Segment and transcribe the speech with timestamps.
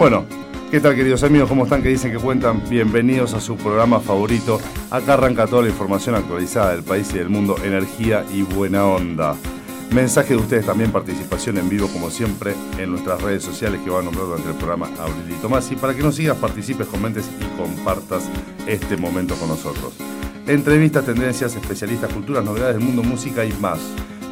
[0.00, 0.24] Bueno,
[0.70, 1.50] ¿qué tal queridos amigos?
[1.50, 1.82] ¿Cómo están?
[1.82, 2.62] ¿Qué dicen que cuentan?
[2.70, 4.58] Bienvenidos a su programa favorito.
[4.90, 9.36] Acá arranca toda la información actualizada del país y del mundo, energía y buena onda.
[9.92, 14.00] Mensaje de ustedes también, participación en vivo como siempre en nuestras redes sociales que van
[14.00, 15.70] a nombrar durante el programa Abril y Tomás.
[15.70, 18.22] Y para que nos sigas, participes, comentes y compartas
[18.66, 19.92] este momento con nosotros.
[20.46, 23.80] Entrevistas, tendencias, especialistas, culturas, novedades del mundo, música y más.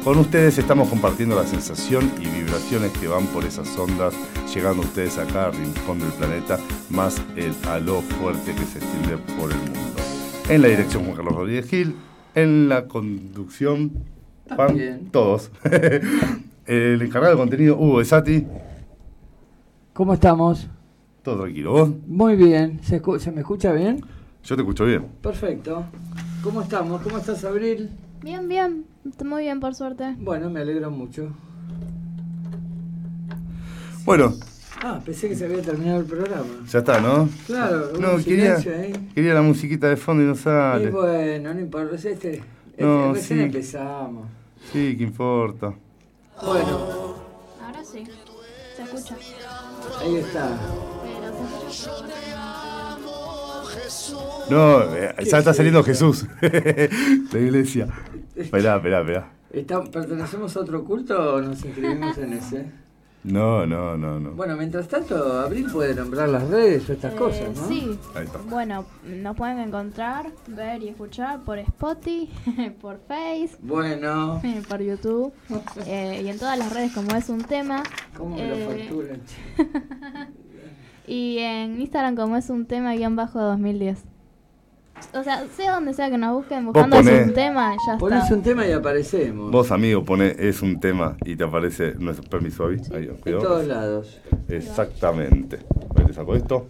[0.09, 4.15] Con ustedes estamos compartiendo la sensación y vibraciones que van por esas ondas,
[4.51, 6.57] llegando ustedes acá al rincón del planeta,
[6.89, 10.01] más el halo fuerte que se extiende por el mundo.
[10.49, 11.95] En la dirección Juan Carlos Rodríguez Gil,
[12.33, 13.91] en la conducción
[14.57, 15.51] Pan, todos.
[16.65, 18.47] el encargado de contenido Hugo Esati.
[19.93, 20.67] ¿Cómo estamos?
[21.21, 21.91] Todo tranquilo, ¿vos?
[22.07, 22.79] Muy bien.
[22.81, 24.03] ¿Se, ¿Se me escucha bien?
[24.43, 25.05] Yo te escucho bien.
[25.21, 25.85] Perfecto.
[26.41, 26.99] ¿Cómo estamos?
[27.03, 27.91] ¿Cómo estás, Abril?
[28.23, 28.88] Bien, bien.
[29.23, 30.15] Muy bien, por suerte.
[30.19, 31.31] Bueno, me alegro mucho.
[34.05, 34.33] Bueno.
[34.81, 36.47] Ah, pensé que se había terminado el programa.
[36.67, 37.27] Ya está, ¿no?
[37.47, 38.57] Claro, no, quería,
[39.13, 40.85] quería la musiquita de fondo y no sale.
[40.85, 41.95] Y bueno, no importa.
[41.95, 42.43] Este, este,
[42.77, 44.27] no, recién empezamos.
[44.71, 45.73] Sí, ¿qué importa?
[46.41, 47.15] Bueno.
[47.61, 48.05] Ahora sí.
[48.75, 49.17] Se escucha.
[50.01, 50.57] Ahí está.
[54.49, 56.25] No, eh, ya está saliendo Jesús.
[56.41, 57.87] la iglesia.
[58.35, 59.31] Esperá, esperá, esperá.
[59.91, 62.65] ¿Pertenecemos a otro culto o nos inscribimos en ese?
[63.23, 64.31] No, no, no, no.
[64.31, 67.67] Bueno, mientras tanto, Abril puede nombrar las redes o estas eh, cosas, ¿no?
[67.67, 67.99] Sí.
[68.49, 72.29] Bueno, nos pueden encontrar, ver y escuchar por Spotify,
[72.81, 73.57] por Face.
[73.61, 74.41] Bueno.
[74.69, 75.33] Por YouTube.
[75.85, 77.83] Eh, y en todas las redes como es un tema.
[78.15, 79.21] ¿Cómo me lo facturan?
[81.09, 83.97] Y en Instagram como es un tema guion bajo 2010.
[85.15, 87.97] O sea, sea donde sea que nos busquen buscando es un tema, ya está.
[87.97, 89.49] Pones un tema y aparecemos.
[89.49, 92.77] Vos, amigo, pone es un tema y te aparece nuestro permiso ahí.
[92.93, 94.19] ahí en todos lados.
[94.47, 95.59] Exactamente.
[95.95, 96.67] Ahí te saco esto.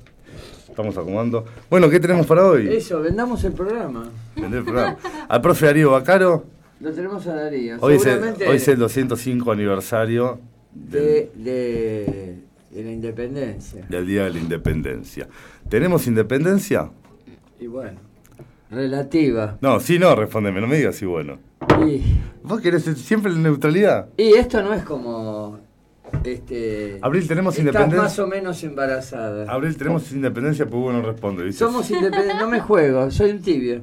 [0.70, 1.44] Estamos acomodando.
[1.70, 2.70] Bueno, ¿qué tenemos para hoy?
[2.70, 4.10] Eso, vendamos el programa.
[4.36, 4.98] Vender el programa.
[5.28, 6.46] Al profe Darío Bacaro.
[6.80, 7.78] Lo tenemos a Darío.
[7.82, 10.40] Hoy, es el, hoy es el 205 aniversario
[10.72, 13.86] de, de, de la independencia.
[13.90, 15.28] Del Día de la Independencia.
[15.70, 16.90] ¿Tenemos independencia?
[17.60, 18.00] Y bueno.
[18.70, 19.58] Relativa.
[19.62, 21.40] No, sí, no, respóndeme, no me digas si bueno.
[22.44, 24.10] ¿Vos querés siempre la neutralidad?
[24.18, 25.60] Y esto no es como.
[26.24, 28.02] Este, Abril, tenemos independencia.
[28.02, 29.52] más o menos embarazada.
[29.52, 31.52] Abril, tenemos independencia, pues bueno, responde.
[31.54, 33.82] Somos independientes, no me juego, soy un tibio.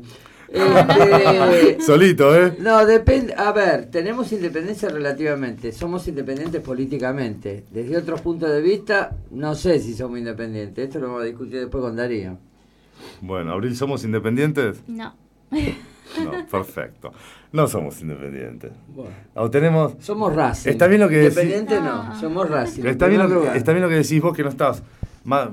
[0.56, 2.56] Este, Solito, ¿eh?
[2.58, 3.34] No, depende.
[3.34, 5.72] A ver, tenemos independencia relativamente.
[5.72, 7.64] Somos independientes políticamente.
[7.70, 10.86] Desde otro punto de vista, no sé si somos independientes.
[10.86, 12.38] Esto lo vamos a discutir después con Darío.
[13.20, 14.82] Bueno, Abril, ¿somos independientes?
[14.86, 15.14] No.
[15.50, 17.12] No, perfecto.
[17.52, 18.72] No somos independientes.
[18.88, 19.50] Bueno.
[19.50, 19.94] tenemos...
[20.00, 20.70] Somos Racing.
[20.70, 21.36] Está bien lo que decís.
[21.36, 22.86] Independiente no, somos Racing.
[22.86, 24.82] Está bien, lo que, está bien lo que decís vos que no estás...
[25.24, 25.50] Más,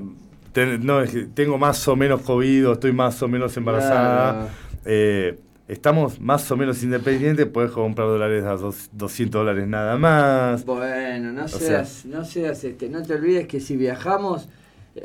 [0.80, 1.02] no,
[1.34, 4.48] tengo más o menos COVID, estoy más o menos embarazada.
[4.84, 10.64] Eh, estamos más o menos independientes, puedes comprar dólares a 200 dólares nada más.
[10.64, 14.48] Bueno, no seas, no seas este, no te olvides que si viajamos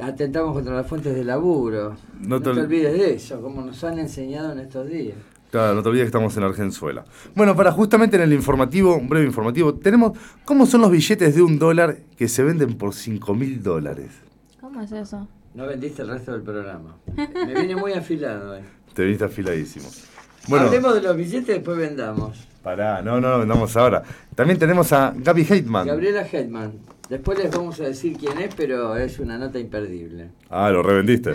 [0.02, 1.96] atentamos contra las fuentes de laburo.
[2.20, 5.18] No te, olvides de eso, como nos han enseñado en estos días.
[5.52, 7.06] Claro, no te olvides que estamos en Argenzuela.
[7.34, 11.42] Bueno, para justamente en el informativo, un breve informativo, tenemos cómo son los billetes de
[11.42, 14.12] un dólar que se venden por 5 mil dólares.
[14.62, 15.28] ¿Cómo es eso?
[15.54, 16.98] No vendiste el resto del programa.
[17.16, 18.56] Me viene muy afilado.
[18.56, 18.62] Eh.
[18.94, 19.90] Te viniste afiladísimo.
[20.48, 22.48] Bueno, Hablemos de los billetes y después vendamos.
[22.64, 24.04] Pará, no, no, vendamos ahora.
[24.36, 25.88] También tenemos a Gaby Heitman.
[25.88, 26.74] Gabriela Heitman.
[27.10, 30.30] Después les vamos a decir quién es, pero es una nota imperdible.
[30.50, 31.34] Ah, lo revendiste.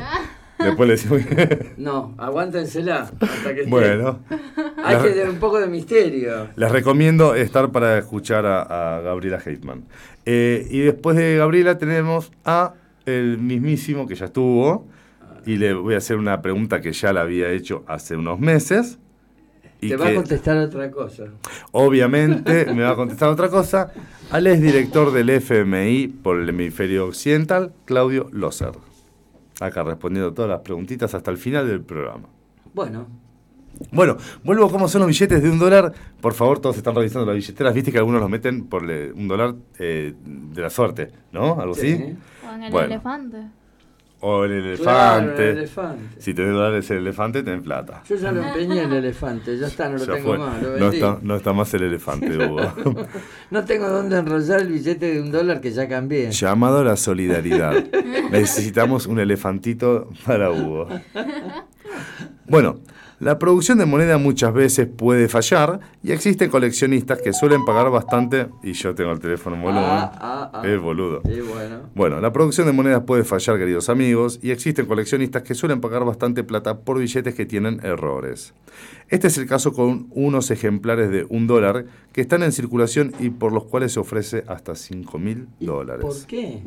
[0.58, 1.22] Después le decimos
[1.76, 4.20] No, aguántensela hasta que Bueno.
[4.84, 6.48] Hay que tener un poco de misterio.
[6.54, 9.84] Les recomiendo estar para escuchar a, Gabriela Heitman.
[10.25, 12.75] Eh, y después de Gabriela tenemos a
[13.06, 14.87] el mismísimo que ya estuvo.
[15.47, 18.98] Y le voy a hacer una pregunta que ya la había hecho hace unos meses.
[19.81, 21.25] Te va a contestar otra cosa.
[21.73, 23.93] Obviamente me va a contestar otra cosa.
[24.31, 28.73] Al director del FMI por el hemisferio occidental, Claudio Loser.
[29.61, 32.28] Acá respondiendo todas las preguntitas hasta el final del programa.
[32.73, 33.06] Bueno.
[33.90, 35.93] Bueno, vuelvo a cómo son los billetes de un dólar.
[36.20, 37.75] Por favor, todos están revisando las billeteras.
[37.75, 41.61] Viste que algunos los meten por un dólar eh, de la suerte, ¿no?
[41.61, 42.17] Algo así.
[42.54, 43.36] O en el elefante.
[44.20, 45.66] O el elefante.
[46.18, 48.02] Si tenés dólares el elefante, tenés plata.
[48.08, 50.62] Yo ya lo empeñé el elefante, ya está, no lo tengo más.
[50.62, 52.62] no, está, no está más el elefante, Hugo.
[53.50, 56.30] no tengo dónde enrollar el billete de un dólar que ya cambié.
[56.30, 57.74] Llamado a la solidaridad.
[58.30, 60.88] Necesitamos un elefantito para Hugo.
[62.46, 62.80] Bueno,
[63.25, 68.49] La producción de moneda muchas veces puede fallar y existen coleccionistas que suelen pagar bastante.
[68.62, 69.82] Y yo tengo el teléfono en volumen.
[69.82, 70.69] Ah, ah, ah.
[70.69, 71.23] Es boludo.
[71.25, 71.88] Sí, bueno.
[71.94, 76.05] Bueno, la producción de monedas puede fallar, queridos amigos, y existen coleccionistas que suelen pagar
[76.05, 78.53] bastante plata por billetes que tienen errores.
[79.08, 83.30] Este es el caso con unos ejemplares de un dólar que están en circulación y
[83.30, 86.02] por los cuales se ofrece hasta 5 mil ¿Y dólares.
[86.02, 86.62] ¿Por qué?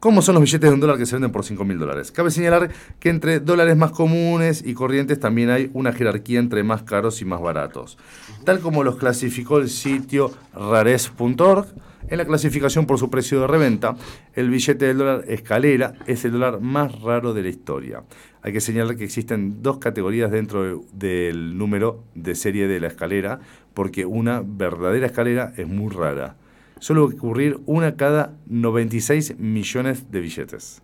[0.00, 2.12] ¿Cómo son los billetes de un dólar que se venden por 5 mil dólares?
[2.12, 6.82] Cabe señalar que entre dólares más comunes y corrientes también hay una jerarquía entre más
[6.82, 7.98] caros y más baratos.
[8.44, 11.66] Tal como los clasificó el sitio rares.org,
[12.08, 13.96] en la clasificación por su precio de reventa,
[14.34, 18.02] el billete del dólar escalera es el dólar más raro de la historia.
[18.42, 22.86] Hay que señalar que existen dos categorías dentro de- del número de serie de la
[22.88, 23.40] escalera,
[23.74, 26.36] porque una verdadera escalera es muy rara.
[26.78, 30.82] Suele ocurrir una cada 96 millones de billetes.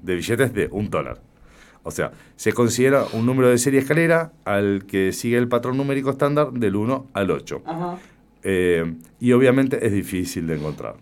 [0.00, 1.20] De billetes de un dólar.
[1.82, 6.10] O sea, se considera un número de serie escalera al que sigue el patrón numérico
[6.10, 7.62] estándar del 1 al 8.
[7.64, 7.98] Ajá.
[8.42, 10.96] Eh, y obviamente es difícil de encontrar.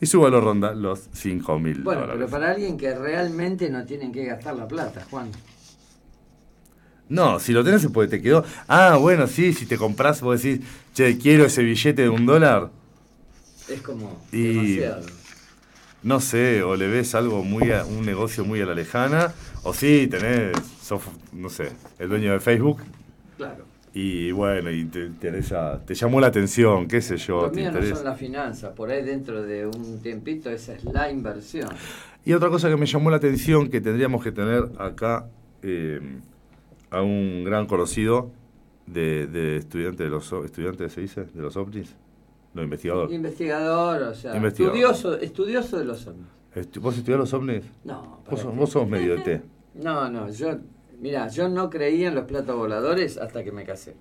[0.00, 2.14] y su valor ronda los 5.000 Bueno, dólares.
[2.16, 5.30] pero para alguien que realmente no tienen que gastar la plata, Juan.
[7.08, 8.44] No, si lo tenés, pues te quedó.
[8.68, 10.60] Ah, bueno, sí, si te compras, vos decís,
[10.94, 12.70] che, quiero ese billete de un dólar.
[13.68, 15.17] Es como Y- demasiado.
[16.02, 19.32] No sé, o le ves algo muy a, un negocio muy a la lejana,
[19.64, 21.02] o sí, tenés, sos,
[21.32, 22.78] no sé, el dueño de Facebook,
[23.36, 23.64] Claro.
[23.92, 27.72] y bueno, y te, interesa- te llamó la atención, qué sé yo, Lo te mío
[27.72, 31.68] no son las finanzas, por ahí dentro de un tiempito esa es la inversión.
[32.24, 35.26] Y otra cosa que me llamó la atención, que tendríamos que tener acá
[35.62, 36.00] eh,
[36.90, 38.30] a un gran conocido
[38.86, 41.24] de, de estudiante de los estudiantes, ¿se dice?
[41.34, 41.94] De los ovnis,
[42.58, 43.12] no, investigador.
[43.12, 44.76] Investigador, o sea, Investigador.
[44.76, 46.26] estudioso, estudioso de los ovnis.
[46.54, 47.64] Estu- ¿Vos estudiás los ovnis?
[47.84, 49.42] No, Vos, ¿para sos- vos sos medio de té.
[49.74, 50.56] no, no, yo,
[51.00, 53.94] mira, yo no creía en los platos voladores hasta que me casé.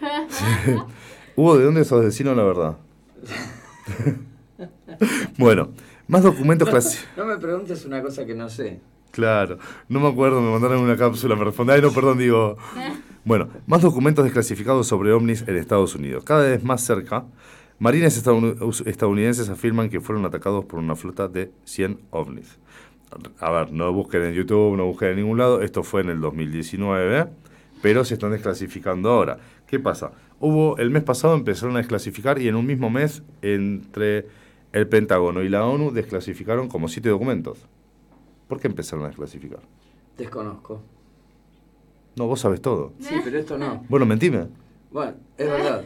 [1.36, 2.76] Hugo, ¿de dónde sos vecino, la verdad?
[5.38, 5.70] bueno,
[6.08, 7.16] más documentos clasificados.
[7.18, 8.80] No me preguntes una cosa que no sé.
[9.10, 9.58] Claro,
[9.88, 12.56] no me acuerdo, me mandaron una cápsula, me responde, ay no, perdón, digo...
[13.24, 16.22] Bueno, más documentos desclasificados sobre ovnis en Estados Unidos.
[16.22, 17.24] Cada vez más cerca,
[17.78, 22.58] marines estadoun- estadounidenses afirman que fueron atacados por una flota de 100 ovnis.
[23.40, 26.20] A ver, no busquen en YouTube, no busquen en ningún lado, esto fue en el
[26.20, 27.28] 2019,
[27.82, 29.38] pero se están desclasificando ahora.
[29.66, 30.12] ¿Qué pasa?
[30.40, 34.26] Hubo, el mes pasado empezaron a desclasificar y en un mismo mes, entre
[34.72, 37.58] el Pentágono y la ONU, desclasificaron como siete documentos.
[38.48, 39.60] ¿Por qué empezaron a desclasificar?
[40.18, 40.82] Desconozco.
[42.16, 42.92] No, vos sabes todo.
[42.98, 43.84] Sí, pero esto no.
[43.88, 44.48] Bueno, mentime.
[44.90, 45.84] Bueno, es verdad.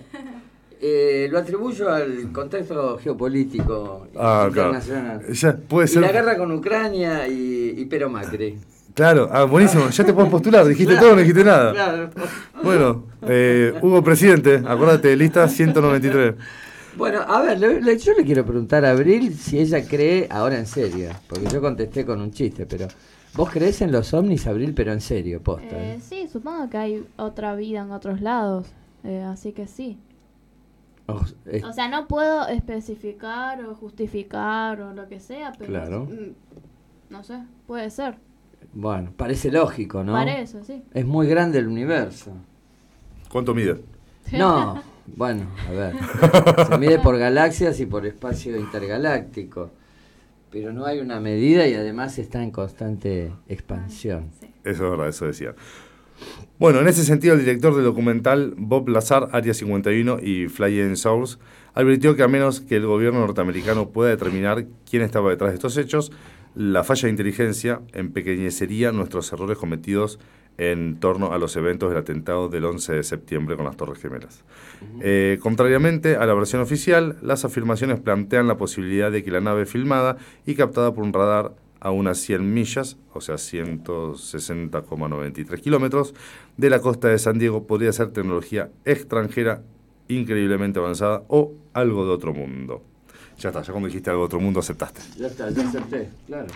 [0.83, 4.71] Eh, lo atribuyo al contexto geopolítico Ah, claro.
[4.71, 5.27] internacional.
[5.33, 6.03] Ya, puede Y ser.
[6.03, 8.59] la guerra con Ucrania y, y Pero Macri.
[8.95, 9.89] Claro, ah, buenísimo.
[9.91, 10.67] Ya te puedes postular.
[10.67, 11.73] Dijiste todo, no dijiste nada.
[11.73, 12.11] Claro.
[12.63, 16.35] Bueno, eh, Hugo Presidente, acuérdate, lista 193.
[16.97, 20.59] Bueno, a ver, le- le- yo le quiero preguntar a Abril si ella cree, ahora
[20.59, 22.89] en serio, porque yo contesté con un chiste, pero
[23.35, 25.77] ¿vos crees en los ovnis, Abril, pero en serio, posta?
[25.77, 26.01] Eh, eh?
[26.03, 28.67] sí, supongo que hay otra vida en otros lados.
[29.05, 29.99] eh, así que sí.
[31.17, 35.71] O- eh, O sea, no puedo especificar o justificar o lo que sea, pero.
[35.71, 36.05] Claro.
[36.07, 36.33] mm,
[37.13, 38.17] No sé, puede ser.
[38.73, 40.13] bueno, parece lógico, ¿no?
[40.13, 40.83] Parece, sí.
[40.95, 42.33] Es muy grande el universo.
[43.31, 43.81] ¿Cuánto mide?
[44.33, 44.81] No,
[45.17, 45.95] bueno, a ver.
[46.69, 49.71] Se mide por galaxias y por espacio intergaláctico.
[50.51, 54.31] Pero no hay una medida y además está en constante expansión.
[54.41, 54.47] Sí.
[54.65, 55.55] Eso es verdad, eso decía.
[56.59, 61.39] Bueno, en ese sentido, el director del documental, Bob Lazar, Área 51 y Flying Source,
[61.73, 65.77] advirtió que a menos que el gobierno norteamericano pueda determinar quién estaba detrás de estos
[65.79, 66.13] hechos,
[66.55, 70.19] la falla de inteligencia empequeñecería nuestros errores cometidos
[70.59, 74.45] en torno a los eventos del atentado del 11 de septiembre con las Torres Gemelas.
[75.01, 79.65] Eh, contrariamente a la versión oficial, las afirmaciones plantean la posibilidad de que la nave
[79.65, 86.15] filmada y captada por un radar a unas 100 millas, o sea, 160,93 kilómetros,
[86.57, 89.63] de la costa de San Diego podría ser tecnología extranjera
[90.09, 92.85] increíblemente avanzada o algo de otro mundo.
[93.39, 95.01] Ya está, ya cuando dijiste algo de otro mundo aceptaste.
[95.19, 96.49] Ya está, ya acepté, claro.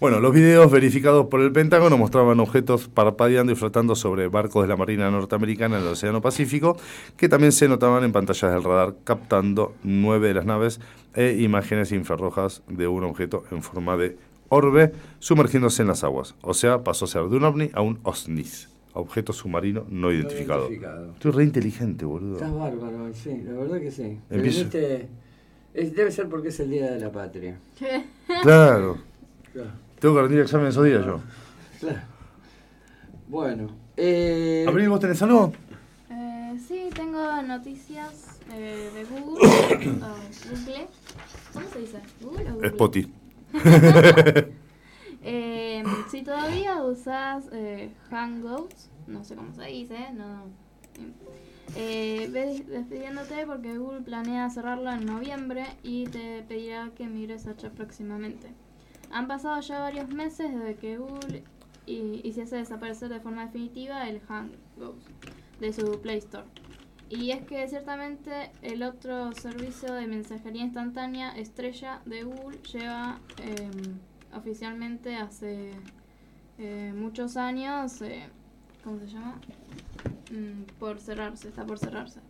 [0.00, 4.68] Bueno, los videos verificados por el Pentágono mostraban objetos parpadeando y flotando sobre barcos de
[4.68, 6.76] la Marina norteamericana en el Océano Pacífico,
[7.16, 10.80] que también se notaban en pantallas del radar, captando nueve de las naves
[11.16, 14.16] e imágenes infrarrojas de un objeto en forma de
[14.50, 16.36] orbe sumergiéndose en las aguas.
[16.42, 20.68] O sea, pasó a ser de un ovni a un OSNIS, objeto submarino no identificado.
[20.68, 21.10] identificado.
[21.14, 22.34] Estoy re inteligente, boludo.
[22.36, 24.16] Estás bárbaro, sí, la verdad que sí.
[24.30, 25.08] Viniste-
[25.74, 27.58] es- debe ser porque es el Día de la Patria.
[28.42, 28.98] Claro.
[29.52, 29.87] Claro.
[30.00, 31.20] Tengo que rendir examen esos días yo.
[31.80, 32.00] claro.
[33.28, 35.52] Bueno, eh, Abril, ¿vos tenés algo?
[36.10, 39.46] Eh, sí, tengo noticias eh, de Google.
[39.46, 40.86] o Google.
[41.52, 41.98] ¿Cómo se dice?
[42.22, 42.70] ¿Google o Google?
[42.70, 43.12] Spotty.
[45.24, 50.44] Eh, si todavía usas eh, Hangouts, no sé cómo se dice, no.
[51.76, 57.56] Eh, ve despidiéndote porque Google planea cerrarlo en noviembre y te pedirá que migres a
[57.56, 58.48] Chat próximamente.
[59.10, 61.44] Han pasado ya varios meses desde que Google
[61.86, 65.06] y, hiciese desaparecer de forma definitiva el Hangouts
[65.60, 66.46] de su Play Store.
[67.10, 73.98] Y es que ciertamente el otro servicio de mensajería instantánea estrella de Google lleva em,
[74.36, 75.70] oficialmente hace
[76.58, 78.28] eh, muchos años, eh,
[78.84, 79.40] ¿cómo se llama?
[80.30, 82.20] Mm, por cerrarse, está por cerrarse.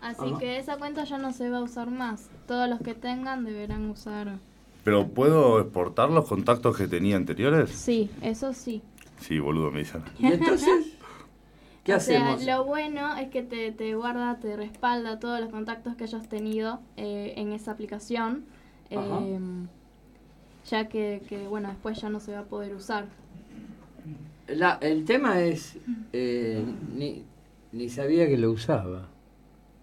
[0.00, 0.38] Así Ajá.
[0.38, 2.30] que esa cuenta ya no se va a usar más.
[2.46, 4.38] Todos los que tengan deberán usar.
[4.84, 7.70] ¿Pero puedo exportar los contactos que tenía anteriores?
[7.70, 8.82] Sí, eso sí.
[9.20, 10.02] Sí, boludo, me dicen.
[10.18, 10.86] ¿y entonces?
[11.84, 12.40] ¿Qué o hacemos?
[12.42, 16.28] sea, lo bueno es que te, te guarda, te respalda todos los contactos que hayas
[16.28, 18.44] tenido eh, en esa aplicación.
[18.90, 19.66] Em,
[20.68, 23.06] ya que, que, bueno, después ya no se va a poder usar.
[24.48, 25.76] La- el tema es,
[26.12, 26.64] eh,
[26.96, 27.24] ni,
[27.72, 29.08] ni sabía que lo usaba.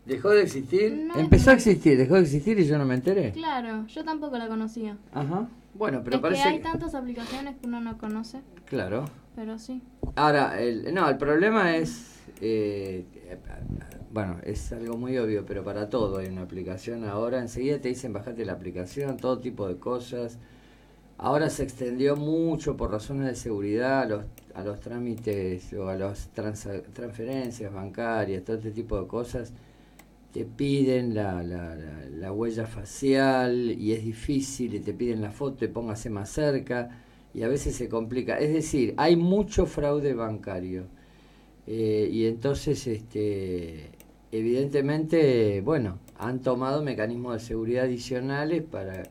[0.08, 0.94] ¿Dejó de existir?
[1.06, 1.16] No.
[1.20, 3.32] Empezó a existir, dejó de existir y yo no me enteré.
[3.34, 4.98] Claro, yo tampoco la conocía.
[5.12, 5.48] Ajá.
[5.74, 9.06] Bueno, pero es parece que hay que- tantas aplicaciones que uno no conoce, Claro.
[9.36, 9.82] pero sí.
[10.16, 13.06] Ahora, el, no, el problema es, eh,
[14.14, 17.40] bueno, es algo muy obvio, pero para todo hay una aplicación ahora.
[17.40, 20.38] Enseguida te dicen bajate la aplicación, todo tipo de cosas.
[21.20, 25.96] Ahora se extendió mucho por razones de seguridad a los, a los trámites o a
[25.96, 29.52] las transferencias bancarias, todo este tipo de cosas.
[30.38, 35.32] Te piden la, la, la- la huella facial y es difícil y te piden la
[35.32, 37.02] foto y póngase más cerca
[37.34, 38.38] y a veces se complica.
[38.38, 40.84] Es decir, hay mucho fraude bancario.
[41.66, 43.90] Eh, y entonces, este,
[44.32, 49.10] evidentemente, bueno, han tomado mecanismos de seguridad adicionales para,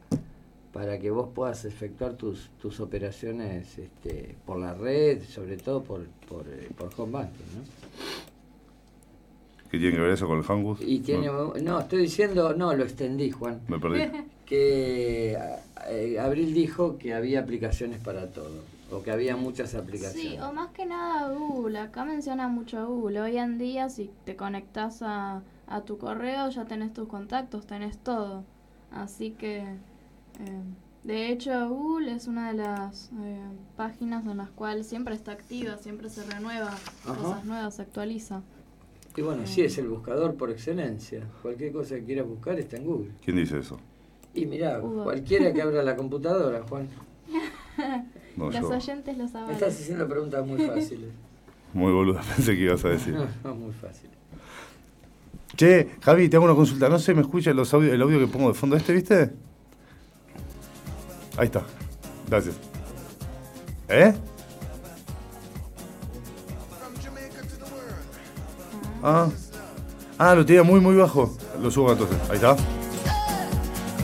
[0.73, 6.07] para que vos puedas efectuar tus, tus operaciones este, por la red, sobre todo por,
[6.29, 7.43] por, eh, por home banking.
[9.71, 10.81] ¿Qué tiene que ver eso con el Hangus?
[10.81, 13.61] Y tiene, No, no, estoy diciendo, no, lo extendí, Juan.
[13.69, 14.03] me perdí.
[14.47, 15.37] Que
[15.89, 20.35] eh, Abril dijo que había aplicaciones para todo, o que había muchas aplicaciones.
[20.35, 21.81] Sí, o más que nada Google.
[21.81, 23.21] Acá menciona mucho a Google.
[23.23, 27.99] Hoy en día, si te conectas a, a tu correo, ya tenés tus contactos, tenés
[27.99, 28.45] todo.
[28.93, 30.63] Así que, eh,
[31.03, 33.41] de hecho, Google es una de las eh,
[33.77, 36.69] páginas en las cuales siempre está activa, siempre se renueva,
[37.05, 37.15] Ajá.
[37.17, 38.43] cosas nuevas, se actualiza.
[39.17, 41.23] Y bueno, sí, es el buscador por excelencia.
[41.43, 43.11] Cualquier cosa que quieras buscar está en Google.
[43.25, 43.79] ¿Quién dice eso?
[44.35, 45.05] Y mirá, Hugo.
[45.05, 46.89] cualquiera que abra la computadora, Juan.
[48.37, 48.69] No, Los yo.
[48.69, 49.51] oyentes lo Me saben.
[49.55, 51.09] estás haciendo preguntas muy fáciles.
[51.73, 53.15] Muy boludo, pensé que ibas a decir.
[53.15, 54.15] No, no, muy fáciles.
[55.57, 56.91] Che, Javi, te hago una consulta.
[56.91, 59.31] No sé, ¿me escucha los audio, el audio que pongo de fondo este, viste?
[61.39, 61.65] Ahí está.
[62.29, 62.57] Gracias.
[63.89, 64.13] ¿Eh?
[69.09, 69.29] Ah.
[70.19, 71.37] Ah, lo tenía muy, muy bajo.
[71.63, 72.19] Lo subo entonces.
[72.29, 72.57] Ahí está.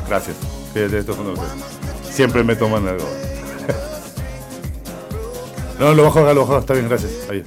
[0.09, 0.37] Gracias.
[0.73, 1.35] Fíjate, esto son.
[2.05, 3.05] Siempre me toman algo.
[5.81, 6.59] no, lo bajo acá, lo bajo.
[6.59, 7.29] Está bien, gracias.
[7.29, 7.43] Ahí.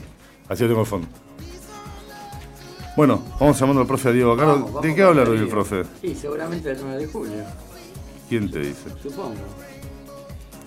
[0.49, 1.07] Así lo tengo al fondo.
[2.97, 4.65] Bueno, vamos llamando al profe Diego Caro.
[4.65, 5.83] Vamos, ¿De qué va a hablar con hoy el profe?
[6.01, 7.43] Sí, seguramente el 9 de julio,
[8.27, 8.89] ¿Quién te dice?
[9.01, 9.35] supongo.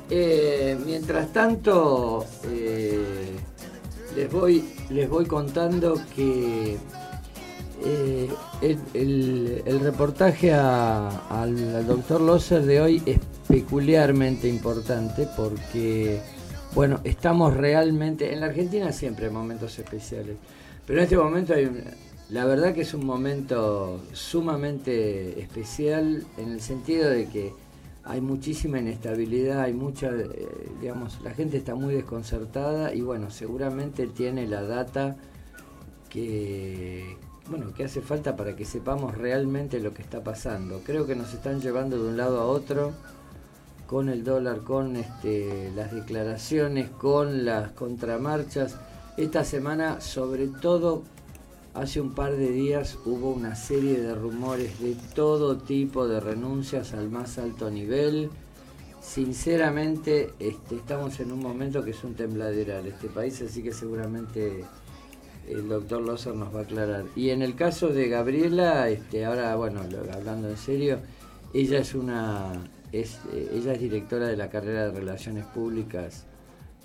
[0.08, 3.36] Eh, mientras tanto, eh,
[4.18, 6.76] les, voy, les voy contando que
[7.84, 8.28] eh,
[8.94, 16.20] el, reportaje al, al doctor Loser de hoy es peculiarmente importante porque,
[16.74, 20.36] bueno, estamos realmente, en la Argentina siempre hay momentos especiales,
[20.84, 21.84] pero en este momento hay un-
[22.30, 27.52] la verdad que es un momento sumamente especial en el sentido de que
[28.08, 30.48] hay muchísima inestabilidad, hay mucha, eh,
[30.80, 35.16] digamos, la gente está muy desconcertada y bueno, seguramente tiene la data
[36.08, 37.18] que,
[37.50, 40.80] bueno, que hace falta para que sepamos realmente lo que está pasando.
[40.86, 42.92] Creo que nos están llevando de un lado a otro
[43.86, 48.78] con el dólar, con este, las declaraciones, con las contramarchas.
[49.18, 51.02] Esta semana, sobre todo,
[51.74, 56.92] hace un par de días hubo una serie de rumores de todo tipo de renuncias
[56.94, 58.30] al más alto nivel.
[59.00, 64.64] Sinceramente, este, estamos en un momento que es un tembladeral este país, así que seguramente
[65.48, 67.04] el doctor Loser nos va a aclarar.
[67.16, 69.80] Y en el caso de Gabriela, este, ahora, bueno,
[70.12, 70.98] hablando en serio,
[71.54, 72.52] ella es una
[72.92, 76.24] es, eh, ella es directora de la carrera de Relaciones Públicas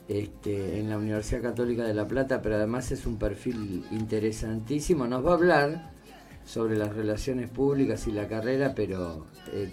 [0.08, 5.08] este, en la Universidad Católica de La Plata, pero además es un perfil interesantísimo.
[5.08, 5.92] Nos va a hablar
[6.46, 9.72] sobre las relaciones públicas y la carrera, pero eh,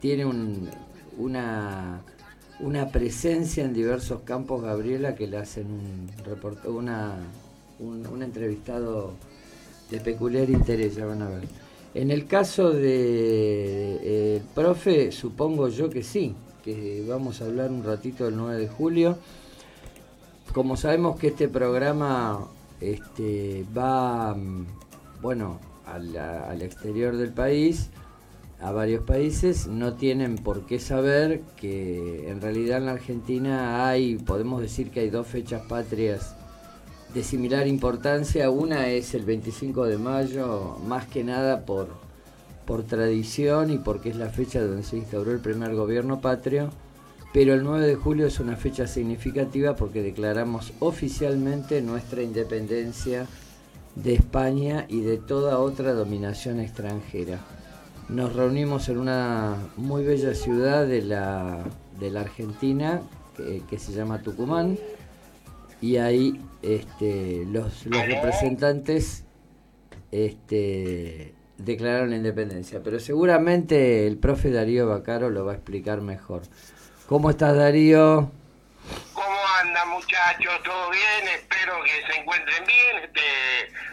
[0.00, 2.02] tiene una,
[2.60, 7.16] una presencia en diversos campos, Gabriela, que le hacen un, una,
[7.80, 9.14] un, un entrevistado
[9.90, 11.42] de peculiar interés, ya van a ver.
[11.94, 16.34] En el caso de, profe, supongo yo que sí,
[16.64, 19.18] que vamos a hablar un ratito del 9 de julio.
[20.54, 22.46] Como sabemos que este programa
[22.80, 24.34] este, va,
[25.20, 27.90] bueno, al, al exterior del país,
[28.60, 34.16] a varios países, no tienen por qué saber que en realidad en la Argentina hay,
[34.16, 36.34] podemos decir que hay dos fechas patrias
[37.12, 38.48] de similar importancia.
[38.48, 42.03] Una es el 25 de mayo, más que nada por,
[42.66, 46.70] por tradición y porque es la fecha donde se instauró el primer gobierno patrio.
[47.32, 53.26] Pero el 9 de julio es una fecha significativa porque declaramos oficialmente nuestra independencia
[53.96, 57.40] de España y de toda otra dominación extranjera.
[58.08, 61.64] Nos reunimos en una muy bella ciudad de la,
[62.16, 63.02] Argentina
[63.36, 64.78] que, que se llama Tucumán
[65.80, 69.24] y ahí este, los, los representantes
[70.10, 72.80] este, declararon la independencia.
[72.82, 76.42] Pero seguramente el profe Darío Bacaro lo va a explicar mejor.
[77.06, 78.30] ¿Cómo estás, Darío?
[79.12, 80.62] ¿Cómo andan, muchachos?
[80.64, 81.34] ¿Todo bien?
[81.34, 83.04] Espero que se encuentren bien.
[83.04, 83.20] Este,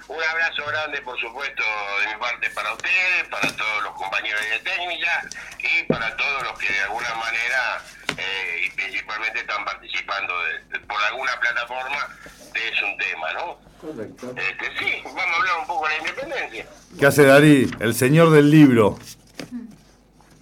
[0.08, 1.64] un abrazo grande, por supuesto,
[2.02, 5.24] de mi parte para ustedes, para todos los compañeros de técnica
[5.60, 7.82] y para todos los que de alguna manera
[8.18, 10.34] eh, y principalmente están participando
[10.88, 12.08] por alguna plataforma
[12.54, 13.60] de es un tema, ¿no?
[13.80, 14.34] Correcto.
[14.38, 16.66] Este, sí, vamos a hablar un poco de la independencia.
[17.00, 17.72] ¿Qué hace Darí?
[17.80, 18.98] El señor del libro.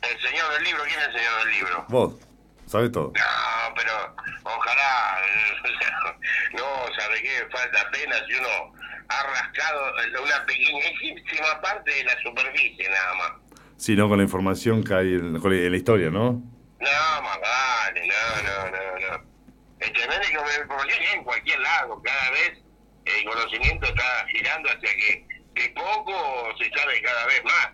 [0.01, 0.83] ¿El señor del libro?
[0.83, 1.85] ¿Quién es el señor del libro?
[1.89, 2.15] Vos,
[2.65, 3.13] sabes todo.
[3.15, 3.93] No, pero
[4.43, 5.19] ojalá,
[6.53, 7.47] no, ¿sabe qué?
[7.51, 8.73] Falta apenas si uno
[9.07, 9.81] ha rascado
[10.23, 13.31] una pequeñísima parte de la superficie nada más.
[13.77, 16.43] Sí, no, con la información que hay en, en la historia, ¿no?
[16.79, 19.29] No, más vale, no, no, no, no.
[19.79, 20.27] El tremendo
[20.87, 22.51] que en cualquier lado, cada vez
[23.05, 27.69] el conocimiento está girando hacia que de poco se sabe cada vez más.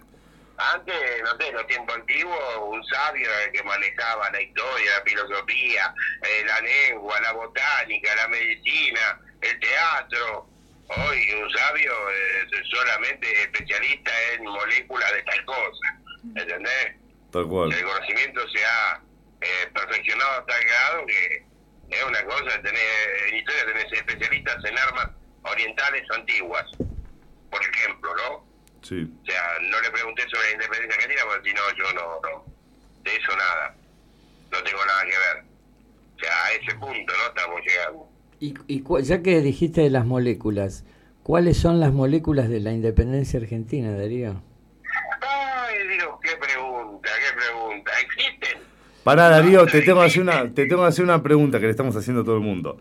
[0.57, 5.93] Antes, no sé, en los tiempos antiguos, un sabio que manejaba la historia, la filosofía,
[6.23, 10.47] eh, la lengua, la botánica, la medicina, el teatro.
[10.87, 15.99] Hoy un sabio es solamente especialista en moléculas de tal cosa,
[16.35, 17.04] ¿entendés?
[17.41, 19.01] El conocimiento se ha
[19.41, 21.45] eh, perfeccionado hasta el grado que
[21.89, 22.81] es una cosa, tener,
[23.29, 25.09] en historia tenés especialistas en armas
[25.43, 28.45] orientales antiguas, por ejemplo, ¿no?
[28.81, 29.11] Sí.
[29.21, 32.45] O sea, no le pregunté sobre la independencia argentina porque si no, yo no, no,
[33.03, 33.75] de eso nada,
[34.51, 35.45] no tengo nada que ver.
[36.15, 37.27] O sea, a ese punto, ¿no?
[37.27, 38.09] Estamos llegando.
[38.39, 40.85] Y, y ya que dijiste de las moléculas,
[41.23, 44.41] ¿cuáles son las moléculas de la independencia argentina, Darío?
[45.35, 47.91] Ay, Dios, qué pregunta, qué pregunta.
[48.01, 48.59] ¿Existen?
[49.03, 51.71] Pará, Darío, te tengo, que hacer una, te tengo que hacer una pregunta que le
[51.71, 52.79] estamos haciendo a todo el mundo.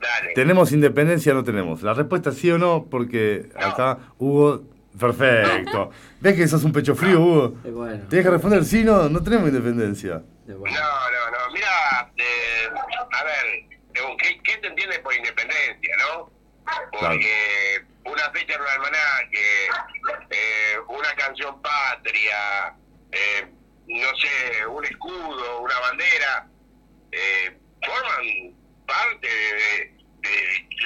[0.00, 0.34] Dale.
[0.34, 1.82] ¿Tenemos independencia o no tenemos?
[1.82, 4.62] La respuesta es sí o no, porque acá Hugo...
[4.98, 5.90] Perfecto.
[6.20, 7.48] ¿Ves que sos un pecho frío, Hugo?
[7.64, 8.04] Bueno.
[8.08, 10.22] Tienes que responder sí o no, no tenemos independencia.
[10.46, 11.52] No, no, no.
[11.52, 12.68] Mira, eh,
[13.10, 16.30] a ver, ¿qué, ¿qué te entiendes por independencia, no?
[16.92, 19.68] Porque una fecha en un almanaque,
[20.30, 22.74] eh, una canción patria,
[23.12, 23.46] eh,
[23.86, 26.48] no sé, un escudo, una bandera,
[27.12, 28.54] eh, forman
[28.86, 29.94] parte de,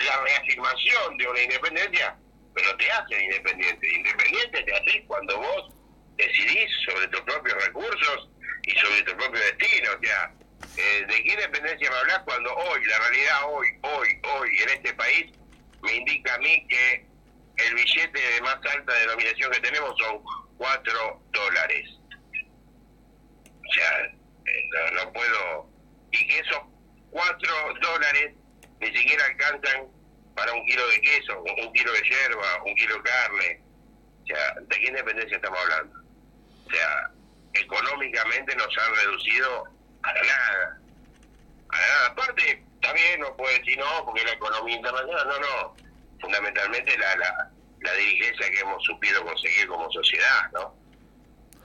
[0.04, 2.16] la reafirmación de una independencia,
[2.54, 3.94] pero te hacen independiente.
[3.94, 5.74] Independiente te haces cuando vos
[6.16, 8.28] decidís sobre tus propios recursos
[8.64, 9.90] y sobre tu propio destino.
[9.96, 10.32] O sea,
[10.76, 15.32] ¿de qué independencia me hablas cuando hoy, la realidad hoy, hoy, hoy, en este país,
[15.82, 17.07] me indica a mí que
[17.58, 20.22] el billete de más alta denominación que tenemos son
[20.56, 21.88] 4 dólares.
[23.68, 25.68] O sea, eh, no, puedo...
[26.12, 26.62] Y que esos
[27.10, 28.34] 4 dólares
[28.80, 29.88] ni siquiera alcanzan
[30.34, 33.62] para un kilo de queso, un kilo de yerba, un kilo de carne.
[34.22, 35.98] O sea, ¿de qué independencia estamos hablando?
[36.66, 37.10] O sea,
[37.54, 39.64] económicamente nos han reducido
[40.02, 40.80] A la nada.
[41.70, 42.06] A la nada.
[42.06, 45.87] Aparte, también no puede decir no, porque la economía internacional, no, no.
[46.20, 47.50] Fundamentalmente la, la,
[47.80, 50.74] la dirigencia que hemos supido conseguir como sociedad, ¿no?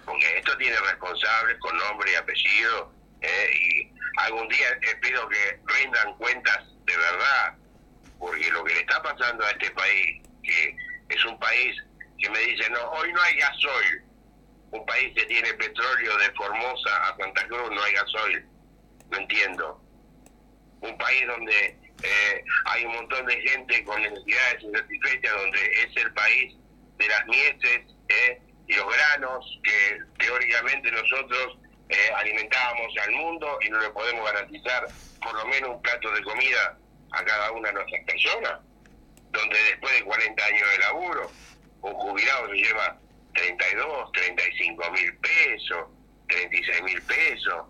[0.05, 3.49] Porque esto tiene responsables con nombre y apellido, ¿eh?
[3.53, 7.55] y algún día espero que rindan cuentas de verdad,
[8.19, 10.75] porque lo que le está pasando a este país, que
[11.09, 11.75] es un país
[12.19, 14.03] que me dice, no, hoy no hay gasoil,
[14.71, 18.45] un país que tiene petróleo de Formosa a Santa Cruz, no hay gasoil,
[19.09, 19.81] no entiendo.
[20.81, 26.13] Un país donde eh, hay un montón de gente con necesidades insatisfechas, donde es el
[26.13, 26.55] país
[26.97, 31.57] de las mieses eh, y los granos que teóricamente nosotros
[31.89, 34.87] eh, alimentábamos al mundo y no le podemos garantizar
[35.21, 36.77] por lo menos un plato de comida
[37.11, 38.59] a cada una de nuestras personas,
[39.31, 41.31] donde después de 40 años de laburo,
[41.81, 42.97] un jubilado se lleva
[43.33, 45.87] 32, 35 mil pesos,
[46.27, 47.65] 36 mil pesos,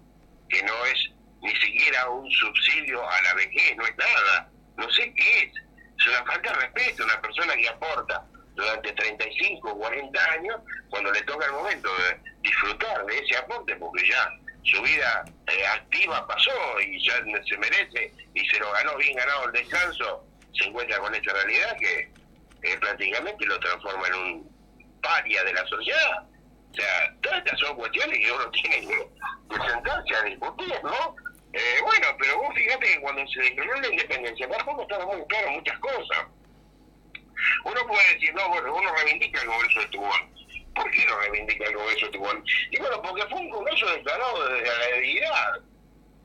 [0.49, 1.12] que no es
[1.43, 5.53] ni siquiera un subsidio a la vejez, no es nada, no sé qué es,
[5.99, 8.25] es una falta de respeto, una persona que aporta
[8.55, 10.55] durante 35 o 40 años,
[10.89, 14.29] cuando le toca el momento de disfrutar de ese aporte, porque ya
[14.63, 19.45] su vida eh, activa pasó y ya se merece y se lo ganó bien ganado
[19.45, 20.25] el descanso,
[20.57, 22.11] se encuentra con esta realidad que
[22.63, 24.53] eh, prácticamente lo transforma en un
[25.01, 26.23] paria de la sociedad.
[26.71, 29.09] O sea, todas estas son cuestiones que uno tiene que,
[29.67, 31.15] sentarse a discutir, ¿no?
[31.53, 35.51] Eh, bueno, pero vos fíjate que cuando se declaró la independencia, tampoco estaba muy claro
[35.51, 36.25] muchas cosas.
[37.65, 40.33] Uno puede decir, no, bueno, uno reivindica el Congreso de Tubón.
[40.73, 42.43] ¿Por qué no reivindica el Congreso de Tubón?
[42.71, 45.61] Y bueno, porque fue un Congreso declarado desde la debilidad.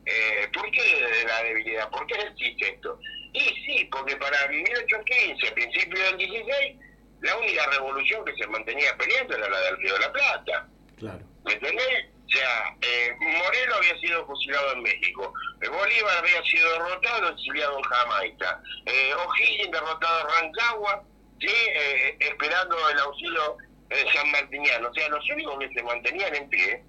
[0.06, 1.90] Eh, ¿Por qué desde la debilidad?
[1.90, 2.98] ¿Por qué existe esto?
[3.34, 6.76] Y sí, porque para 1815, principio del 16,
[7.20, 10.68] la única revolución que se mantenía peleando era la del Río de la Plata.
[10.96, 11.20] Claro.
[11.44, 12.06] ¿Me entendés?
[12.30, 17.84] Sea, eh, Moreno había sido fusilado en México, eh, Bolívar había sido derrotado, exiliado en
[17.84, 21.04] Jamaica, eh, O'Higgins derrotado en Rancagua,
[21.40, 21.46] ¿sí?
[21.48, 23.56] Eh, esperando el auxilio
[23.88, 24.88] de San Martiniano.
[24.90, 26.82] O sea, los únicos que se mantenían en pie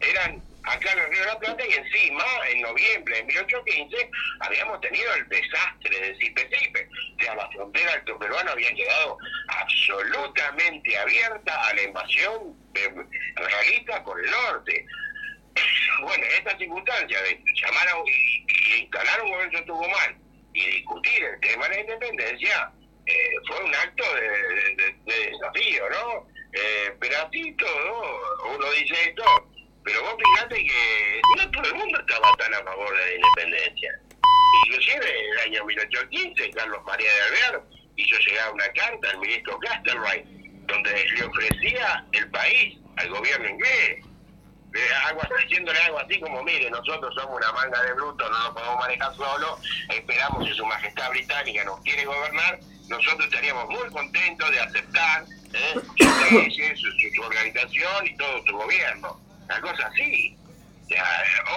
[0.00, 4.80] eran acá en el Río de la Plata y encima, en noviembre de 1815, habíamos
[4.80, 6.88] tenido el desastre de Zipe-Zipe.
[7.16, 12.59] O sea, la frontera alto peruana había quedado absolutamente abierta a la invasión
[13.34, 14.86] realista por el norte.
[16.02, 20.16] Bueno, esta circunstancia de llamar a, y, instalar un gobierno mal
[20.54, 22.72] y discutir el tema de la independencia
[23.04, 23.12] eh,
[23.46, 26.26] fue un acto de, desafío, ¿no?
[26.52, 29.50] Eh, pero así todo, uno dice esto,
[29.84, 34.00] pero vos fíjate que no todo el mundo estaba tan a favor de la independencia.
[34.66, 37.62] Inclusive en el año 1815, Carlos María de Alvear
[37.96, 40.39] hizo llegar una carta al ministro Castlereagh,
[40.70, 44.04] donde le ofrecía el país al gobierno inglés,
[45.06, 48.78] algo, diciéndole algo así como, mire, nosotros somos una manga de brutos, no nos podemos
[48.78, 54.60] manejar solo, esperamos que su majestad británica nos quiere gobernar, nosotros estaríamos muy contentos de
[54.60, 55.74] aceptar ¿eh?
[56.76, 60.36] su, su organización y todo su gobierno una cosa así.
[60.84, 61.04] O sea,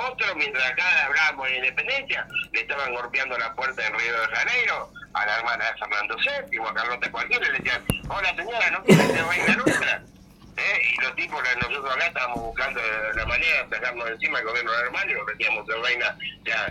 [0.08, 4.92] otro, mientras acá hablábamos de independencia, le estaban golpeando la puerta en Río de Janeiro
[5.14, 9.08] a la hermana de Fernando VII, a Carlota cualquiera, le decían, hola señora, ¿no quiere
[9.08, 10.04] ser reina nuestra?
[10.56, 10.82] ¿Eh?
[10.92, 12.82] Y los tipos, nosotros acá estábamos buscando
[13.16, 16.18] la manera de sacarnos encima el gobierno normal y lo metíamos de reina.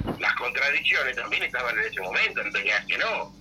[0.07, 3.33] O las contradicciones también estaban en ese momento, no tenías que no.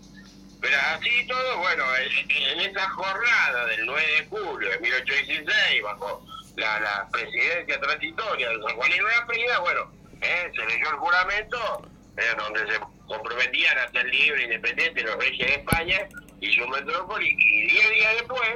[0.60, 6.80] Pero así todo, bueno, en esa jornada del 9 de julio de 1816, bajo la,
[6.80, 11.90] la presidencia transitoria de San Juan y Nueva bueno, eh, se leyó el juramento
[12.38, 16.08] donde se comprometían a ser libre e independiente los reyes de España
[16.40, 18.50] y su metrópoli, y diez días después,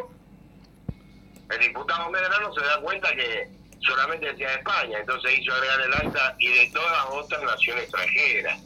[1.52, 3.48] el diputado Medrano se da cuenta que
[3.80, 8.60] solamente decía de España, entonces hizo agregar el acta y de todas otras naciones extranjeras.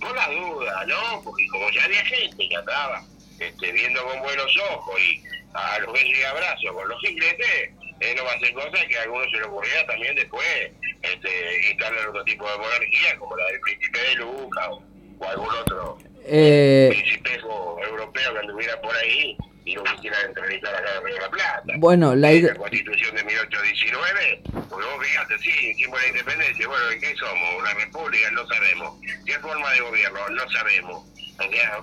[0.00, 1.22] Por la duda, ¿no?
[1.22, 3.04] Porque como ya había gente que andaba
[3.38, 7.70] este, viendo con buenos ojos y a los besos y abrazos con los ingleses,
[8.00, 11.70] eh, no va a ser cosa que a algunos se le ocurriera también después este,
[11.70, 14.82] instalar otro tipo de monarquía, como la del príncipe de Luca o,
[15.28, 21.04] algún otro eh, príncipe europeo que anduviera por ahí y no quisiera entrevistar acá en
[21.04, 21.74] Río de la Plata.
[21.76, 26.84] Bueno, la, la constitución de 1819, porque vos fíjate, sí, tiempo de la independencia, bueno,
[27.00, 27.54] ¿qué somos?
[27.58, 28.30] ¿Una república?
[28.30, 28.98] No sabemos.
[29.26, 30.28] ¿Qué forma de gobierno?
[30.30, 31.04] No sabemos.
[31.38, 31.82] O sea,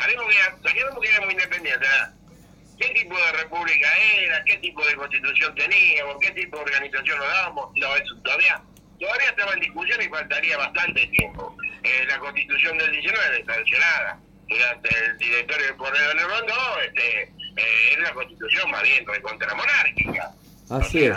[0.00, 1.88] sabemos que, sabemos que éramos independientes,
[2.78, 7.28] qué tipo de república era, qué tipo de constitución teníamos, qué tipo de organización nos
[7.28, 8.60] dábamos, no, eso todavía,
[9.00, 11.56] todavía estaba en discusión y faltaría bastante tiempo.
[11.82, 17.92] Eh, la constitución del 19 sancionada durante el directorio del Poder de Rondo, este, eh,
[17.92, 20.32] es una constitución más bien contra monárquica.
[20.70, 21.16] Así es.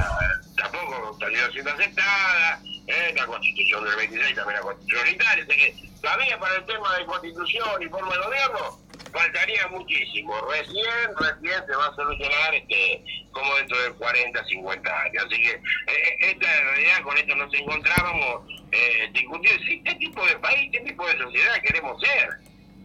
[0.55, 3.13] Tampoco salió siendo aceptada, ¿eh?
[3.15, 7.05] la constitución del 26 también la constitución unitaria, así que todavía para el tema de
[7.05, 10.33] constitución y forma de gobierno faltaría muchísimo.
[10.49, 10.85] Recién,
[11.17, 15.23] recién se va a solucionar este como dentro de 40, 50 años.
[15.25, 20.69] Así que eh, esta realidad, con esto nos encontrábamos eh, discutir qué tipo de país,
[20.71, 22.29] qué tipo de sociedad queremos ser.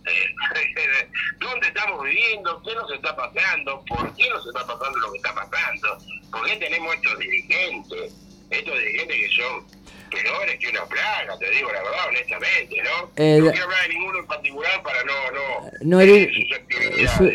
[0.06, 0.34] Eh,
[1.38, 2.62] ¿Dónde estamos viviendo?
[2.62, 3.84] ¿Qué nos está pasando?
[3.86, 5.98] ¿Por qué nos está pasando lo que está pasando?
[6.30, 8.14] ¿Por qué tenemos estos dirigentes?
[8.50, 9.83] Estos dirigentes que son
[10.14, 13.10] peores que una plaga, te digo la verdad, honestamente, ¿no?
[13.16, 15.12] Eh, no quiero hablar de ninguno en particular para no...
[15.32, 16.28] no, no eres,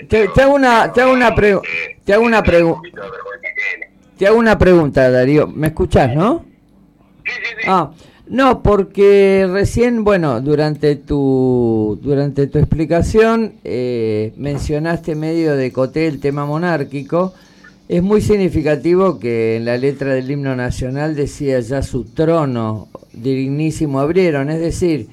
[0.08, 1.70] te, te, hago una, te hago una, pregunta
[2.06, 2.90] te hago una pregunta.
[4.18, 5.48] Te hago una pregunta, Darío.
[5.48, 6.44] ¿Me escuchás, no?
[7.24, 7.68] Sí, sí, sí.
[7.68, 7.92] Ah,
[8.28, 16.20] no, porque recién, bueno, durante tu, durante tu explicación eh, mencionaste medio de coté el
[16.20, 17.34] tema monárquico.
[17.90, 24.00] Es muy significativo que en la letra del himno nacional decía ya su trono dignísimo
[24.00, 25.08] abrieron, es decir,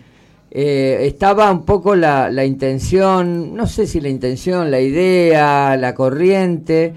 [0.50, 5.94] eh, estaba un poco la, la intención, no sé si la intención, la idea, la
[5.94, 6.92] corriente,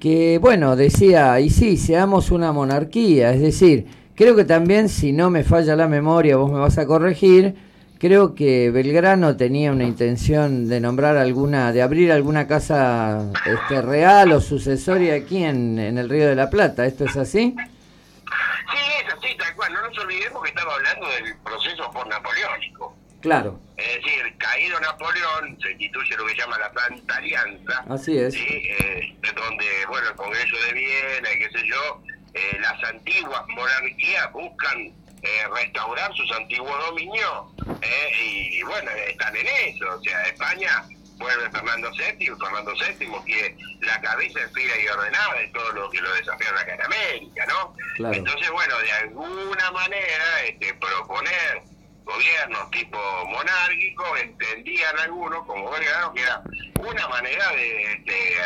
[0.00, 5.30] que bueno, decía, y sí, seamos una monarquía, es decir, creo que también, si no
[5.30, 7.54] me falla la memoria, vos me vas a corregir,
[8.02, 14.32] creo que Belgrano tenía una intención de nombrar alguna, de abrir alguna casa este, real
[14.32, 16.84] o sucesoria aquí en, en el Río de la Plata.
[16.84, 17.54] ¿Esto es así?
[17.54, 19.72] Sí, es así, tal cual.
[19.72, 22.96] No nos olvidemos que estamos hablando del proceso por napoleónico.
[23.20, 23.60] Claro.
[23.76, 27.84] Es decir, caído Napoleón, se instituye lo que llama la Santa Alianza.
[27.88, 28.34] Así es.
[28.34, 28.44] ¿sí?
[28.44, 32.02] Eh, donde, bueno, el Congreso de Viena y qué sé yo,
[32.34, 37.46] eh, las antiguas monarquías buscan eh, restaurar sus antiguos dominios
[37.80, 39.86] eh, y, bueno, están en eso.
[39.94, 40.84] O sea, España
[41.16, 46.00] vuelve Fernando VII Fernando VII que la cabeza fría y ordenada de todo lo que
[46.00, 47.74] lo desafiaron acá en América, ¿no?
[48.12, 51.62] Entonces, bueno, de alguna manera este, proponer
[52.04, 56.42] gobiernos tipo monárquicos entendían algunos como Belgrano que era
[56.80, 58.36] una manera de, de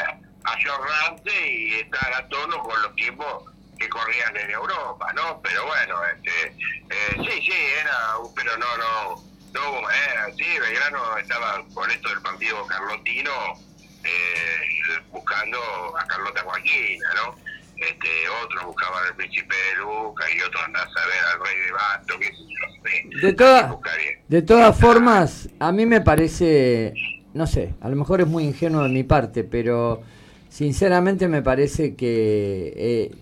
[0.45, 3.45] ayorrarse y estar a tono con los tiempos
[3.79, 5.41] que corrían en Europa, ¿no?
[5.43, 6.47] Pero bueno, este,
[6.91, 12.09] eh, sí, sí, era, pero no, no, no hubo manera, sí, Belgrano estaba con esto
[12.09, 13.33] del partido carlotino
[14.05, 15.59] eh, buscando
[15.99, 17.35] a Carlota Joaquina, ¿no?
[17.77, 18.09] Este,
[18.43, 22.27] otros buscaban al príncipe de Luca y otros a ver al rey de Basto, qué
[22.27, 23.79] sé yo, De, toda,
[24.29, 26.95] de todas formas, a mí me parece,
[27.35, 30.03] no sé, a lo mejor es muy ingenuo de mi parte, pero
[30.49, 33.15] sinceramente me parece que eh,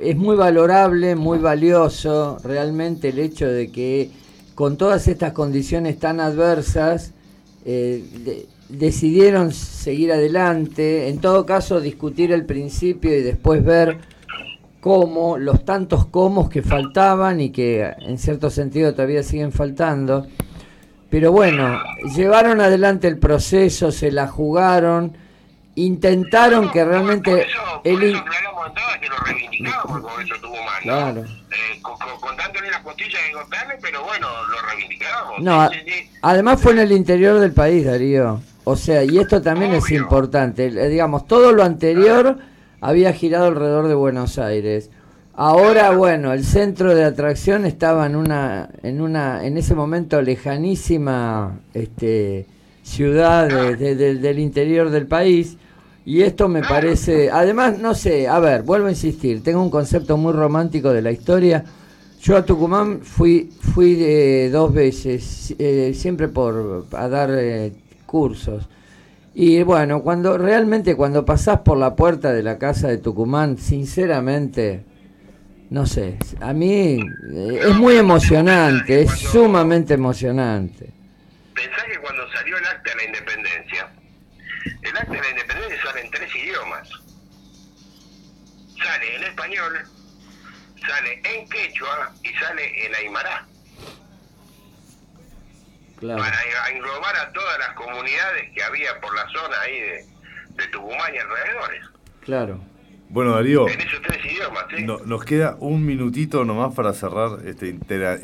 [0.00, 4.10] es muy valorable, muy valioso realmente el hecho de que
[4.54, 7.12] con todas estas condiciones tan adversas
[7.64, 13.98] eh, decidieron seguir adelante, en todo caso discutir el principio y después ver
[14.80, 20.26] cómo, los tantos cómo que faltaban y que en cierto sentido todavía siguen faltando.
[21.08, 21.78] Pero bueno,
[22.16, 25.12] llevaron adelante el proceso, se la jugaron,
[25.74, 27.46] intentaron que realmente
[27.84, 27.98] el
[29.00, 31.20] que lo reivindicábamos con eso tuvo más, Claro.
[31.22, 31.96] Eh, con,
[32.36, 35.42] las costillas contarle, pero bueno, lo.
[35.42, 35.68] No,
[36.22, 38.40] además fue en el interior del país, Darío.
[38.64, 40.66] O sea, y esto también es importante.
[40.66, 42.38] Eh, digamos, todo lo anterior
[42.80, 44.90] había girado alrededor de Buenos Aires.
[45.34, 51.58] Ahora, bueno, el centro de atracción estaba en una, en una, en ese momento lejanísima,
[51.72, 52.46] este,
[52.82, 55.56] ciudad del interior del país
[56.04, 60.16] y esto me parece, además, no sé, a ver, vuelvo a insistir, tengo un concepto
[60.16, 61.64] muy romántico de la historia.
[62.20, 67.72] Yo a Tucumán fui fui dos veces, eh, siempre por a dar eh,
[68.06, 68.68] cursos.
[69.34, 74.84] Y bueno, cuando realmente cuando pasás por la puerta de la casa de Tucumán, sinceramente,
[75.70, 76.98] no sé, a mí
[77.32, 80.90] eh, es muy emocionante, es sumamente emocionante.
[81.54, 83.88] Pensá que cuando salió el acta de la independencia,
[84.92, 86.88] el acta de la independencia sale en tres idiomas.
[88.82, 89.80] Sale en español,
[90.86, 93.46] sale en quechua y sale en aymara.
[96.00, 100.06] Para englobar a todas las comunidades que había por la zona ahí de,
[100.56, 101.84] de Tucumán y alrededores.
[102.22, 102.60] Claro.
[103.08, 104.84] Bueno, Darío, en esos tres idiomas, ¿sí?
[104.84, 108.18] nos queda un minutito nomás para cerrar este intera,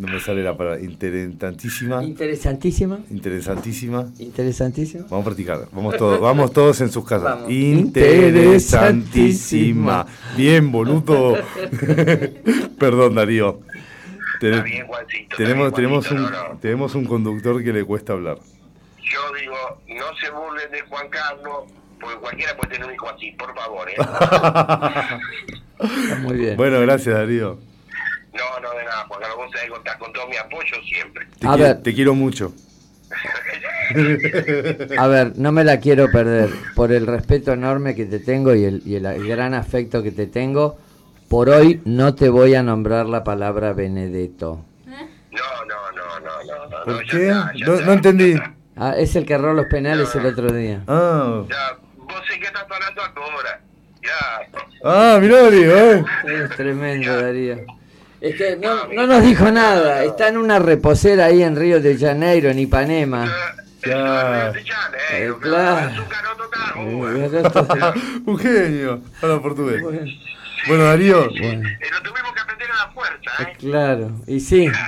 [0.00, 2.02] no me sale la palabra, interesantísima.
[2.02, 3.00] Interesantísima.
[3.10, 4.10] Interesantísima.
[4.18, 5.04] Interesantísima.
[5.10, 7.40] Vamos a practicar, vamos todos, vamos todos en sus casas.
[7.50, 10.06] Interesantísima.
[10.38, 11.36] Bien, boludo.
[12.78, 13.60] Perdón, Darío.
[14.40, 14.64] bien,
[15.36, 16.26] tenemos, tenemos, un,
[16.62, 18.38] tenemos un conductor que le cuesta hablar.
[19.02, 21.64] Yo digo, no se burlen de Juan Carlos,
[22.00, 23.86] porque cualquiera puede tener un hijo así, por favor.
[23.90, 23.96] ¿eh?
[26.22, 26.56] Muy bien.
[26.56, 27.68] Bueno, gracias, Darío.
[28.32, 31.26] No, no, de nada, Juan Carlos, vos sabés contás con todo mi apoyo siempre.
[31.38, 31.82] Te, A quiero, ver.
[31.82, 32.52] te quiero mucho.
[34.98, 36.50] A ver, no me la quiero perder.
[36.76, 40.12] Por el respeto enorme que te tengo y el, y el- el gran afecto que
[40.12, 40.78] te tengo,
[41.28, 44.64] por hoy no te voy a nombrar la palabra Benedetto.
[44.86, 46.68] No, no, no, no, no.
[46.78, 47.26] no, ¿Por ya qué?
[47.28, 48.34] está, ya No, está, no entendí.
[48.34, 48.54] ya.
[48.76, 50.82] Ah, es el que erró los penales el otro día.
[50.86, 53.60] Ah, Ya, vos sé que estás hablando ahora.
[54.02, 54.48] Ya.
[54.84, 56.04] ah mirá, Darío, eh.
[56.44, 57.58] Es tremendo, Darío.
[58.20, 60.04] Es que no, no nos dijo nada.
[60.04, 63.32] Está en una reposera ahí en Río de Janeiro, en Ipanema.
[63.80, 64.58] Claro.
[65.12, 66.04] Eh, claro.
[68.26, 69.00] Un genio.
[69.22, 69.82] Habla portugués.
[70.66, 71.28] Bueno, Darío.
[71.30, 73.56] Bueno, Lo tuvimos que aprender a la fuerza, ¿eh?
[73.58, 74.10] claro.
[74.26, 74.68] Y sí,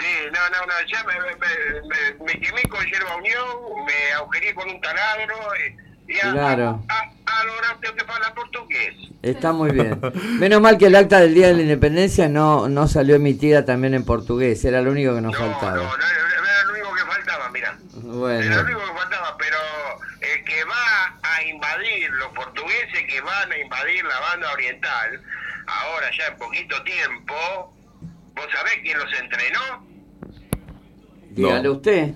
[0.00, 3.44] Sí, no, no, no, ya me, me, me, me quemé con hierba unión,
[3.84, 6.82] me agujeré con un taladro y, y a, Claro.
[6.88, 8.94] a, a, a lograr que habla portugués.
[9.22, 10.00] está muy bien.
[10.38, 13.94] Menos mal que el acta del Día de la Independencia no, no salió emitida también
[13.94, 14.64] en portugués.
[14.64, 15.76] Era lo único que nos No, no, faltaba.
[15.76, 17.68] no, era lo único que faltaba, mira.
[17.94, 19.56] Era lo Bueno, único que faltaba, pero
[20.20, 25.20] el que va a invadir, los portugueses que van a invadir la banda oriental,
[25.66, 27.34] ahora ya en poquito tiempo,
[28.34, 29.86] ¿vos sabés quién los entrenó?
[31.30, 31.72] dígale No.
[31.72, 32.14] usted.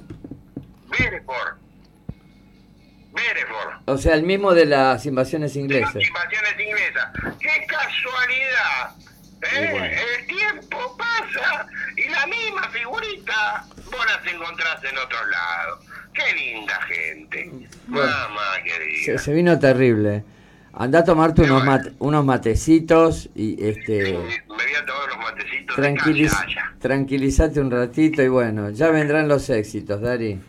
[0.90, 1.63] Bereford.
[3.86, 5.96] O sea, el mismo de las invasiones inglesas.
[5.96, 7.12] Invasiones inglesas.
[7.38, 8.96] ¡Qué casualidad!
[9.52, 9.68] ¿eh?
[9.70, 9.84] Bueno.
[9.86, 15.80] El tiempo pasa y la misma figurita vos las encontrás en otro lado.
[16.14, 17.50] ¡Qué linda gente!
[17.88, 18.06] Bueno.
[18.10, 19.04] Mamá querida.
[19.04, 20.24] Se, se vino terrible.
[20.72, 25.76] Anda a tomarte unos, mate- unos matecitos y este Me voy a tomar unos matecitos
[25.76, 30.40] tranquiliz, de tranquilizate un ratito y bueno, ya vendrán los éxitos, Dari.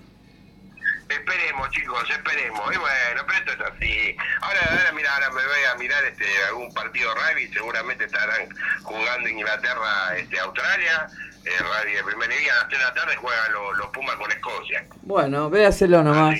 [1.15, 2.62] Esperemos, chicos, esperemos.
[2.73, 4.17] Y bueno, pero esto es así.
[4.41, 7.54] Ahora, ahora, mira, ahora me voy a mirar este algún partido de rugby.
[7.54, 8.49] Seguramente estarán
[8.84, 11.08] jugando Inglaterra, este, Australia.
[11.45, 12.54] El rugby de primera liga.
[12.54, 14.86] A las 3 de la tarde juegan los, los Pumas con Escocia.
[15.04, 16.39] Bueno, véaselo nomás.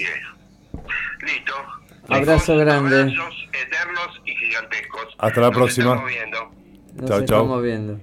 [1.22, 1.54] Listo.
[2.10, 3.02] Abrazo grande.
[3.02, 5.16] Abrazos eternos y gigantescos.
[5.18, 5.92] Hasta la Nos próxima.
[5.92, 6.52] estamos viendo.
[6.94, 7.24] Nos Chau, chau.
[7.24, 8.00] estamos viendo.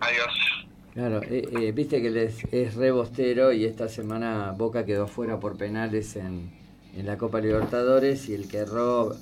[0.00, 0.67] Adiós.
[0.94, 5.38] Claro, eh, eh, viste que les, es re bostero y esta semana Boca quedó fuera
[5.38, 6.50] por penales en,
[6.96, 9.14] en la Copa Libertadores y el que erró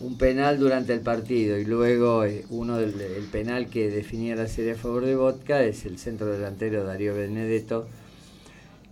[0.00, 4.48] un penal durante el partido y luego eh, uno del el penal que definía la
[4.48, 7.86] serie a favor de Boca es el centro delantero Darío Benedetto.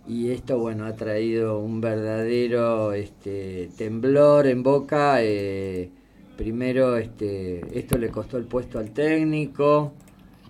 [0.07, 5.89] Y esto bueno ha traído un verdadero este, temblor en Boca eh,
[6.37, 9.93] primero este esto le costó el puesto al técnico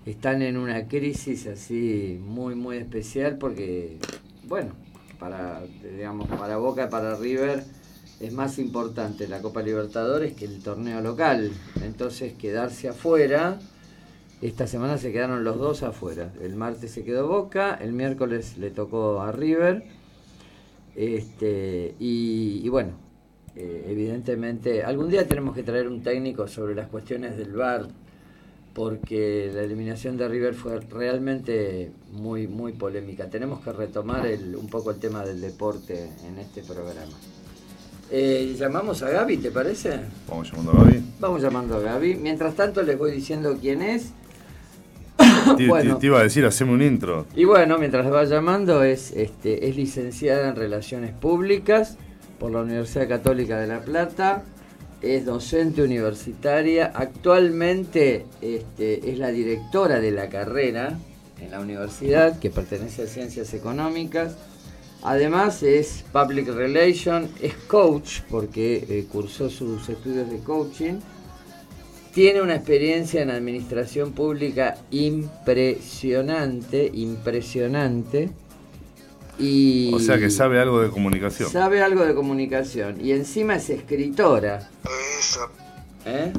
[0.05, 3.97] están en una crisis así muy muy especial porque
[4.47, 4.71] bueno
[5.19, 5.61] para
[5.95, 7.63] digamos para Boca y para River
[8.19, 11.51] es más importante la Copa Libertadores que el torneo local.
[11.83, 13.59] Entonces quedarse afuera
[14.41, 16.31] esta semana se quedaron los dos afuera.
[16.41, 19.83] El martes se quedó Boca el miércoles le tocó a River.
[20.95, 22.91] Este y, y bueno
[23.55, 27.87] eh, evidentemente algún día tenemos que traer un técnico sobre las cuestiones del VAR
[28.73, 33.29] porque la eliminación de River fue realmente muy muy polémica.
[33.29, 37.11] Tenemos que retomar el, un poco el tema del deporte en este programa.
[38.11, 39.99] Eh, ¿Llamamos a Gaby, te parece?
[40.27, 41.03] Vamos llamando a Gaby.
[41.19, 42.15] Vamos llamando a Gaby.
[42.15, 44.11] Mientras tanto les voy diciendo quién es.
[45.57, 45.95] Te, Bueno.
[45.95, 47.25] te- te iba a decir, haceme un intro.
[47.35, 51.97] Y bueno, mientras va llamando, es, este, es licenciada en Relaciones Públicas
[52.39, 54.43] por la Universidad Católica de La Plata,
[55.03, 60.97] es docente universitaria, actualmente este, es la directora de la carrera
[61.41, 64.37] en la universidad que pertenece a Ciencias Económicas.
[65.01, 71.01] Además es Public Relation, es coach porque eh, cursó sus estudios de coaching.
[72.13, 78.29] Tiene una experiencia en administración pública impresionante, impresionante.
[79.39, 81.49] Y O sea que sabe algo de comunicación.
[81.49, 83.03] sabe algo de comunicación.
[83.03, 84.69] Y encima es escritora.
[86.05, 86.31] ¿eh?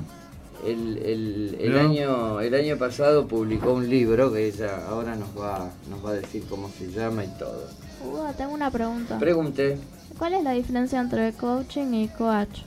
[0.65, 1.81] El, el- el Mirá.
[1.83, 6.15] año, el año pasado publicó un libro que ella ahora nos va, nos va a
[6.15, 7.69] decir cómo se llama y todo.
[8.07, 9.19] Hugo, tengo una pregunta.
[9.19, 9.77] Pregunte.
[10.19, 12.61] ¿Cuál es la diferencia entre coaching y coach?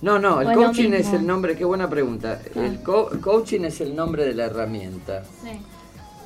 [0.00, 2.40] No, no, el coaching es el nombre, qué buena pregunta.
[2.56, 2.64] Ah.
[2.64, 5.22] El co- coaching es el nombre de la herramienta.
[5.42, 5.60] Sí.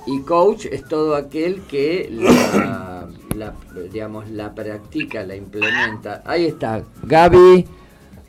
[0.07, 3.53] Y coach es todo aquel que la, la,
[3.93, 6.23] digamos, la practica, la implementa.
[6.25, 6.83] Ahí está.
[7.03, 7.67] Gaby,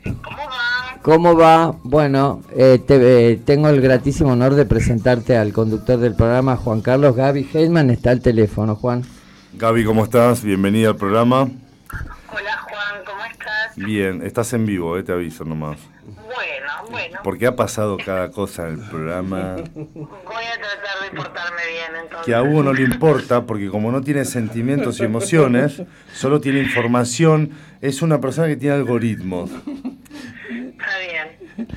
[0.04, 0.98] ¿Cómo va?
[1.02, 1.74] ¿cómo va?
[1.82, 6.80] Bueno, eh, te- eh, tengo el gratísimo honor de presentarte al conductor del programa, Juan
[6.80, 7.90] Carlos Gaby Heisman.
[7.90, 9.02] Está al teléfono, Juan.
[9.54, 10.42] Gaby, ¿cómo estás?
[10.42, 11.42] Bienvenida al programa.
[11.42, 13.74] Hola Juan, ¿cómo estás?
[13.76, 15.78] Bien, estás en vivo, eh, te aviso nomás.
[16.04, 16.57] Bueno,
[16.90, 19.56] bueno, Porque ha pasado cada cosa en el programa.
[19.56, 22.26] voy a tratar de portarme bien, entonces.
[22.26, 25.82] Que a Hugo no le importa, porque como no tiene sentimientos y emociones,
[26.14, 29.50] solo tiene información, es una persona que tiene algoritmos.
[29.50, 31.68] Está bien.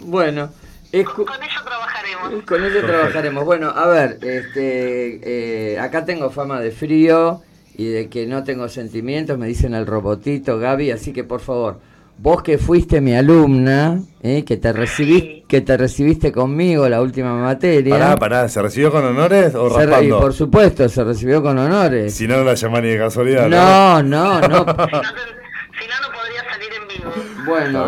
[0.00, 0.50] Bueno, Bueno,
[0.92, 2.44] escu- con eso trabajaremos.
[2.44, 3.44] Con eso trabajaremos.
[3.44, 7.42] Bueno, a ver, este, eh, acá tengo fama de frío
[7.76, 11.80] y de que no tengo sentimientos, me dicen el robotito Gaby, así que por favor,
[12.18, 17.34] vos que fuiste mi alumna, eh, que te recibiste, que te recibiste conmigo la última
[17.34, 17.94] materia.
[17.98, 20.20] Pará, pará, ¿se recibió con honores o se re- y raspando?
[20.20, 22.14] por supuesto, se recibió con honores.
[22.14, 23.48] Si no, no la llaman ni de casualidad.
[23.48, 24.46] no, no, no.
[24.48, 27.12] Si no, si no, no podría salir en vivo.
[27.46, 27.86] Bueno,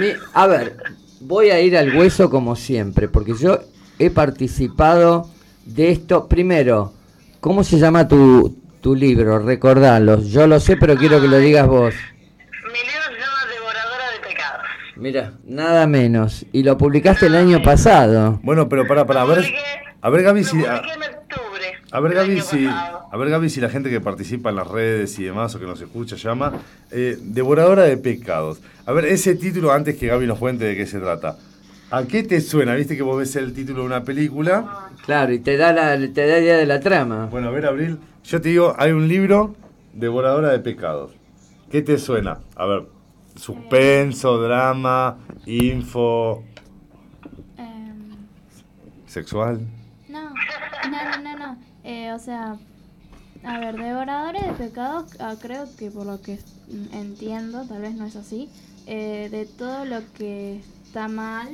[0.00, 0.76] mi- a ver,
[1.20, 3.60] voy a ir al hueso como siempre, porque yo
[3.98, 5.28] he participado
[5.64, 6.26] de esto.
[6.28, 6.92] Primero,
[7.40, 9.38] ¿cómo se llama tu, tu libro?
[9.38, 10.20] Recordalo.
[10.22, 11.94] Yo lo sé, pero quiero que lo digas vos.
[12.64, 14.66] Mi libro se llama Devoradora de Pecados.
[14.96, 16.46] Mira, nada menos.
[16.52, 18.40] Y lo publicaste el año pasado.
[18.42, 19.44] Bueno, pero pará, pará, a ver,
[20.00, 20.64] a ver Gaby si...
[20.64, 22.66] A, ver Gaby si...
[22.66, 25.66] A ver Gaby si la gente que participa en las redes y demás o que
[25.66, 26.52] nos escucha llama
[26.90, 28.60] eh, Devoradora de Pecados.
[28.86, 31.36] A ver, ese título, antes que Gaby nos cuente de qué se trata.
[31.90, 32.74] ¿A qué te suena?
[32.74, 34.90] ¿Viste que vos ves el título de una película?
[35.04, 37.26] Claro, y te da la te da idea de la trama.
[37.26, 39.54] Bueno, a ver, Abril, yo te digo, hay un libro,
[39.92, 41.12] Devoradora de Pecados.
[41.70, 42.38] ¿Qué te suena?
[42.56, 42.86] A ver,
[43.36, 46.42] suspenso, drama, info,
[47.56, 48.16] Em,
[49.06, 49.60] sexual.
[50.08, 50.30] no, no,
[50.90, 51.56] no, no, no.
[51.84, 52.56] Eh, o sea,
[53.44, 57.94] a ver, devoradores de pecados, ah, creo que por lo que mm, entiendo, tal vez
[57.94, 58.48] no es así,
[58.86, 61.48] eh, de todo lo que está mal,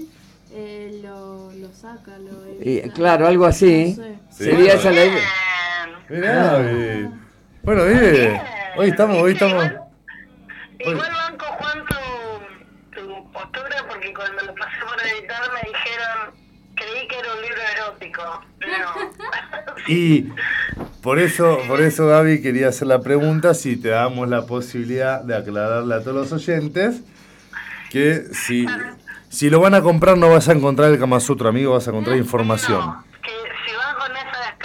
[0.54, 3.94] eh, lo, lo saca, lo Y, claro, algo así.
[3.96, 4.14] No sé.
[4.30, 4.44] Sí.
[4.44, 5.12] Sería esa la Bien.
[5.14, 5.28] idea.
[6.08, 7.08] Mirá, Gaby.
[7.62, 8.40] Bueno, vive.
[8.76, 9.64] Hoy estamos, hoy estamos.
[10.84, 16.42] Igual banco Juan tu, tu postura porque cuando lo pasé por editar me dijeron
[16.74, 18.44] creí que era un libro erótico.
[18.60, 19.32] No.
[19.88, 20.28] Y
[21.02, 25.36] por eso, por eso, Gaby, quería hacer la pregunta si te damos la posibilidad de
[25.36, 27.02] aclararle a todos los oyentes
[27.90, 28.64] que si,
[29.28, 31.90] si lo van a comprar no vas a encontrar el Kama Sutra, amigo, vas a
[31.90, 32.78] encontrar información.
[32.78, 34.56] No, que si van con esa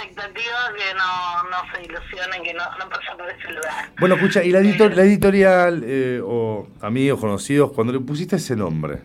[0.76, 3.90] que no, no se ilusionen, que no, no pasan por ese lugar.
[3.98, 8.56] Bueno, escucha, y la, editor- la editorial eh, o amigos, conocidos, cuando le pusiste ese
[8.56, 8.98] nombre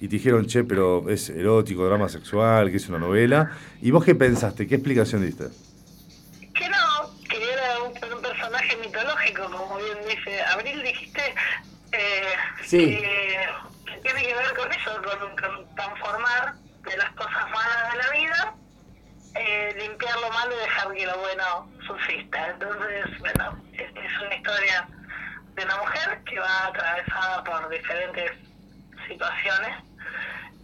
[0.00, 3.50] y te dijeron, che, pero es erótico, drama sexual, que es una novela,
[3.80, 4.66] ¿y vos qué pensaste?
[4.66, 5.44] ¿Qué explicación diste?
[6.54, 11.22] Que no, que era un, un personaje mitológico, como bien dice Abril, dijiste
[11.92, 12.22] eh,
[12.64, 12.78] Sí.
[12.78, 13.38] que,
[13.86, 16.54] que tiene que ver con eso, con, con transformar
[16.84, 18.54] de las cosas malas de la vida,
[19.34, 22.50] eh, limpiar lo malo y dejar que lo bueno subsista.
[22.50, 24.88] Entonces, bueno, es, es una historia
[25.54, 28.32] de una mujer que va atravesada por diferentes
[29.08, 29.76] situaciones.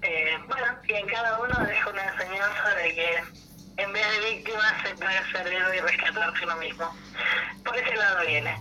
[0.03, 4.63] Eh, bueno, y en cada uno deja una enseñanza de que en vez de víctima
[4.85, 6.85] se puede ser héroe y rescatarse uno mismo.
[7.65, 8.57] Por ese lado viene.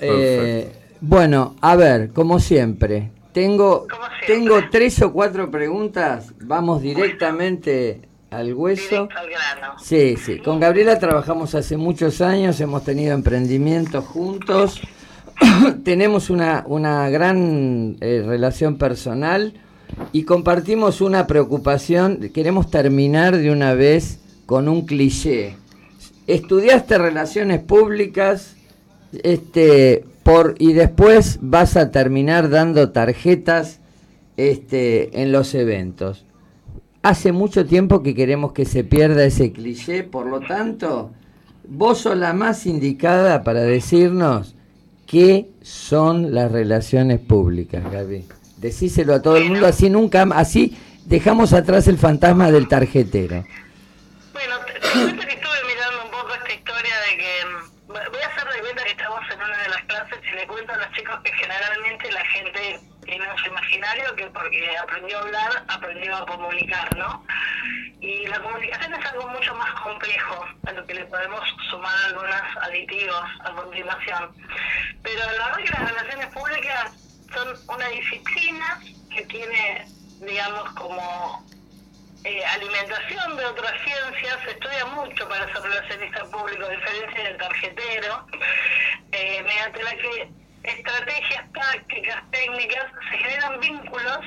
[0.00, 4.26] Eh, bueno, a ver, como siempre, tengo, Como siempre.
[4.26, 6.32] tengo tres o cuatro preguntas.
[6.40, 9.06] Vamos directamente al hueso.
[9.06, 9.74] Directo al grano.
[9.82, 10.38] Sí, sí.
[10.38, 14.80] Con Gabriela trabajamos hace muchos años, hemos tenido emprendimientos juntos,
[15.84, 19.54] tenemos una, una gran eh, relación personal
[20.12, 22.30] y compartimos una preocupación.
[22.32, 25.56] Queremos terminar de una vez con un cliché.
[26.26, 28.56] Estudiaste relaciones públicas,
[29.22, 33.80] este, por y después vas a terminar dando tarjetas,
[34.36, 36.24] este, en los eventos.
[37.02, 41.10] Hace mucho tiempo que queremos que se pierda ese cliché, por lo tanto,
[41.66, 44.54] vos sos la más indicada para decirnos
[45.04, 48.24] qué son las relaciones públicas, Gaby.
[48.58, 53.44] Decíselo a todo el mundo, así nunca, así dejamos atrás el fantasma del tarjetero.
[54.32, 58.22] Bueno, te, te cuento que estuve mirando un poco esta historia de que mm, voy
[58.22, 60.76] a hacer de cuenta que estamos en una de las clases y le cuento a
[60.76, 62.11] los chicos que generalmente
[63.46, 67.24] imaginario que porque aprendió a hablar, aprendió a comunicar, ¿no?
[68.00, 72.34] Y la comunicación es algo mucho más complejo, a lo que le podemos sumar algunos
[72.62, 74.32] aditivos a continuación.
[75.02, 76.92] Pero la verdad que las relaciones públicas
[77.32, 78.80] son una disciplina
[79.14, 79.86] que tiene,
[80.20, 81.46] digamos, como
[82.24, 87.36] eh, alimentación de otras ciencias, se estudia mucho para ser relacionista público, a diferencia del
[87.36, 88.26] tarjetero,
[89.12, 94.20] eh, mediante la que estrategias tácticas, técnicas, se generan vínculos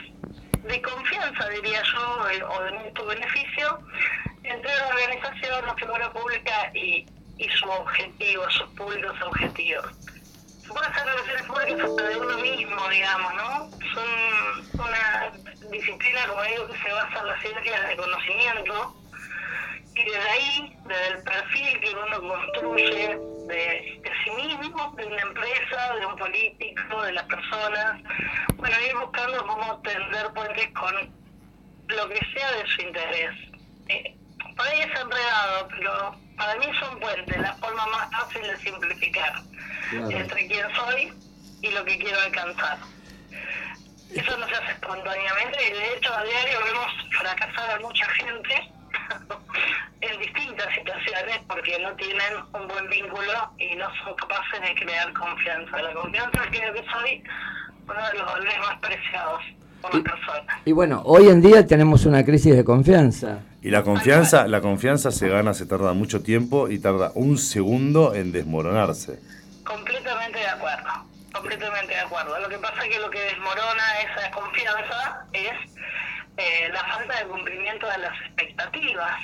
[0.63, 3.79] de confianza, diría yo, o de mutuo beneficio,
[4.43, 7.05] entre la organización, la figura pública y,
[7.38, 9.86] y su objetivo, sus públicos objetivos.
[10.61, 13.69] Se puede hacer relaciones públicas hasta de uno mismo, digamos, ¿no?
[13.93, 15.31] Son una
[15.71, 18.95] disciplina, como digo, que se basa en las ciencias de conocimiento,
[19.95, 23.17] y desde ahí, desde el perfil que uno construye
[23.47, 28.01] de, de sí mismo, de una empresa, de un político, de las personas,
[28.55, 30.93] bueno, ir buscando cómo tender puentes con
[31.87, 33.31] lo que sea de su interés.
[33.87, 34.15] Eh,
[34.57, 39.33] por ahí es enredado, pero para mí son puentes, la forma más fácil de simplificar
[39.89, 40.09] Claro.
[40.09, 41.13] entre quién soy
[41.61, 42.79] y lo que quiero alcanzar.
[44.13, 48.71] Eso no se hace espontáneamente y de hecho a diario vemos fracasar a mucha gente
[50.01, 55.11] en distintas situaciones porque no tienen un buen vínculo y no son capaces de crear
[55.13, 55.81] confianza.
[55.81, 57.23] La confianza creo que soy
[57.87, 59.41] uno de los valores más preciados
[59.81, 60.61] por Y- la persona.
[60.65, 63.39] Y bueno, hoy en día tenemos una crisis de confianza.
[63.61, 68.13] Y la confianza, la confianza se gana, se tarda mucho tiempo y tarda un segundo
[68.13, 69.19] en desmoronarse.
[69.63, 70.89] Completamente de acuerdo,
[71.33, 72.39] completamente de acuerdo.
[72.39, 75.49] Lo que pasa es que lo que desmorona esa confianza es
[76.38, 79.15] eh, la falta de cumplimiento de las expectativas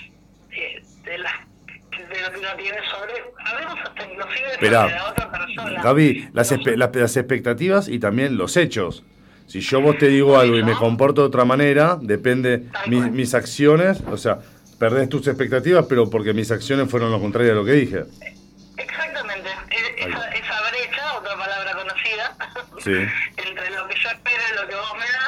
[0.51, 1.33] eh, de, las,
[1.91, 3.13] de lo que uno tiene sobre,
[3.45, 5.81] a veces hasta inclusive Esperá, la otra persona.
[5.83, 9.03] Gaby, las, espe- las, las expectativas y también los hechos.
[9.47, 12.97] Si yo vos te digo algo y me comporto de otra manera, depende Tal mi-
[12.97, 13.11] cual.
[13.11, 14.39] mis acciones, o sea,
[14.79, 18.03] perdés tus expectativas, pero porque mis acciones fueron lo contrario a lo que dije.
[18.77, 22.37] Exactamente, E- esa, esa brecha, otra palabra conocida,
[22.79, 22.91] Sí.
[23.37, 25.20] entre lo que yo espero y lo que vos me das,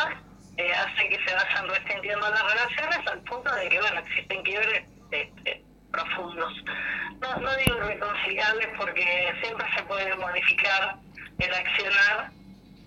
[1.26, 6.54] se vayan resintiendo las relaciones al punto de que, bueno, existen quiebres este, profundos.
[7.22, 10.98] No, no digo irreconciliables porque siempre se puede modificar
[11.40, 12.32] el accionar.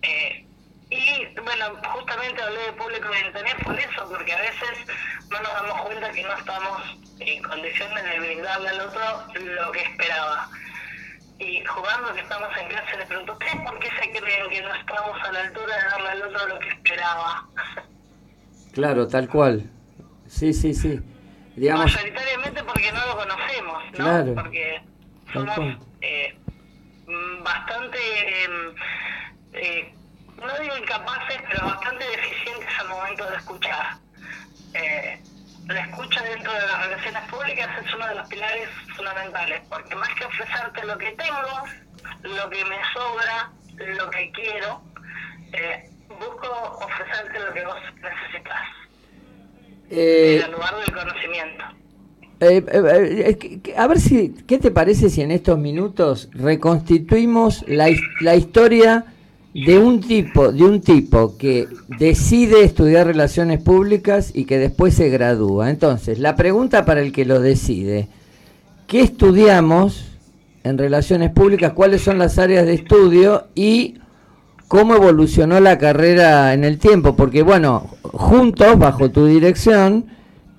[0.03, 0.47] eh,
[0.89, 4.87] y bueno, justamente hablé de público de interés por eso, porque a veces
[5.30, 9.82] no nos damos cuenta que no estamos en condiciones de brindarle al otro lo que
[9.82, 10.49] esperaba.
[11.39, 14.74] Y jugando que estamos en clase, le pregunto, ¿ustedes por qué se creen que no
[14.74, 17.45] estamos a la altura de darle al otro lo que esperaba?
[18.77, 19.70] Claro, tal cual.
[20.27, 21.01] Sí, sí, sí.
[21.57, 23.91] Digamos, Mayoritariamente porque no lo conocemos, ¿no?
[23.93, 24.35] Claro.
[24.35, 24.83] Porque
[25.33, 26.39] somos eh,
[27.43, 28.74] bastante, eh,
[29.55, 29.95] eh,
[30.37, 33.97] no digo incapaces, pero bastante deficientes al momento de escuchar.
[34.74, 35.22] Eh,
[35.68, 40.11] la escucha dentro de las relaciones públicas es uno de los pilares fundamentales, porque más
[40.16, 41.64] que ofrecerte lo que tengo,
[42.24, 43.51] lo que me sobra,
[43.97, 44.83] lo que quiero,
[45.55, 46.48] eh, busco
[46.84, 48.62] ofrecerte lo que vos necesitas,
[49.90, 51.64] eh, en lugar del conocimiento.
[52.38, 57.88] Eh, eh, eh, a ver si, ¿qué te parece si en estos minutos reconstituimos la,
[58.20, 59.06] la historia
[59.54, 61.66] de un tipo, de un tipo que
[61.98, 65.70] decide estudiar relaciones públicas y que después se gradúa?
[65.70, 68.08] Entonces, la pregunta para el que lo decide,
[68.86, 70.04] ¿qué estudiamos
[70.62, 71.72] en relaciones públicas?
[71.72, 73.94] ¿Cuáles son las áreas de estudio y
[74.68, 77.16] cómo evolucionó la carrera en el tiempo?
[77.16, 80.06] Porque bueno, juntos, bajo tu dirección,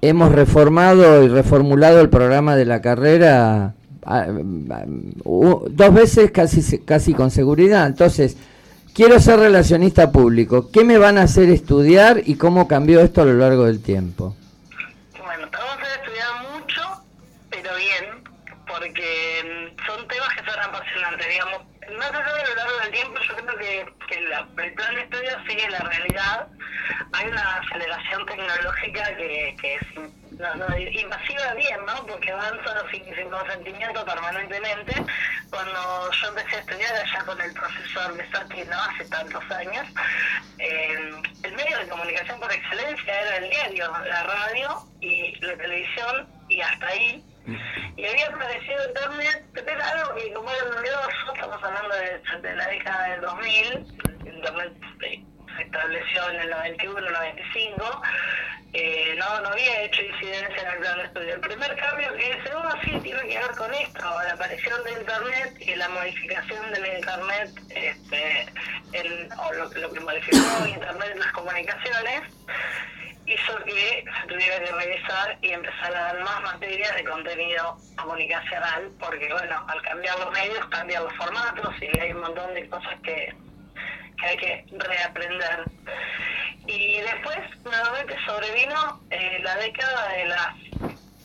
[0.02, 3.74] hemos reformado y reformulado el programa de la carrera
[4.06, 4.26] ah,
[4.70, 7.88] ah, dos veces casi se- casi con seguridad.
[7.88, 8.38] Entonces,
[8.94, 10.70] quiero ser relacionista público.
[10.72, 14.36] ¿Qué me van a hacer estudiar y cómo cambió esto a lo largo del tiempo?
[15.24, 16.82] Bueno, vamos a estudiar mucho,
[17.50, 18.24] pero bien,
[18.68, 21.62] porque son temas que son apasionantes, digamos.
[21.98, 23.36] Más allá de lo largo del tiempo, yo
[24.40, 26.48] el plan de estudio sigue la realidad.
[27.14, 29.82] Hay una aceleración tecnológica que, que es
[30.38, 32.06] no, no, invasiva bien, ¿no?
[32.06, 34.94] Porque avanza sin, sin consentimiento permanentemente.
[35.50, 39.88] Cuando yo empecé a estudiar allá con el profesor Besati, no hace tantos años,
[40.60, 41.12] eh,
[41.44, 46.62] el medio de comunicación por excelencia era el diario, la radio y la televisión, y
[46.62, 47.24] hasta ahí.
[47.96, 52.68] Y había aparecido Internet, pero algo que como era novedoso, estamos hablando de, de la
[52.68, 53.88] década del 2000,
[54.26, 58.02] Internet se estableció en el 91, 95,
[58.74, 61.34] eh, no, no había hecho incidencia en el plan de estudio.
[61.36, 65.56] El primer cambio que según así tiene que ver con esto, la aparición de Internet
[65.60, 68.46] y la modificación del Internet, este,
[69.38, 72.22] o lo, lo que modificó Internet en las comunicaciones,
[73.28, 78.90] hizo que se tuviera que revisar y empezar a dar más materias de contenido comunicacional,
[79.00, 83.00] porque bueno, al cambiar los medios cambian los formatos y hay un montón de cosas
[83.04, 83.36] que,
[84.20, 85.66] que hay que reaprender.
[86.68, 90.54] Y después, nuevamente sobrevino eh, la década de las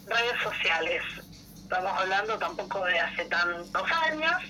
[0.07, 1.03] redes sociales.
[1.73, 4.43] Estamos hablando tampoco de hace tantos años.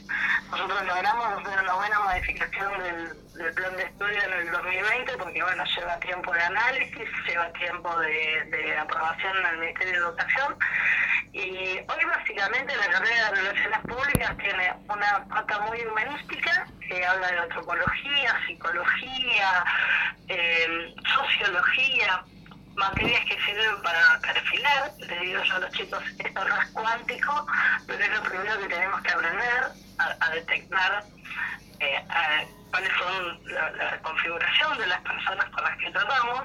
[0.50, 5.64] Nosotros logramos hacer una buena modificación del, plan de estudio en el 2020 porque, bueno,
[5.64, 10.56] lleva tiempo de análisis, lleva tiempo de, de aprobación en el Ministerio de Educación.
[11.32, 11.46] Y
[11.78, 17.38] hoy, básicamente, la carrera de Relaciones Públicas tiene una pata muy humanística que habla de
[17.38, 19.64] antropología, psicología,
[20.26, 22.24] eh, sociología,
[22.74, 27.46] materias que sirven para perfilar, le digo yo a los chicos, esto no es cuántico,
[27.86, 29.64] pero es lo primero que tenemos que aprender
[29.98, 31.04] a, detectar
[31.80, 32.04] eh,
[32.70, 36.42] cuáles son la, configuración de las personas con las que tratamos,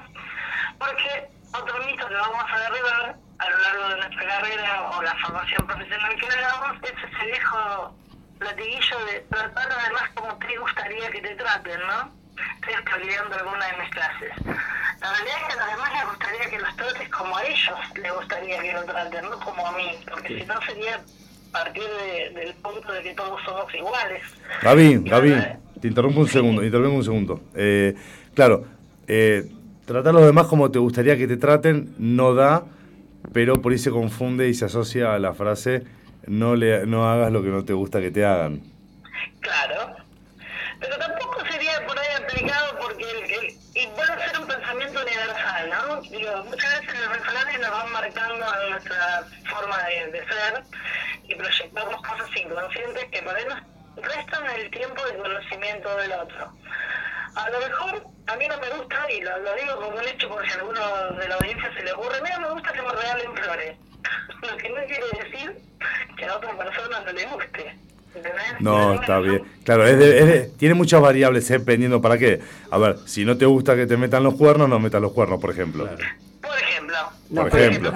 [0.78, 5.14] porque otro mito que vamos a derribar a lo largo de nuestra carrera o la
[5.16, 7.96] formación profesional que le damos es ese viejo
[8.40, 12.12] latiguillo de tratar además como te gustaría que te traten, ¿no?
[12.60, 14.32] Estoy olvidando alguna de mis clases.
[15.00, 18.60] La realidad es que además les gustaría que los trates como a ellos les gustaría
[18.60, 21.00] que lo traten, no como a mí, porque si no sería
[21.52, 21.84] partir
[22.34, 24.22] del punto de que todos somos iguales.
[24.62, 25.34] Gaby, Gaby,
[25.80, 27.40] te interrumpo un segundo, interrumpo un segundo.
[27.54, 27.94] Eh,
[28.34, 28.64] claro,
[29.06, 29.48] eh,
[29.86, 32.64] tratar a los demás como te gustaría que te traten no da,
[33.32, 35.84] pero por ahí se confunde y se asocia a la frase
[36.28, 38.60] no, le, no hagas lo que no te gusta que te hagan.
[39.40, 39.96] Claro,
[40.78, 46.00] pero tampoco sería por ahí aplicado porque el, y puede ser un pensamiento universal, ¿no?
[46.02, 49.76] Digo, muchas veces los refranes nos van marcando nuestra forma
[50.06, 50.62] de, de ser
[51.28, 56.52] y proyectamos cosas inconscientes que por ahí nos restan el tiempo de conocimiento del otro.
[57.34, 60.50] A lo mejor a mí no me gusta, y lo, digo como un hecho porque
[60.50, 60.80] a alguno
[61.18, 63.76] de la audiencia se le ocurre, mira, me gusta que me regalen flores.
[64.42, 65.58] lo que no quiere decir
[66.16, 67.76] que a otra persona no le guste.
[68.60, 69.42] No, está bien.
[69.64, 71.58] Claro, es tiene muchas variables ¿eh?
[71.58, 72.40] dependiendo para qué.
[72.70, 75.40] A ver, si no te gusta que te metan los cuernos, no metas los cuernos,
[75.40, 75.88] por ejemplo.
[76.40, 76.96] Por ejemplo.
[77.34, 77.92] por ejemplo.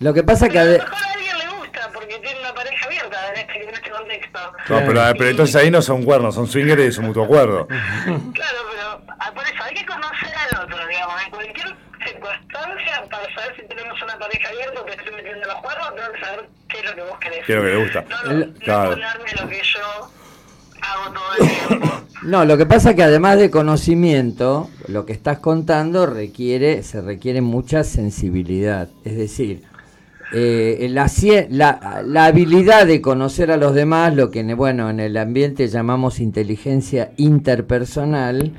[0.00, 0.58] Lo, que pasa que...
[0.58, 3.74] A, lo mejor a alguien le gusta porque tiene una pareja abierta en este, en
[3.74, 4.38] este contexto.
[4.68, 7.66] No, pero, pero entonces ahí no son cuernos, son swingers y es un mutuo acuerdo.
[7.66, 13.34] claro, pero ah, por eso hay que conocer al otro, digamos, en cualquier circunstancia para
[13.34, 16.48] saber si tenemos una pareja abierta o te estoy metiendo los cuernos, tengo que saber
[16.68, 17.46] qué es lo que vos querés.
[17.46, 18.04] ¿Qué es lo que te gusta?
[18.08, 18.90] No, no, claro.
[18.90, 20.10] ponerme lo que yo
[20.82, 22.00] hago todo el tiempo.
[22.24, 27.02] No, lo que pasa es que además de conocimiento, lo que estás contando requiere, se
[27.02, 28.88] requiere mucha sensibilidad.
[29.04, 29.62] Es decir,
[30.32, 31.10] eh, la,
[31.50, 36.18] la, la, habilidad de conocer a los demás, lo que bueno, en el ambiente llamamos
[36.18, 38.52] inteligencia interpersonal,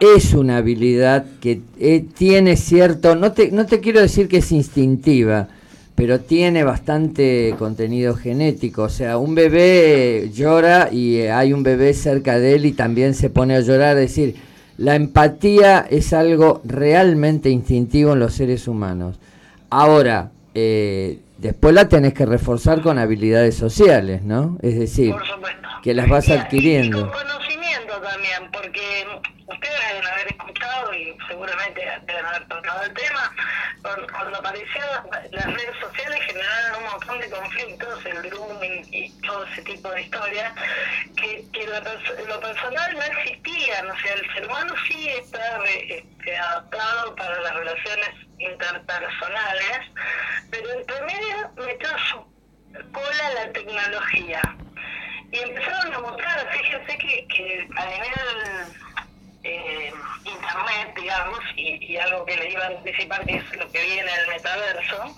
[0.00, 4.52] es una habilidad que eh, tiene cierto, no te, no te quiero decir que es
[4.52, 5.48] instintiva,
[5.94, 8.82] pero tiene bastante contenido genético.
[8.84, 13.14] O sea, un bebé llora y eh, hay un bebé cerca de él y también
[13.14, 13.96] se pone a llorar.
[13.96, 14.36] Es decir,
[14.76, 19.18] la empatía es algo realmente instintivo en los seres humanos.
[19.70, 24.56] Ahora, eh, después la tenés que reforzar con habilidades sociales, ¿no?
[24.62, 25.14] Es decir,
[25.82, 27.10] que las vas adquiriendo.
[27.12, 29.06] con conocimiento también, porque
[29.46, 33.32] ustedes deben haber escuchado y seguramente deben haber tocado el tema,
[33.82, 39.60] cuando aparecieron las redes sociales generaron un montón de conflictos, el grooming y todo ese
[39.60, 40.54] tipo de historias,
[41.16, 47.14] que, que lo, personal no existían, o sea, el ser humano sí está este, adaptado
[47.14, 49.80] para las relaciones interpersonales,
[50.50, 52.36] pero entre medio metió su
[52.92, 54.42] cola la tecnología.
[55.32, 58.76] Y empezaron a mostrar, fíjense que, que a nivel
[59.42, 59.92] eh,
[60.24, 64.28] internet, digamos, y, algo que le iba a anticipar que es lo que viene el
[64.28, 65.16] metaverso,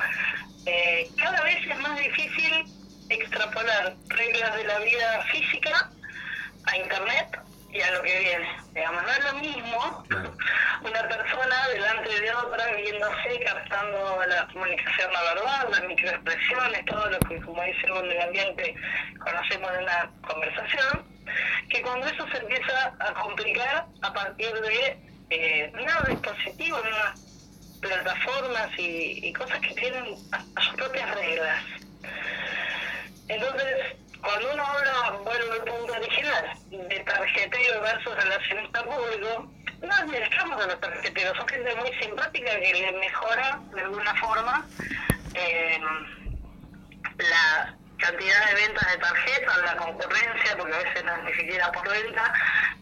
[0.66, 2.64] eh, cada vez es más difícil
[3.08, 5.90] extrapolar reglas de la vida física
[6.64, 7.40] a internet
[7.70, 8.48] y a lo que viene.
[8.72, 10.04] Digamos, no es lo mismo
[10.82, 17.18] una persona delante de otra viéndose, captando la comunicación no verbal, las microexpresiones, todo lo
[17.20, 18.74] que, como dice en el ambiente,
[19.18, 21.18] conocemos en una conversación
[21.68, 24.98] que cuando eso se empieza a complicar a partir de
[25.30, 27.20] eh, nuevos dispositivos, nuevas
[27.80, 31.62] plataformas y, cosas que tienen a, sus propias reglas.
[33.28, 39.50] Entonces, cuando uno habla, vuelve al punto original, de tarjetero versus relacionista público,
[39.82, 44.66] no administramos a los tarjeteros, son gente muy simpática que le mejora de alguna forma
[45.34, 45.80] eh,
[47.18, 51.72] la cantidad de ventas de tarjetas, la concurrencia, porque a veces no es ni siquiera
[51.72, 52.32] por venta,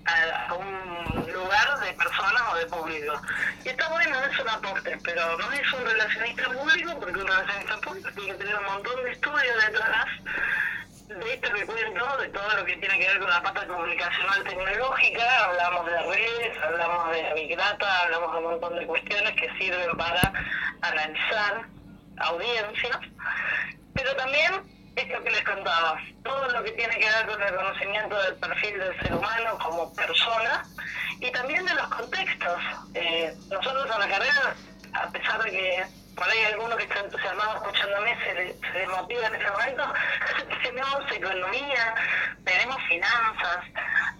[0.07, 3.20] a, un lugar de personas o de público.
[3.64, 7.76] Y está bueno, es un aporte, pero no es un relacionista público, porque un relacionista
[7.78, 10.07] público tiene que tener un montón de estudios detrás
[11.09, 14.42] de esto que cuento, de todo lo que tiene que ver con la pata comunicacional
[14.44, 19.48] tecnológica, hablamos de redes, hablamos de Big Data, hablamos de un montón de cuestiones que
[19.59, 20.32] sirven para
[20.82, 21.66] analizar
[22.18, 22.98] audiencias,
[23.94, 24.52] pero también
[24.96, 28.78] esto que les contaba, todo lo que tiene que ver con el conocimiento del perfil
[28.78, 30.62] del ser humano como persona
[31.20, 32.62] y también de los contextos.
[32.94, 34.57] Eh, nosotros en la carrera,
[34.94, 35.84] a pesar de que
[36.16, 39.92] por ahí alguno que está entusiasmado escuchándome se, se desmotiva en ese momento,
[40.62, 41.94] tenemos economía,
[42.44, 43.64] tenemos finanzas,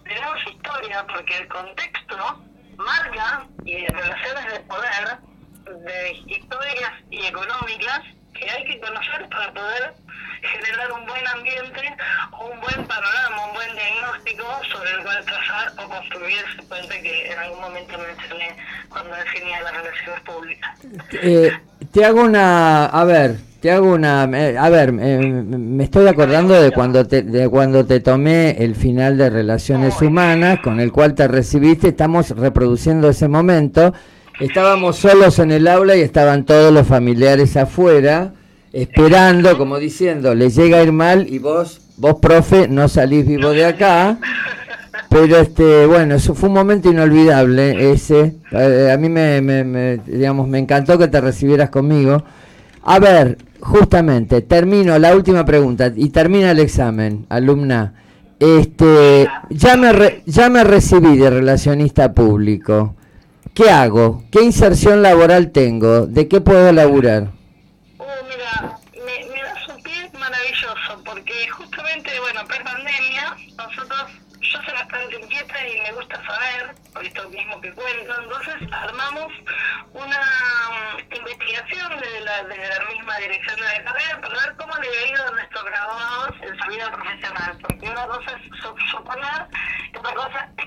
[0.05, 2.41] tenemos historia, porque el contexto
[2.77, 5.19] marca y relaciones de poder
[5.67, 8.01] de historias y económicas
[8.35, 9.95] que hay que conocer para poder
[10.43, 11.97] generar un buen ambiente,
[12.39, 16.37] un buen panorama, un buen diagnóstico sobre el cual trazar o construir.
[16.37, 18.57] Ese puente que en algún momento mencioné
[18.89, 20.79] cuando definía las relaciones públicas.
[21.13, 21.59] Eh,
[21.97, 27.07] te hago una, a ver, te hago una, a ver, me estoy acordando de cuando
[27.07, 31.89] te, de cuando te tomé el final de Relaciones Humanas, con el cual te recibiste,
[31.89, 33.95] estamos reproduciendo ese momento.
[34.39, 38.35] Estábamos solos en el aula y estaban todos los familiares afuera
[38.75, 43.53] esperando, como diciendo, le llega a ir mal y vos, vos profe, no salís vivo
[43.53, 44.19] de acá.
[45.09, 48.37] Pero este, bueno, eso fue un momento inolvidable ese.
[48.53, 52.23] Eh, a mí me, me, digamos, me encantó que te recibieras conmigo.
[52.83, 57.95] A ver, justamente, termino la última pregunta y termina el examen, alumna.
[58.39, 62.95] Este, ya me, ya me recibí de relacionista público.
[63.55, 64.25] ¿Qué hago?
[64.31, 66.07] ¿Qué inserción laboral tengo?
[66.07, 67.36] ¿De qué puedo laburar?
[74.89, 79.33] Y me gusta saber, por esto mismo que cuento, entonces armamos
[79.93, 80.21] una
[80.95, 82.43] mm, investigación de la,
[82.93, 86.59] misma dirección de la carrera para ver cómo le ha ido a nuestros graduados en
[86.59, 89.47] su vida profesional, porque una cosa es suponer
[89.99, 90.67] otra cosa es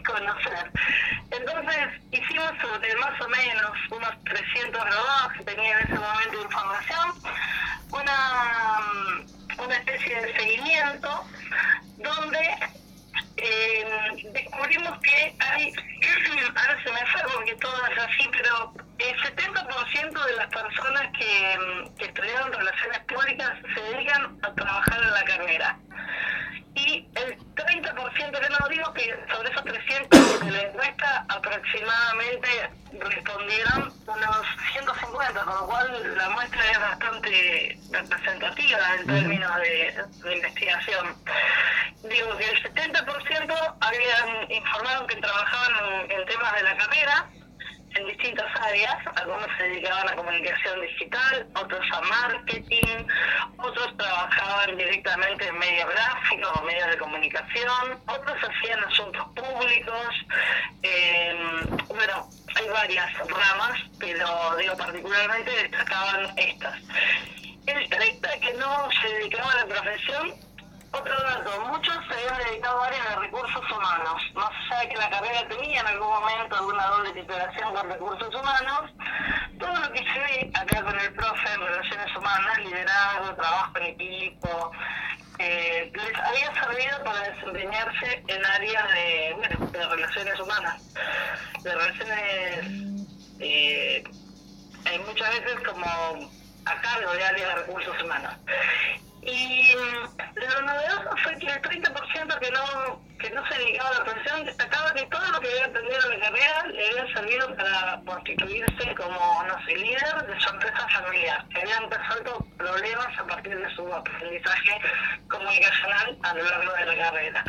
[117.10, 117.44] carrera.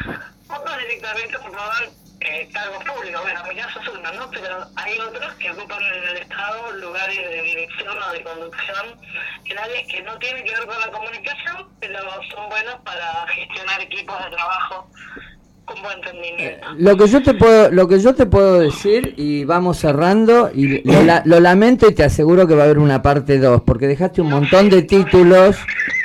[0.49, 1.85] Otros directamente ocupaban
[2.21, 4.31] eh, cargos públicos, bueno, en mi caso es uno, ¿no?
[4.31, 8.87] Pero hay otros que ocupan en el Estado lugares de dirección o de conducción
[9.47, 11.99] en áreas que no tienen que ver con la comunicación, pero
[12.31, 14.91] son buenos para gestionar equipos de trabajo
[15.65, 16.67] con buen entendimiento.
[16.67, 20.51] Eh, lo que yo te puedo, lo que yo te puedo decir y vamos cerrando
[20.53, 23.87] y lo, lo lamento y te aseguro que va a haber una parte 2 porque
[23.87, 25.57] dejaste un montón de títulos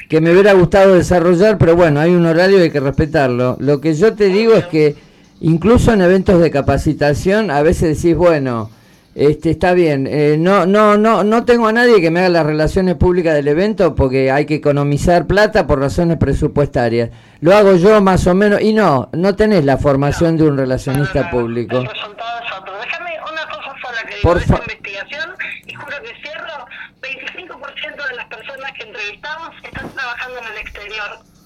[0.09, 3.57] que me hubiera gustado desarrollar, pero bueno, hay un horario y hay que respetarlo.
[3.59, 4.95] Lo que yo te digo es que
[5.41, 8.69] incluso en eventos de capacitación a veces decís, bueno,
[9.15, 12.45] este, está bien, eh, no, no, no, no tengo a nadie que me haga las
[12.45, 17.11] relaciones públicas del evento porque hay que economizar plata por razones presupuestarias.
[17.39, 21.31] Lo hago yo más o menos y no, no tenés la formación de un relacionista
[21.31, 21.77] público.
[21.77, 22.73] El resultado es otro.
[22.77, 25.29] Déjame una cosa sola que digo, investigación,
[25.65, 26.65] y juro que cierro,
[27.01, 30.41] 25% de las personas que entrevistamos están trabajando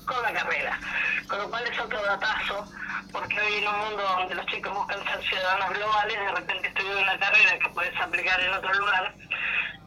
[0.06, 0.80] con la carrera,
[1.28, 2.66] con lo cual es otro datazo
[3.12, 7.04] porque hoy en un mundo donde los chicos buscan ser ciudadanos globales, de repente estudiar
[7.04, 9.14] una carrera que puedes aplicar en otro lugar,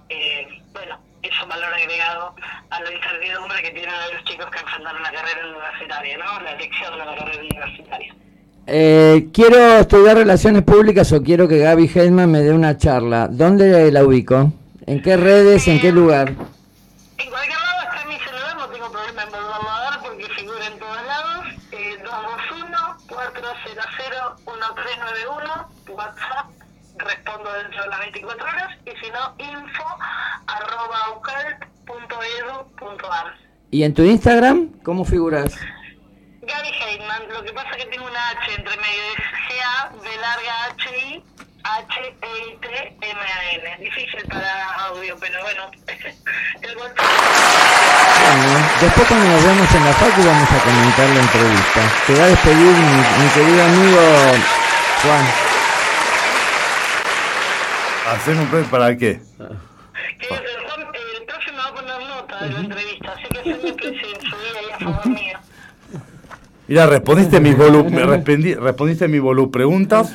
[0.08, 2.34] eh, bueno, es un valor agregado
[2.70, 6.40] a la incertidumbre que tienen los chicos que enfrentan una carrera universitaria, ¿no?
[6.40, 8.14] La elección de la carrera universitaria.
[8.66, 13.28] Eh, quiero estudiar relaciones públicas o quiero que Gaby Hellman me dé una charla.
[13.28, 14.52] ¿Dónde la ubico?
[14.86, 15.66] ¿En qué redes?
[15.68, 16.28] ¿En qué lugar?
[16.28, 20.66] En cualquier lado está mi celular, no tengo problema en volverlo a dar porque figura
[20.66, 21.46] en todos lados.
[21.72, 23.92] Eh, 221 400
[24.46, 26.46] 1391, WhatsApp
[27.14, 29.84] respondo dentro de las 24 horas y si no, info
[30.46, 30.82] arroba.
[33.72, 35.56] ¿Y en tu Instagram cómo figuras?
[36.42, 40.16] Gaby Heitman, lo que pasa es que tengo una H entre medio, es G-A, de
[40.20, 41.24] larga H-I,
[41.64, 43.04] H-E-I-T-M-A-N.
[43.82, 45.70] Difícil para audio, pero bueno,
[46.60, 47.06] el WhatsApp.
[48.36, 51.80] Bueno, después cuando nos vemos en la facu vamos a comentar la entrevista.
[52.06, 54.00] Te va a despedir mi, mi querido amigo
[55.02, 55.51] Juan.
[58.10, 59.20] ¿Hacer un pre para qué?
[60.18, 60.86] Que el, Juan-
[61.18, 63.24] el profe me va a poner nota de la entrevista, así
[63.76, 65.38] que se a favor mío.
[66.68, 70.14] Mira, respondiste mis volu me respondí- respondiste mis volu preguntas,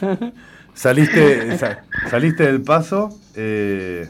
[0.74, 4.08] saliste, sa- saliste del paso eh,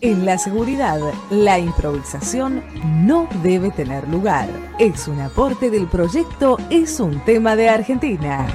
[0.00, 2.62] En la seguridad, la improvisación
[3.06, 4.48] no debe tener lugar.
[4.78, 8.46] Es un aporte del proyecto Es un tema de Argentina.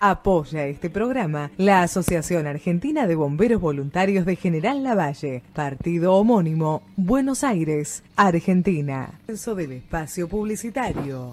[0.00, 7.42] Apoya este programa la Asociación Argentina de Bomberos Voluntarios de General Lavalle, partido homónimo, Buenos
[7.42, 9.18] Aires, Argentina.
[9.26, 11.32] Eso del espacio publicitario.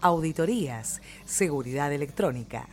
[0.00, 2.68] Auditorías, seguridad electrónica.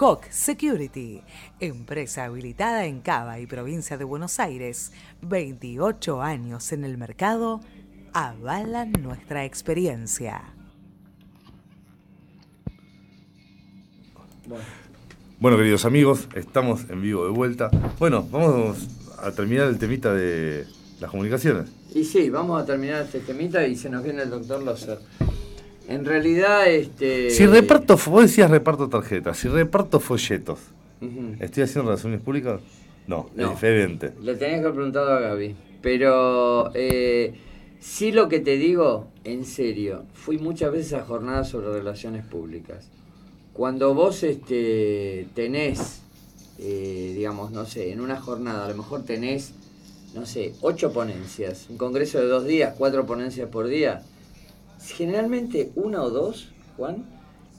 [0.00, 1.20] Hawk Security,
[1.60, 7.60] empresa habilitada en Cava y provincia de Buenos Aires, 28 años en el mercado,
[8.14, 10.54] avalan nuestra experiencia.
[15.38, 17.68] Bueno, queridos amigos, estamos en vivo de vuelta.
[17.98, 18.88] Bueno, vamos
[19.18, 20.64] a terminar el temita de
[20.98, 21.70] las comunicaciones.
[21.94, 24.98] Y sí, vamos a terminar este temita y se nos viene el doctor Loser.
[25.90, 27.30] En realidad, este.
[27.30, 30.58] Si reparto, vos decías reparto tarjetas, si reparto folletos.
[31.40, 32.60] ¿estoy haciendo relaciones públicas?
[33.06, 33.44] No, No.
[33.44, 34.12] es diferente.
[34.22, 35.56] Le tenías que haber preguntado a Gaby.
[35.82, 37.34] Pero eh,
[37.80, 42.88] sí lo que te digo, en serio, fui muchas veces a jornadas sobre relaciones públicas.
[43.54, 46.02] Cuando vos este, tenés,
[46.58, 49.54] eh, digamos, no sé, en una jornada, a lo mejor tenés,
[50.14, 54.02] no sé, ocho ponencias, un congreso de dos días, cuatro ponencias por día,
[54.88, 57.04] generalmente una o dos, Juan,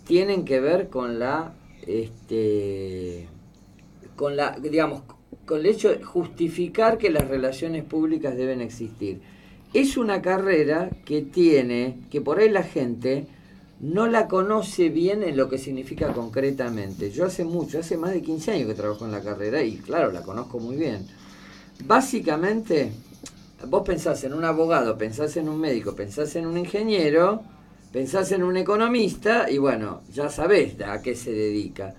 [0.06, 1.54] tienen que ver con la,
[1.86, 3.28] este,
[4.16, 5.04] con la, digamos,
[5.46, 9.22] con el hecho de justificar que las relaciones públicas deben existir.
[9.74, 13.28] Es una carrera que tiene, que por ahí la gente
[13.80, 17.10] no la conoce bien en lo que significa concretamente.
[17.10, 20.12] Yo hace mucho, hace más de 15 años que trabajo en la carrera y claro,
[20.12, 21.08] la conozco muy bien.
[21.86, 22.92] Básicamente,
[23.68, 27.42] vos pensás en un abogado, pensás en un médico, pensás en un ingeniero,
[27.92, 31.94] pensás en un economista y bueno, ya sabés a qué se dedica.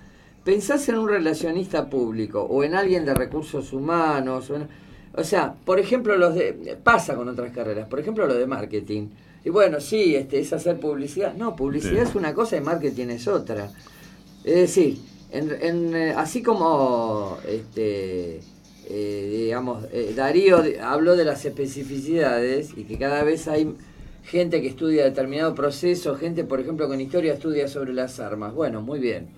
[0.45, 4.51] Pensás en un relacionista público o en alguien de recursos humanos.
[4.51, 4.69] O, en-
[5.15, 9.09] o sea, por ejemplo, los de, pasa con otras carreras, por ejemplo, lo de marketing.
[9.45, 11.35] Y bueno, sí, este, es hacer publicidad.
[11.35, 12.09] No, publicidad Sí.
[12.11, 13.71] es una cosa y marketing es otra.
[14.45, 14.99] Es decir,
[15.31, 18.41] en, en, eh, así como este,
[18.93, 23.75] eh, digamos, eh, Darío habló de las especificidades y que cada vez hay
[24.23, 28.55] gente que estudia determinado proceso, gente, por ejemplo, con historia estudia sobre las armas.
[28.55, 29.29] Bueno, muy bien.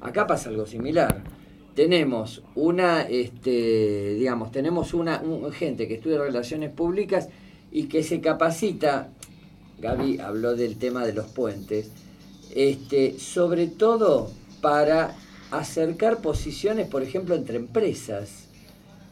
[0.00, 1.22] Acá pasa algo similar.
[1.74, 7.28] Tenemos una, este, digamos, tenemos una un- gente que estudia relaciones públicas
[7.72, 9.08] y que se capacita.
[9.80, 11.90] Gaby habló del tema de los puentes.
[12.54, 14.30] Este, sobre todo
[14.60, 15.16] para
[15.50, 18.48] acercar posiciones, por ejemplo, entre empresas.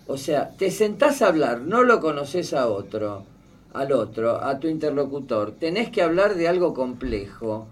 [0.08, 3.24] O sea, te sentás a hablar, no lo conoces a otro,
[3.74, 5.52] al otro, a tu interlocutor.
[5.52, 7.68] Tenés que hablar de algo complejo.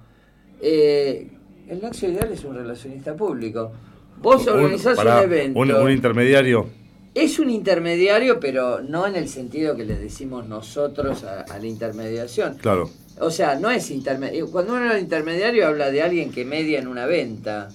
[0.60, 1.28] Eh,
[1.66, 3.72] el nexo ideal es un relacionista público.
[4.20, 5.58] Vos organizás un, evento.
[5.58, 6.66] Un, un intermediario.
[7.14, 11.66] Es un intermediario, pero no en el sentido que le decimos nosotros a, a la
[11.66, 12.58] intermediación.
[12.58, 12.90] Claro.
[13.18, 14.50] O sea, no es intermediario.
[14.50, 17.70] Cuando uno es intermediario habla de alguien que media en una venta.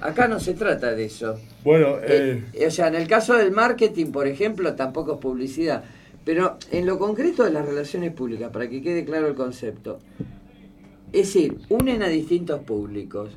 [0.00, 1.38] Acá no se trata de eso.
[1.64, 5.84] Bueno, Eh, o sea, en el caso del marketing, por ejemplo, tampoco es publicidad.
[6.24, 10.00] Pero en lo concreto de las relaciones públicas, para que quede claro el concepto,
[11.12, 13.30] es decir, unen a distintos públicos.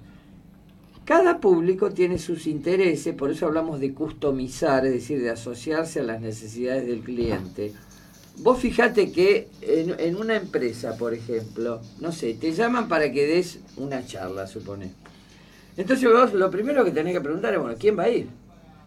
[1.06, 6.04] Cada público tiene sus intereses, por eso hablamos de customizar, es decir, de asociarse a
[6.04, 7.74] las necesidades del cliente.
[8.40, 13.26] Vos fijate que en, en una empresa, por ejemplo, no sé, te llaman para que
[13.28, 14.92] des una charla, supone.
[15.80, 18.28] Entonces vos lo primero que tenés que preguntar es, bueno, ¿quién va a ir?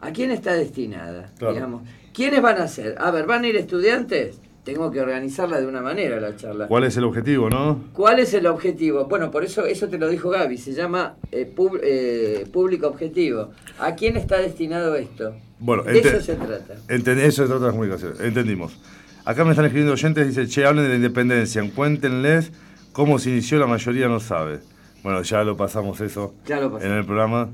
[0.00, 1.30] ¿A quién está destinada?
[1.38, 1.54] Claro.
[1.54, 1.82] Digamos.
[2.12, 2.96] ¿Quiénes van a ser?
[2.98, 4.38] A ver, ¿van a ir estudiantes?
[4.62, 6.68] Tengo que organizarla de una manera la charla.
[6.68, 7.80] ¿Cuál es el objetivo, no?
[7.94, 9.06] ¿Cuál es el objetivo?
[9.06, 13.50] Bueno, por eso eso te lo dijo Gaby, se llama eh, pub- eh, público objetivo.
[13.80, 15.34] ¿A quién está destinado esto?
[15.58, 16.74] Bueno, de eso se trata.
[16.88, 18.20] Eso es otra las comunicaciones.
[18.20, 18.78] Entendimos.
[19.24, 22.52] Acá me están escribiendo oyentes, dice, che, hablen de la independencia, cuéntenles
[22.92, 24.60] cómo se inició, la mayoría no sabe.
[25.02, 27.48] Bueno, ya lo pasamos eso Ya lo en el programa,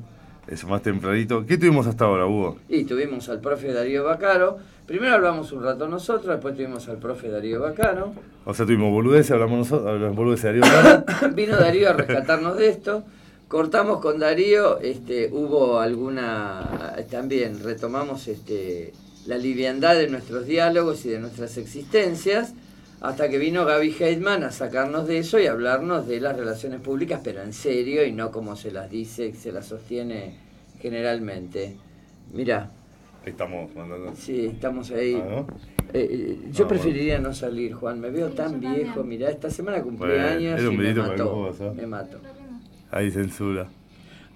[0.47, 1.47] eso más tempranito.
[1.47, 2.59] ¿Qué tuvimos hasta ahora, Hugo?
[2.69, 4.59] Y tuvimos al profe Darío Bacaro.
[4.87, 8.13] Primero hablamos un rato nosotros, después tuvimos al profe Darío Bacaro.
[8.45, 11.05] O sea, tuvimos boludeces, hablamos nosotros, hablamos boludeces de Darío Lara.
[11.35, 13.05] Vino Darío a rescatarnos de esto.
[13.49, 18.93] Cortamos con Darío, este, hubo alguna, también retomamos este,
[19.25, 22.53] la liviandad de nuestros diálogos y de nuestras existencias,
[23.01, 27.21] hasta que vino Gaby Heidman a sacarnos de eso y hablarnos de las relaciones públicas,
[27.23, 30.35] pero en serio y no como se las dice, se las sostiene
[30.81, 31.77] generalmente.
[32.33, 32.71] Mira,
[33.25, 34.15] Estamos mandando...
[34.17, 35.21] sí, estamos ahí.
[35.23, 35.47] Ah, ¿no?
[35.93, 38.01] Eh, eh, yo Ah, preferiría no salir, Juan.
[38.01, 39.05] Me veo Sí, tan viejo.
[39.05, 41.55] Mirá, esta semana cumplí Bueno, años y me mató.
[41.77, 42.19] Me mato.
[42.91, 43.69] Ahí censura.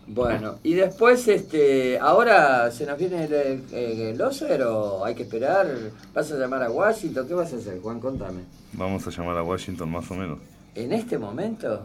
[0.06, 5.22] Bueno, y después, este, ahora se nos viene el, el, el Loser o hay que
[5.22, 5.66] esperar.
[6.12, 7.26] ¿Vas a llamar a Washington?
[7.28, 8.00] ¿Qué vas a hacer, Juan?
[8.00, 8.42] Contame.
[8.74, 10.38] Vamos a llamar a Washington más o menos
[10.74, 11.82] ¿En este momento?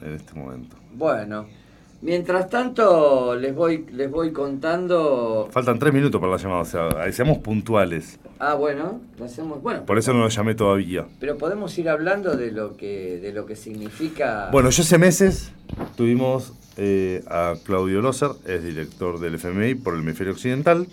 [0.00, 0.76] en este momento.
[0.94, 1.46] Bueno,
[2.04, 5.48] Mientras tanto, les voy, les voy contando.
[5.52, 8.18] Faltan tres minutos para la llamada, o sea, seamos puntuales.
[8.40, 9.62] Ah, bueno, lo hacemos.
[9.62, 11.06] Bueno, Por eso no lo llamé todavía.
[11.20, 14.48] pero podemos ir hablando de lo que, de lo que significa.
[14.50, 15.52] Bueno, yo hace meses
[15.96, 20.86] tuvimos eh, a Claudio Loser, es director del FMI por el hemisferio occidental,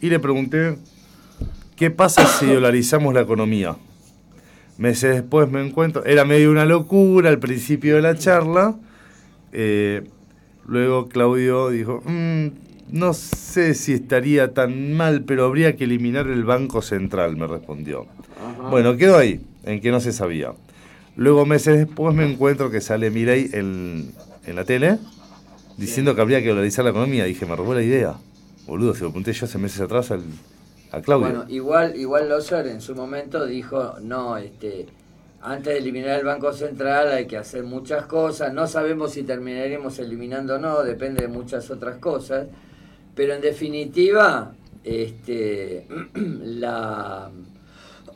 [0.00, 0.78] y le pregunté,
[1.76, 3.76] ¿qué pasa si dolarizamos la economía?
[4.76, 8.76] Meses después me encuentro, era medio una locura al principio de la charla,
[9.52, 10.04] eh,
[10.66, 12.48] luego Claudio dijo, "Mm,
[12.90, 18.06] no sé si estaría tan mal, pero habría que eliminar el Banco Central, me respondió.
[18.42, 18.68] Ajá.
[18.70, 20.52] Bueno, quedó ahí, en que no se sabía.
[21.16, 24.12] Luego, meses después, me encuentro que sale Milei en,
[24.48, 24.98] en la tele
[25.76, 27.24] diciendo que habría que dolarizar la economía.
[27.24, 28.16] Dije, me robó la idea.
[28.66, 30.22] Boludo, se lo apunté yo hace meses atrás al,
[30.92, 31.28] a Claudio.
[31.28, 34.86] Bueno, igual, igual Loser en su momento dijo, no, este,
[35.40, 39.98] antes de eliminar el Banco Central hay que hacer muchas cosas, no sabemos si terminaremos
[39.98, 42.48] eliminando o no, depende de muchas otras cosas,
[43.14, 44.52] pero en definitiva,
[44.84, 47.30] este, la,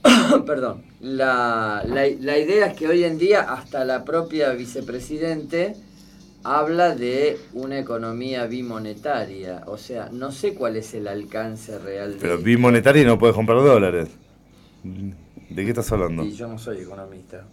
[0.46, 5.76] perdón, la, la, la idea es que hoy en día hasta la propia vicepresidente
[6.44, 12.18] habla de una economía bimonetaria, o sea, no sé cuál es el alcance real de
[12.20, 12.44] Pero esto.
[12.44, 14.08] bimonetario y no puedes comprar dólares.
[14.84, 16.24] ¿De qué estás hablando?
[16.24, 17.44] Y yo no soy economista.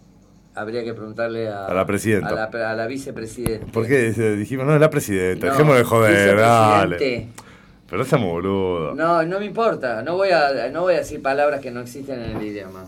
[0.54, 2.28] Habría que preguntarle a, A la presidenta.
[2.30, 3.66] A la, a la vicepresidenta.
[3.72, 5.46] ¿Por qué dijimos, no, es la presidenta?
[5.46, 7.28] No, Dejémonos de joder, dale.
[7.86, 8.96] Pero no seamos boludos.
[8.96, 10.02] No, no me importa.
[10.02, 12.86] No voy a, no voy a decir palabras que no existen en el idioma.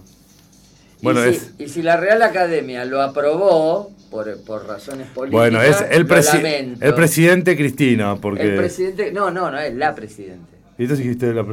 [1.01, 5.41] Y Bueno, si- es- y si la Real Academia lo aprobó por, por razones políticas,
[5.51, 8.43] Bueno, es el, presi- el presidente Cristina, porque...
[8.45, 10.53] El presidente, no, no, no es la presidente.
[10.79, 11.51] Y entonces dijiste la, Sí,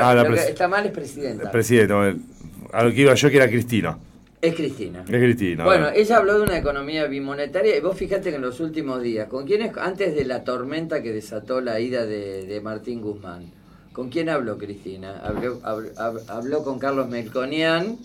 [0.00, 1.50] ah, la que está mal es presidenta.
[1.50, 1.96] presidenta.
[1.96, 2.20] bueno,
[2.72, 3.98] A lo que iba yo que era Cristina.
[4.40, 5.00] es Cristina.
[5.00, 5.64] Es Cristina.
[5.64, 9.28] Bueno, ella habló de una economía bimonetaria y vos fíjate que en los últimos días,
[9.28, 13.44] ¿con quién es, antes de la tormenta que desató la ida de, de Martín Guzmán,
[13.92, 15.20] ¿con quién habló Cristina?
[15.22, 17.96] Habló, hab- hab- habló con Carlos Melconian,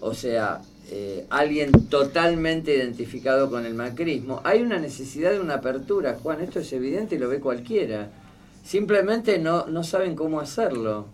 [0.00, 0.60] o sea,
[0.90, 4.40] eh, alguien totalmente identificado con el macrismo.
[4.44, 8.10] Hay una necesidad de una apertura, Juan, esto es evidente y lo ve cualquiera.
[8.64, 11.06] Simplemente no, no saben cómo hacerlo.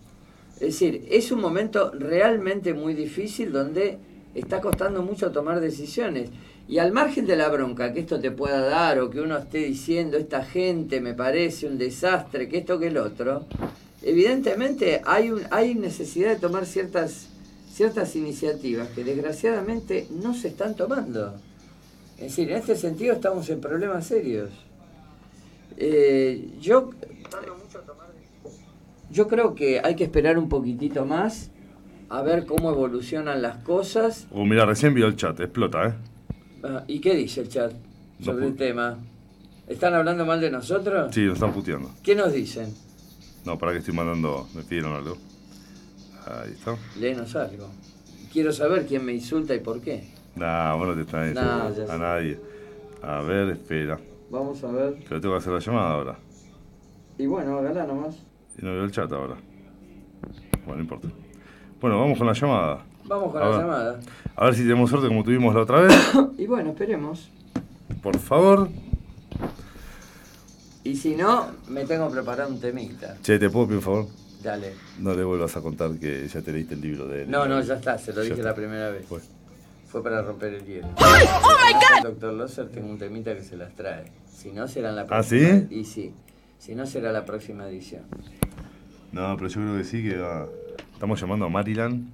[0.54, 3.98] Es decir, es un momento realmente muy difícil donde
[4.34, 6.30] está costando mucho tomar decisiones.
[6.68, 9.58] Y al margen de la bronca que esto te pueda dar o que uno esté
[9.58, 13.46] diciendo, esta gente me parece un desastre, que esto que el otro,
[14.02, 17.28] evidentemente hay, un, hay necesidad de tomar ciertas,
[17.72, 21.34] ciertas iniciativas que desgraciadamente no se están tomando.
[22.16, 24.50] Es decir, en este sentido estamos en problemas serios.
[25.78, 26.90] Eh, yo
[29.10, 31.50] yo creo que hay que esperar un poquitito más
[32.08, 34.26] a ver cómo evolucionan las cosas.
[34.30, 35.94] Oh, mira, recién vio el chat, explota, ¿eh?
[36.62, 37.72] Ah, ¿Y qué dice el chat
[38.18, 38.98] No sobre el tema?
[39.66, 41.14] ¿Están hablando mal de nosotros?
[41.14, 41.90] Sí, nos están puteando.
[42.02, 42.74] ¿Qué nos dicen?
[43.44, 45.16] No, para que estoy mandando, me pidieron algo.
[46.26, 46.76] Ahí está.
[46.98, 47.68] Léenos algo.
[48.32, 50.08] Quiero saber quién me insulta y por qué.
[50.36, 52.38] Nah, bueno, te están Nah, ya a nadie.
[53.02, 53.98] A ver, espera.
[54.30, 54.96] Vamos a ver.
[55.08, 56.18] Pero tengo que hacer la llamada ahora.
[57.18, 58.16] Y bueno, hágala nomás.
[58.58, 59.36] Y no veo el chat ahora.
[60.64, 61.08] Bueno, no importa.
[61.80, 62.84] Bueno, vamos con la llamada.
[63.04, 63.60] Vamos con A la ver.
[63.60, 64.00] llamada.
[64.36, 65.94] A ver si tenemos suerte como tuvimos la otra vez.
[66.38, 67.28] Y bueno, esperemos.
[68.02, 68.68] Por favor.
[70.84, 73.16] Y si no, me tengo preparado un temita.
[73.22, 74.06] Che, ¿te puedo pedir un favor?
[74.42, 74.74] Dale.
[74.98, 77.30] No le vuelvas a contar que ya te leíste el libro de él.
[77.30, 78.48] No, no, ya está, se lo Ya dije está.
[78.48, 79.06] la primera vez.
[79.06, 79.20] Fue.
[79.88, 80.88] Fue para romper el hielo.
[80.96, 82.02] ¡Oh, my God!
[82.10, 84.04] Doctor Loser, tengo un temita que se las trae.
[84.32, 85.48] Si no, será en la ¿Ah, próxima.
[85.60, 85.66] sí?
[85.70, 86.14] Y sí.
[86.58, 88.02] Si no, será la próxima edición.
[89.12, 90.46] No, pero yo creo que sí, que va.
[90.94, 92.10] Estamos llamando a Maryland.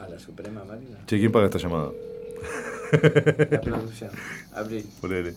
[0.00, 0.98] A la Suprema Marina.
[1.06, 1.90] Che, ¿quién paga esta llamada?
[3.50, 4.10] La producción.
[4.54, 4.84] Abril.
[5.00, 5.34] Ponele.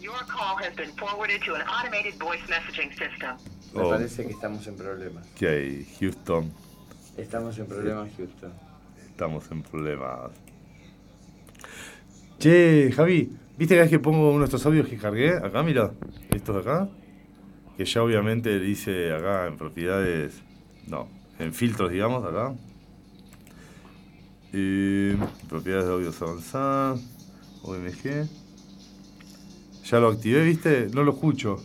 [0.00, 3.36] Your call has been forwarded to an automated voice messaging system.
[3.76, 3.90] Me Oh.
[3.90, 5.26] parece que estamos en problemas.
[5.36, 5.86] ¿Qué hay?
[6.00, 6.50] Houston.
[7.16, 8.52] Estamos en problemas, Houston.
[9.10, 10.30] Estamos en problemas.
[12.38, 15.36] Che, Javi, ¿viste cada vez que pongo uno de estos audios que cargué?
[15.36, 15.92] Acá, mira,
[16.30, 16.88] estos de acá.
[17.76, 20.34] Que ya obviamente le dice acá en propiedades.
[20.86, 21.08] No,
[21.38, 22.54] en filtros, digamos, acá.
[25.48, 27.00] Propiedades de audios avanzadas.
[27.62, 28.26] OMG.
[29.84, 30.88] Ya lo activé, ¿viste?
[30.94, 31.62] No lo escucho.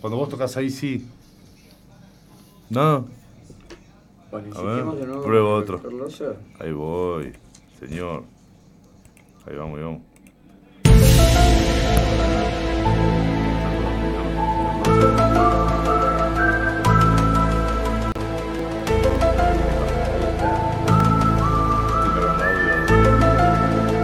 [0.00, 1.06] Cuando vos tocas ahí, sí.
[2.68, 3.06] No,
[4.30, 5.80] Bueno, A ver, de nuevo el otro.
[6.58, 7.32] Ahí voy,
[7.78, 8.24] señor.
[9.46, 10.02] Ahí vamos, ahí vamos.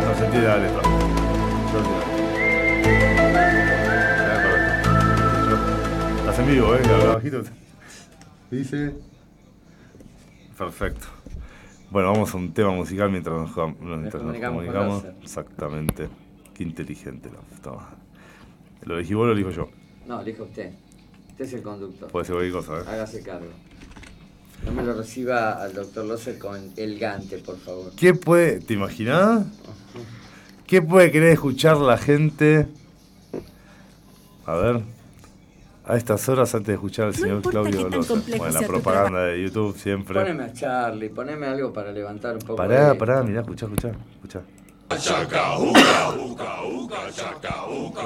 [0.06, 0.82] No se entiende la letra.
[1.70, 2.12] Se entiende.
[6.46, 6.80] vivo, ¿eh?
[7.14, 7.61] Bajito.
[8.56, 8.92] Dice.
[10.58, 11.06] Perfecto.
[11.90, 15.04] Bueno, vamos a un tema musical mientras nos, jugam- mientras nos comunicamos.
[15.22, 16.08] Exactamente.
[16.54, 17.88] Qué inteligente la toma.
[18.84, 19.68] ¿Lo elegí vos o lo elijo yo?
[20.06, 20.70] No, elija usted.
[21.30, 22.10] Usted es el conductor.
[22.10, 22.84] Puede ser cualquier cosa, ¿eh?
[22.94, 23.46] Hágase cargo.
[24.66, 27.92] No me lo reciba al doctor Loser con el gante, por favor.
[27.96, 28.60] ¿Qué puede.
[28.60, 29.46] ¿Te imaginás?
[30.66, 32.66] ¿Qué puede querer escuchar la gente?
[34.44, 34.82] A ver.
[35.92, 38.14] A estas horas antes de escuchar al señor Claudio qué tan Loza.
[38.14, 40.14] complejo Bueno, la propaganda de YouTube siempre.
[40.18, 42.56] Poneme a Charlie, poneme algo para levantar un poco.
[42.56, 44.40] Pará, de- pará, mirá, escuchá, escuchá, escuchá.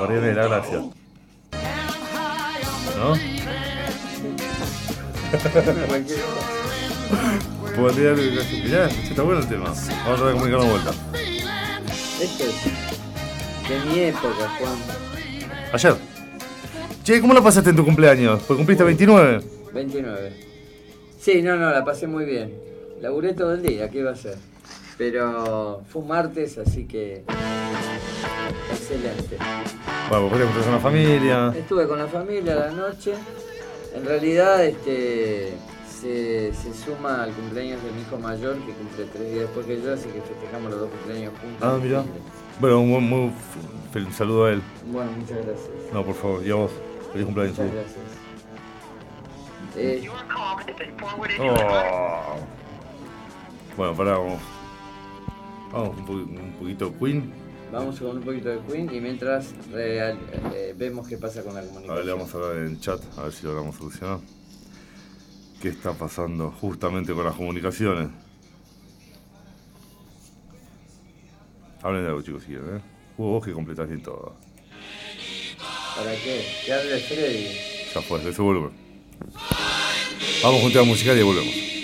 [0.08, 0.78] De la Gracia.
[2.96, 3.12] ¿No?
[5.92, 6.24] Gracia.
[8.64, 9.64] Mirá, está bueno el tema.
[9.66, 10.90] Vamos a tratar de comunicar una vuelta.
[12.20, 12.64] Esto es
[13.68, 14.76] de mi época, Juan.
[15.72, 16.15] Ayer.
[17.06, 18.42] Che, ¿cómo lo pasaste en tu cumpleaños?
[18.48, 19.40] Pues cumpliste 29.
[19.72, 20.32] 29.
[21.20, 22.52] Sí, no, no, la pasé muy bien.
[23.00, 24.34] Laburé todo el día, ¿qué iba a hacer?
[24.98, 27.22] Pero fue un martes, así que.
[28.72, 29.36] Excelente.
[30.08, 31.54] Bueno, juntaste con la familia.
[31.56, 33.12] Estuve con la familia a la noche.
[33.94, 35.52] En realidad, este.
[36.00, 39.80] Se, se suma al cumpleaños de mi hijo mayor, que cumple tres días después que
[39.80, 41.58] yo, así que festejamos los dos cumpleaños juntos.
[41.62, 42.04] Ah, mira.
[42.60, 43.32] Bueno, un, buen- muy,
[43.94, 44.62] fel- saludo a él.
[44.92, 45.68] Bueno, muchas gracias.
[45.94, 46.70] No, por favor, y a vos.
[47.12, 47.58] Feliz cumpleaños.
[47.58, 47.96] Muchas gracias.
[49.76, 50.08] Eh,
[51.38, 52.36] Oh.
[53.76, 54.40] Bueno, pará, vamos.
[55.72, 57.30] Vamos, un, po- un poquito Queen.
[57.70, 60.18] vamos con un poquito de Queen y mientras real-
[60.54, 61.96] eh, vemos qué pasa con la A comunicación.
[61.96, 64.18] ver, le vamos a hablar en chat, a ver si logramos solucionar.
[65.60, 68.08] ¿Qué está pasando justamente con las comunicaciones?
[71.82, 72.80] Hablen de algo, chicos, si quieren, ¿eh?
[73.18, 74.34] Hubo vos que completaste todo.
[75.96, 76.44] ¿Para qué?
[76.64, 77.48] Que hable Freddy.
[77.94, 78.70] Ya fue, su volumen.
[80.42, 81.75] Vamos con un tema musical y volvemos.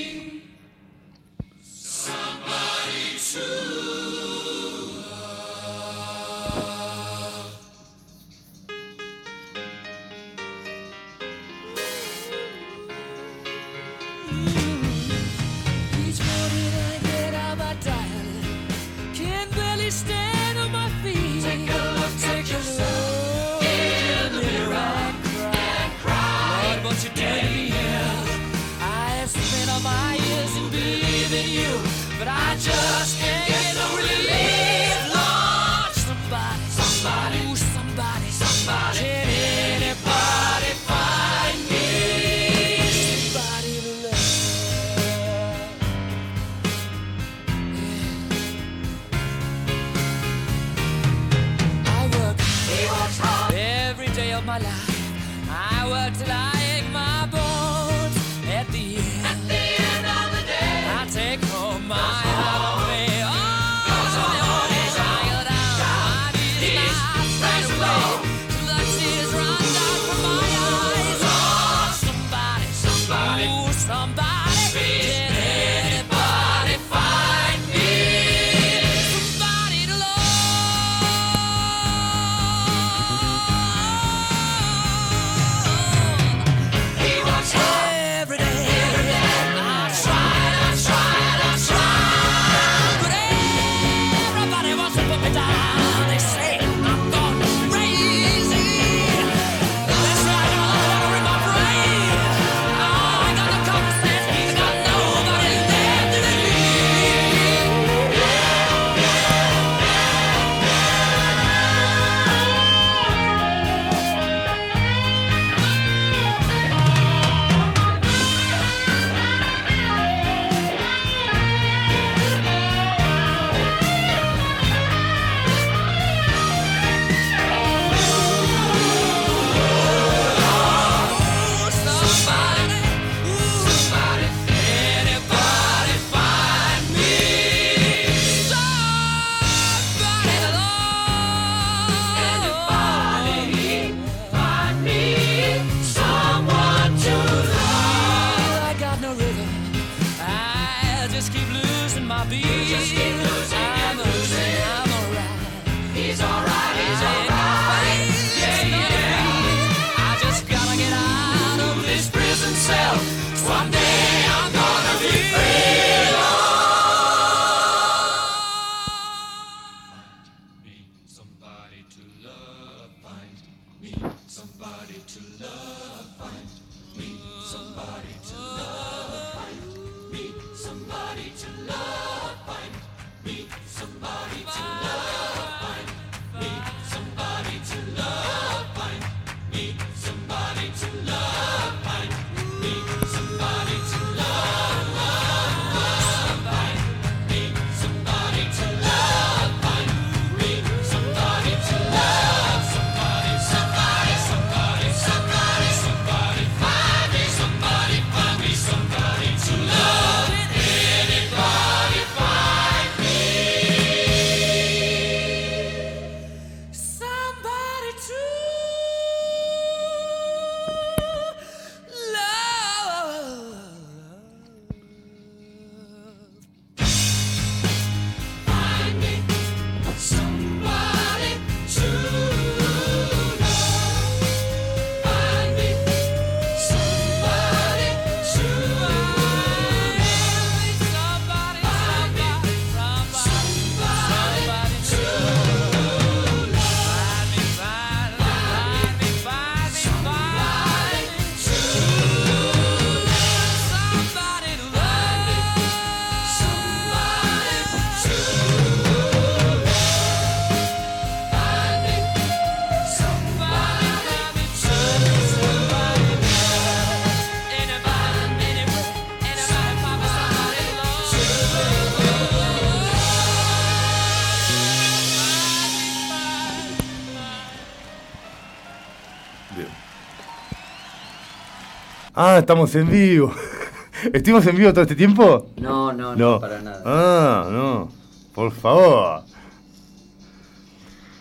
[282.25, 283.35] Ah, estamos en vivo.
[284.13, 285.51] ¿Estuvimos en vivo todo este tiempo?
[285.57, 286.81] No, no, no, para nada.
[286.87, 287.89] Ah, no.
[288.33, 289.25] Por favor.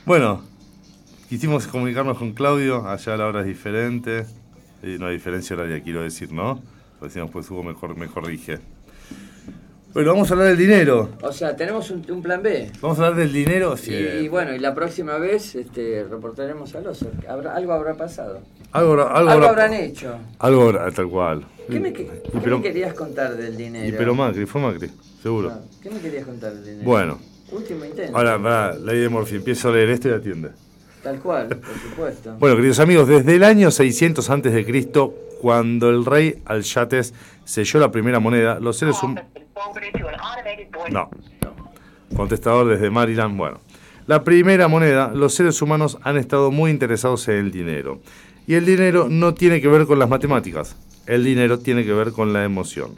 [0.06, 0.44] Bueno,
[1.28, 2.88] quisimos comunicarnos con Claudio.
[2.88, 4.28] Allá la hora es diferente.
[4.84, 6.62] Y no hay diferencia horaria, quiero decir, ¿no?
[7.10, 8.60] Si no, pues Hugo mejor, me corrige.
[9.94, 11.10] Bueno, vamos a hablar del dinero.
[11.22, 12.72] O sea, tenemos un, un plan B.
[12.82, 13.76] Vamos a hablar del dinero.
[13.76, 13.94] Sí.
[13.94, 17.10] Y, bueno, y la próxima vez este, reportaremos al OSER.
[17.28, 18.40] Habrá, algo habrá pasado.
[18.72, 20.16] Algo, habrá- algo, Algo habrá- habrán hecho.
[20.40, 21.46] Algo habrá- tal cual.
[21.70, 23.88] ¿Qué me, qué- Y qué pero, me querías contar del dinero?
[23.88, 24.90] y pero Macri, fue Macri,
[25.22, 25.52] seguro.
[25.54, 26.84] Ah, ¿Qué me querías contar del dinero?
[26.86, 27.20] Bueno.
[27.52, 28.18] Último intento.
[28.18, 30.52] Ahora, pará, ley de Morphy, empiezo a leer esto y atiende.
[31.04, 31.60] Tal cual, por
[31.90, 32.36] supuesto.
[32.40, 37.14] Bueno, queridos amigos, desde el año 600 antes de Cristo, cuando el rey Al-Yates
[37.44, 39.26] selló la primera moneda, los seres humanos...
[40.92, 41.10] No.
[42.16, 43.38] Contestador desde Maryland.
[43.38, 43.60] Bueno,
[44.08, 48.02] la primera moneda, los seres humanos han estado muy interesados en el dinero.
[48.48, 50.76] Y el dinero no tiene que ver con las matemáticas.
[51.06, 52.96] El dinero tiene que ver con la emoción.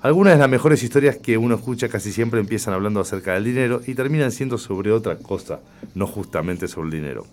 [0.00, 3.80] Algunas de las mejores historias que uno escucha casi siempre empiezan hablando acerca del dinero
[3.86, 5.60] y terminan siendo sobre otra cosa,
[5.94, 7.26] no justamente sobre el dinero.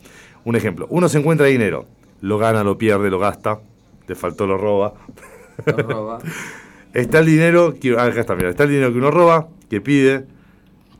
[0.43, 1.85] Un ejemplo, uno se encuentra dinero,
[2.21, 3.59] lo gana, lo pierde, lo gasta,
[4.07, 4.93] te faltó, lo roba.
[5.65, 6.19] Lo roba.
[6.93, 10.25] Está el dinero que ah, acá está, está el dinero que uno roba, que pide,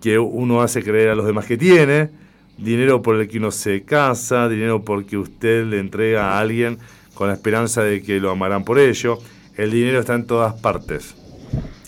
[0.02, 2.10] que uno hace creer a los demás que tiene,
[2.58, 6.80] dinero por el que uno se casa, dinero porque usted le entrega a alguien
[7.14, 9.20] con la esperanza de que lo amarán por ello.
[9.56, 11.16] El dinero está en todas partes.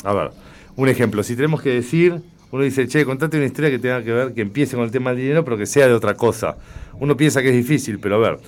[0.03, 0.30] A ver,
[0.76, 2.22] un ejemplo, si tenemos que decir,
[2.52, 5.10] uno dice, che, contate una historia que tenga que ver, que empiece con el tema
[5.10, 6.57] del dinero, pero que sea de otra cosa.
[6.99, 8.40] Uno piensa que es difícil, pero a ver,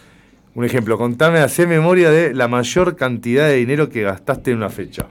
[0.53, 4.69] un ejemplo, contame, hacé memoria de la mayor cantidad de dinero que gastaste en una
[4.69, 5.07] fecha.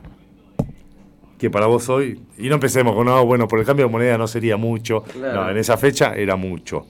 [1.38, 4.16] Que para vos hoy, y no empecemos con, no, bueno, por el cambio de moneda
[4.16, 5.02] no sería mucho.
[5.02, 5.44] Claro.
[5.44, 6.86] No, en esa fecha era mucho.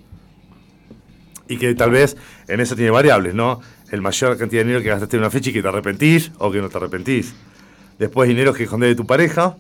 [1.48, 2.16] Y que tal vez
[2.48, 3.60] en eso tiene variables, ¿no?
[3.90, 6.51] El mayor cantidad de dinero que gastaste en una fecha y que te arrepentís o
[6.51, 7.35] que no te arrepentís.
[7.98, 9.56] Después dinero que escondés de tu pareja,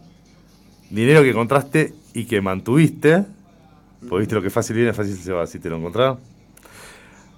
[0.90, 3.24] dinero que encontraste y que mantuviste.
[4.08, 6.16] Porque viste lo que fácil viene, fácil se va si te lo encontrás.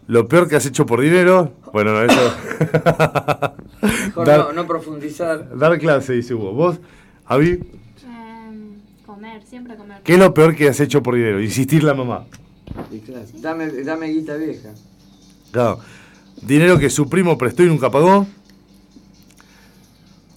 [0.07, 2.37] Lo peor que has hecho por dinero, bueno, no, eso.
[3.83, 5.57] Mejor Dar- no, no profundizar.
[5.57, 6.53] Dar clase, dice Hugo.
[6.53, 6.81] Vos,
[7.29, 7.61] Avi,
[8.07, 10.01] Em, comer, siempre comer.
[10.03, 11.41] ¿qué es lo peor que has hecho por dinero?
[11.43, 12.25] Insistir la mamá.
[12.91, 14.71] Y claro, dame, dame guita vieja.
[15.53, 15.81] Claro.
[16.43, 18.27] Dinero que su primo prestó y nunca pagó.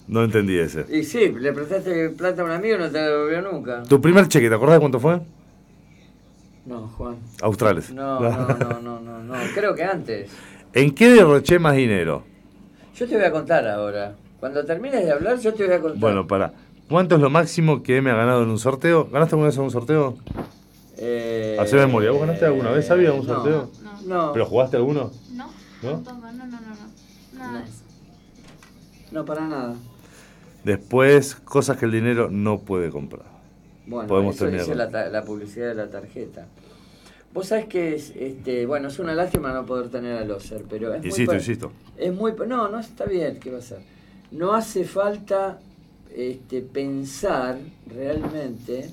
[0.08, 0.84] No entendí ese.
[0.90, 3.82] Y sí, le prestaste plata a un amigo y no te la devolvió nunca.
[3.84, 5.20] Tu primer cheque, ¿te acordás de cuánto fue?
[6.66, 7.16] No, Juan.
[7.40, 7.92] Australes.
[7.92, 9.34] No, no, no, no, no, no.
[9.54, 10.30] Creo que antes.
[10.74, 12.24] ¿En qué derroché más dinero?
[12.94, 14.14] Yo te voy a contar ahora.
[14.38, 16.00] Cuando termines de hablar, yo te voy a contar.
[16.00, 16.52] Bueno, para.
[16.92, 19.08] ¿Cuánto es lo máximo que me ha ganado en un sorteo?
[19.10, 20.18] ¿Ganaste alguna vez en un sorteo?
[20.98, 22.10] Eh, Hacé memoria.
[22.10, 23.70] ¿Vos ganaste alguna vez, algún no, sorteo?
[24.04, 25.10] No, ¿Pero jugaste alguno?
[25.32, 25.46] No,
[25.82, 26.02] ¿No?
[26.02, 26.58] no, no, no, no.
[27.38, 27.82] Nada de eso.
[29.10, 29.74] no, para nada.
[30.64, 33.24] Después, cosas que el dinero no puede comprar.
[33.86, 36.46] Bueno, Podemos eso terminar dice con- la, publicidad de la tarjeta.
[37.32, 40.92] Vos sabés que es, este, bueno, es una lástima no poder tener al Oser, pero
[40.92, 41.72] es muy Insisto, insisto.
[41.96, 43.78] Es muy, no, no está bien, ¿qué va a ser?
[44.30, 45.58] No hace falta
[46.16, 48.90] este, pensar realmente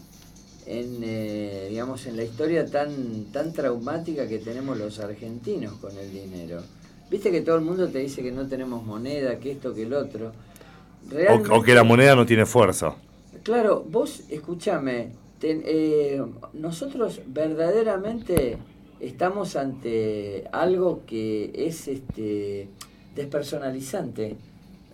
[0.65, 6.11] en, eh, digamos, en la historia tan, tan traumática que tenemos los argentinos con el
[6.11, 6.61] dinero.
[7.09, 9.93] Viste que todo el mundo te dice que no tenemos moneda, que esto, que el
[9.93, 10.27] otro.
[10.27, 12.95] O, Realmente- o que la moneda no tiene fuerza.
[13.43, 15.09] Claro, vos escúchame,
[15.41, 16.21] eh,
[16.53, 18.57] nosotros verdaderamente
[18.99, 22.67] estamos ante algo que es este
[23.15, 24.35] despersonalizante.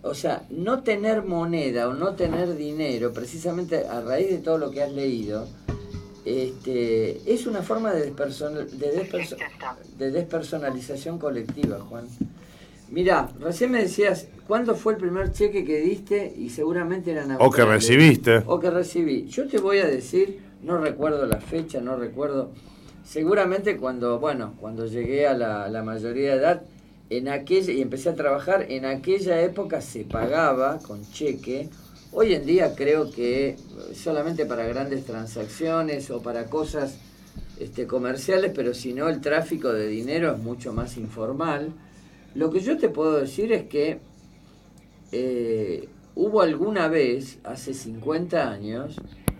[0.05, 4.69] O sea, no tener moneda o no tener dinero, precisamente a raíz de todo lo
[4.71, 5.47] que has leído,
[6.25, 9.35] este, es una forma de, despersonal- de, desperso-
[9.97, 12.05] de despersonalización colectiva, Juan.
[12.89, 16.33] Mira, recién me decías, ¿cuándo fue el primer cheque que diste?
[16.37, 18.43] Y seguramente eran O que recibiste.
[18.45, 19.25] O que recibí.
[19.27, 22.51] Yo te voy a decir, no recuerdo la fecha, no recuerdo.
[23.03, 26.61] Seguramente cuando, bueno, cuando llegué a la, la mayoría de edad,
[27.09, 31.69] en aquella, y empecé a trabajar, en aquella época se pagaba con cheque.
[32.11, 33.57] Hoy en día creo que eh,
[33.93, 36.97] solamente para grandes transacciones o para cosas
[37.59, 41.73] este, comerciales, pero si no el tráfico de dinero es mucho más informal.
[42.33, 43.99] Lo que yo te puedo decir es que
[45.11, 48.97] eh, hubo alguna vez, hace 50 años,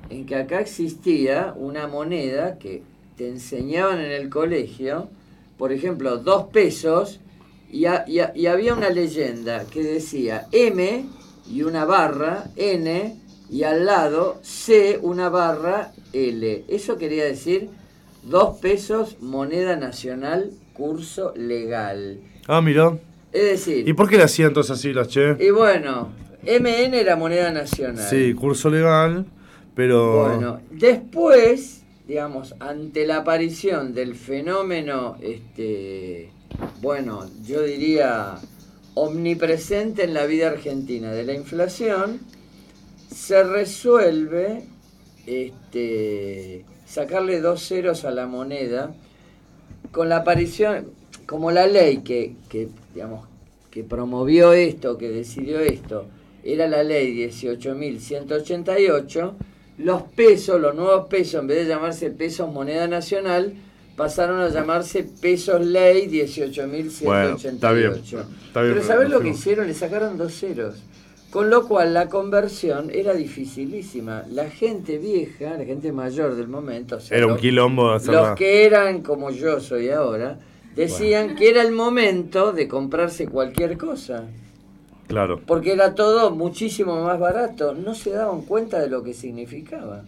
[0.10, 2.84] en que acá existía una moneda que
[3.18, 5.10] te enseñaban en el colegio,
[5.58, 7.20] por ejemplo, dos pesos,
[7.72, 11.06] y, ha- y ha- y había una leyenda que decía M
[11.52, 13.16] y una barra, N,
[13.50, 16.64] y al lado C, una barra, L.
[16.68, 17.70] Eso quería decir
[18.24, 22.20] dos pesos, moneda nacional, curso legal.
[22.48, 22.98] Ah, mira.
[23.32, 25.36] Es decir, ¿Y por qué le hacían todas esas siglas, che?
[25.40, 26.10] y bueno,
[26.44, 28.08] MN era moneda nacional.
[28.10, 29.26] Sí, curso legal,
[29.76, 30.30] pero...
[30.30, 36.30] Bueno, después, digamos, ante la aparición del fenómeno, este,
[36.82, 38.36] bueno, yo diría
[38.94, 42.22] omnipresente en la vida argentina de la inflación,
[43.10, 44.64] se resuelve
[45.26, 48.94] este, sacarle dos ceros a la moneda
[49.92, 50.92] con la aparición,
[51.26, 53.28] como la ley que, que, digamos,
[53.72, 56.06] que promovió esto, que decidió esto,
[56.44, 59.34] era la ley 18.188,
[59.80, 63.56] los pesos, los nuevos pesos, en vez de llamarse pesos moneda nacional,
[63.96, 67.04] pasaron a llamarse pesos ley 18.188.
[67.04, 69.68] Bueno, está bien, está bien, Pero ¿sabés lo que hicieron?
[69.68, 70.76] Le sacaron dos ceros.
[71.32, 74.24] Con lo cual la conversión era dificilísima.
[74.32, 78.30] La gente vieja, la gente mayor del momento, o sea, Era un los- quilombo hacerla.
[78.30, 80.40] los que eran como yo soy ahora,
[80.76, 84.24] decían que era el momento de comprarse cualquier cosa.
[85.08, 85.42] Claro.
[85.46, 87.74] Porque era todo muchísimo más barato.
[87.74, 90.04] No se daban cuenta de lo que significaba.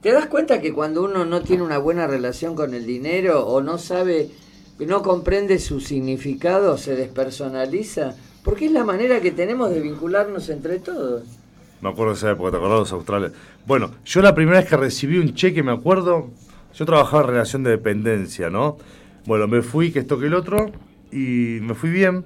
[0.00, 3.60] ¿Te das cuenta que cuando uno no tiene una buena relación con el dinero o
[3.60, 4.30] no sabe,
[4.78, 8.14] no comprende su significado, se despersonaliza?
[8.42, 11.24] Porque es la manera que tenemos de vincularnos entre todos.
[11.82, 13.32] Me acuerdo de esa época, ¿te acordás de los australes?
[13.66, 16.30] Bueno, yo la primera vez que recibí un cheque, me acuerdo,
[16.74, 18.78] yo trabajaba en relación de dependencia, ¿no?
[19.26, 20.70] Bueno, me fui, que esto que el otro,
[21.12, 22.24] y me fui bien,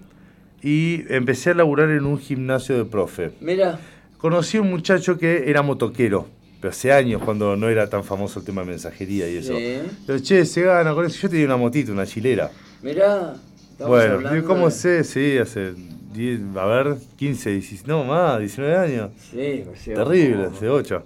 [0.63, 3.33] y empecé a laburar en un gimnasio de profe.
[3.41, 3.81] Mira,
[4.25, 6.27] Conocí a un muchacho que era motoquero,
[6.65, 9.55] pero hace años, cuando no era tan famoso el tema de mensajería y eso.
[9.55, 9.81] Sí.
[10.07, 11.21] Pero, che, se gana con eso.
[11.21, 12.51] Yo tenía una motito, una chilera.
[12.83, 15.05] estamos Bueno, hablando ¿cómo sé?
[15.05, 15.75] Sí, hace
[16.15, 19.11] 10, a ver, 15, 16, no más, 19 años.
[19.31, 21.05] Sí, pues sí, Terrible, hace 8.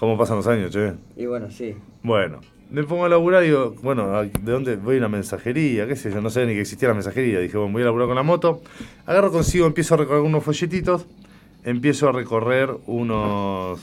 [0.00, 0.94] ¿Cómo pasan los años, che?
[1.16, 1.76] Y bueno, sí.
[2.02, 5.86] Bueno, me pongo a laburar y digo, bueno, ¿a- ¿de dónde voy a una mensajería?
[5.86, 6.20] ¿Qué sé yo?
[6.20, 7.38] No sabía ni que existía la mensajería.
[7.38, 8.62] Dije, bueno, voy a laburar con la moto.
[9.06, 11.06] Agarro consigo, empiezo a recorrer unos folletitos,
[11.62, 13.78] empiezo a recorrer unos,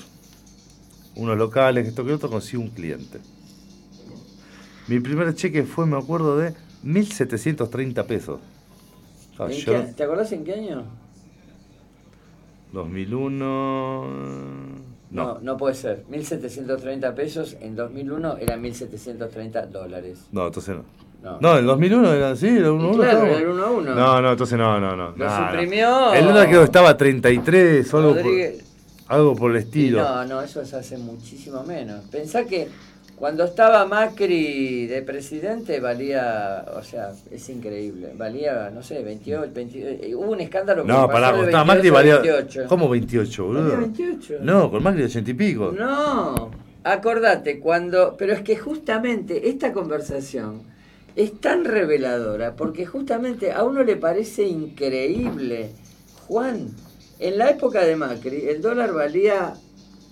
[1.16, 3.20] unos locales, esto que otro, consigo un cliente.
[4.88, 6.54] Mi primer cheque fue, me acuerdo, de
[6.84, 8.40] 1.730 pesos.
[9.38, 10.84] Ah, ¿En yo- qué- ¿Te acordás en qué año?
[12.74, 14.06] 2001...
[15.12, 16.04] No, No, no puede ser.
[16.12, 20.20] 1.730 pesos en 2001 eran 1.730 dólares.
[20.32, 20.84] no, entonces no.
[21.22, 21.38] No.
[21.42, 23.96] No, en 2001 era así, era 1 Y 1 claro, era el 1 a 1.
[23.96, 25.12] No, no, entonces no, no, no.
[25.18, 26.14] Lo suprimió.
[26.14, 28.64] El dólar creo que estaba a 33 o algo por, Rodríguez.
[29.10, 30.02] Algo por el Y estilo.
[30.02, 32.06] No, no, eso es hace muchísimo menos.
[32.12, 32.70] Pensá que
[33.16, 39.88] cuando estaba Macri de presidente valía, o sea, es increíble, valía, no sé, 28, 28
[40.06, 42.34] eh, hubo un escándalo No, pará, cuando estaba 28 Macri valía.
[42.34, 42.66] 28.
[42.70, 43.64] ¿Cómo 28, boludo?
[43.64, 44.38] Valía 28.
[44.42, 45.74] No, con Macri 80 y pico.
[45.78, 46.52] No,
[46.84, 48.16] acordate, cuando.
[48.16, 50.62] Pero es que justamente esta conversación
[51.16, 55.72] es tan reveladora porque justamente a uno le parece increíble.
[56.28, 56.70] Juan,
[57.20, 59.54] en la época de Macri, el dólar valía.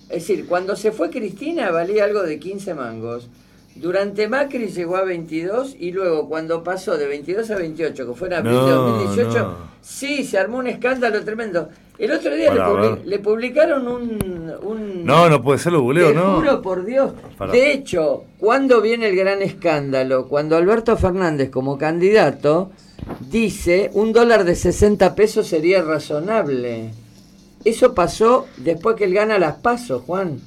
[0.09, 3.29] Es decir, cuando se fue Cristina valía algo de 15 mangos.
[3.75, 8.27] Durante Macri llegó a 22 y luego cuando pasó de 22 a 28, que fue
[8.29, 9.55] en abril de No, 2018, no.
[9.81, 11.69] sí, se armó un escándalo tremendo.
[11.99, 13.05] El otro día le, Pará, publi- a ver.
[13.07, 16.37] le publicaron un, un No, no puede ser lo buleo, no.
[16.37, 17.11] juro por Dios.
[17.51, 22.71] De hecho, cuando viene el gran escándalo, cuando Alberto Fernández como candidato
[23.29, 26.91] dice un dólar de 60 pesos sería razonable.
[27.65, 30.39] Eso pasó después que él gana las pasos, Juan.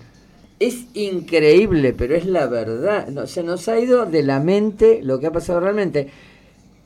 [0.58, 3.08] Es increíble, pero es la verdad.
[3.08, 6.08] No, se nos ha ido de la mente lo que ha pasado realmente.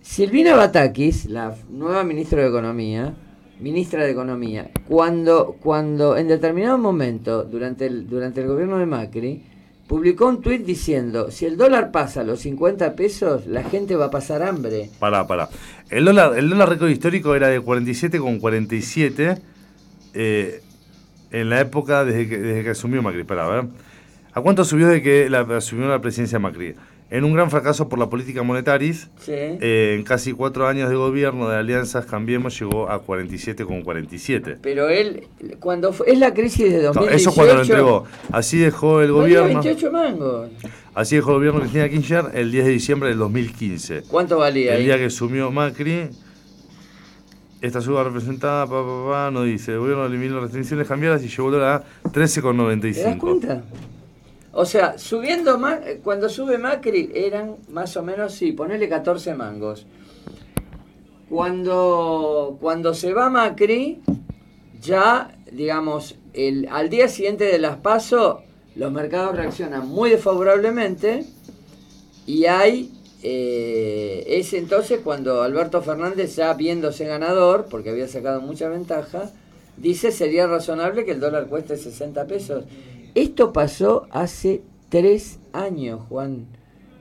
[0.01, 3.15] Silvina Batakis, la nueva ministra de Economía,
[3.61, 9.43] ministra de Economía, cuando, cuando en determinado momento, durante el, durante el gobierno de Macri,
[9.87, 14.11] publicó un tuit diciendo, si el dólar pasa los 50 pesos, la gente va a
[14.11, 14.91] pasar hambre.
[14.99, 15.49] Pará, pará.
[15.91, 19.41] El dólar, el dólar récord histórico era de 47,47
[20.15, 20.63] eh,
[21.31, 23.25] en la época desde que, desde que asumió Macri.
[23.25, 23.65] Pará, a ver.
[24.33, 26.75] ¿A cuánto subió desde que la, asumió la presidencia Macri?
[27.11, 29.33] En un gran fracaso por la política monetaris, Sí.
[29.35, 34.57] eh, en casi cuatro años de gobierno de alianzas Cambiemos llegó a 47,47.
[34.63, 35.29] Pero él,
[35.61, 37.17] cuando fue, es la crisis de No, 2018.
[37.17, 38.05] eso cuando lo entregó.
[38.33, 39.49] Así dejó el gobierno.
[39.63, 40.49] 28 mangos.
[40.95, 44.03] Así dejó el gobierno de Cristina Kirchner el 10 de diciembre del 2015.
[44.09, 44.73] ¿Cuánto valía?
[44.73, 44.85] El ahí?
[44.87, 46.09] día que asumió Macri,
[47.61, 51.29] esta suba representada, pa, pa, pa, no dice, el gobierno eliminó las restricciones cambiadas y
[51.29, 51.83] llevó a
[52.13, 53.19] ¿Te das 13,95.
[53.19, 53.63] cuenta?
[54.55, 59.87] O sea, subiendo Ma- cuando sube Macri eran más o menos, sí, ponele 14 mangos.
[61.29, 64.01] Cuando, cuando se va Macri,
[64.81, 68.43] ya, digamos, el, al día siguiente de las PASO,
[68.77, 71.25] los mercados reaccionan muy desfavorablemente
[72.27, 78.69] y hay eh, es entonces cuando Alberto Fernández, ya viéndose ganador, porque había sacado mucha
[78.69, 79.31] ventaja,
[79.79, 82.65] dice sería razonable que el dólar cueste 60 pesos.
[83.15, 86.47] Esto pasó hace tres años, Juan.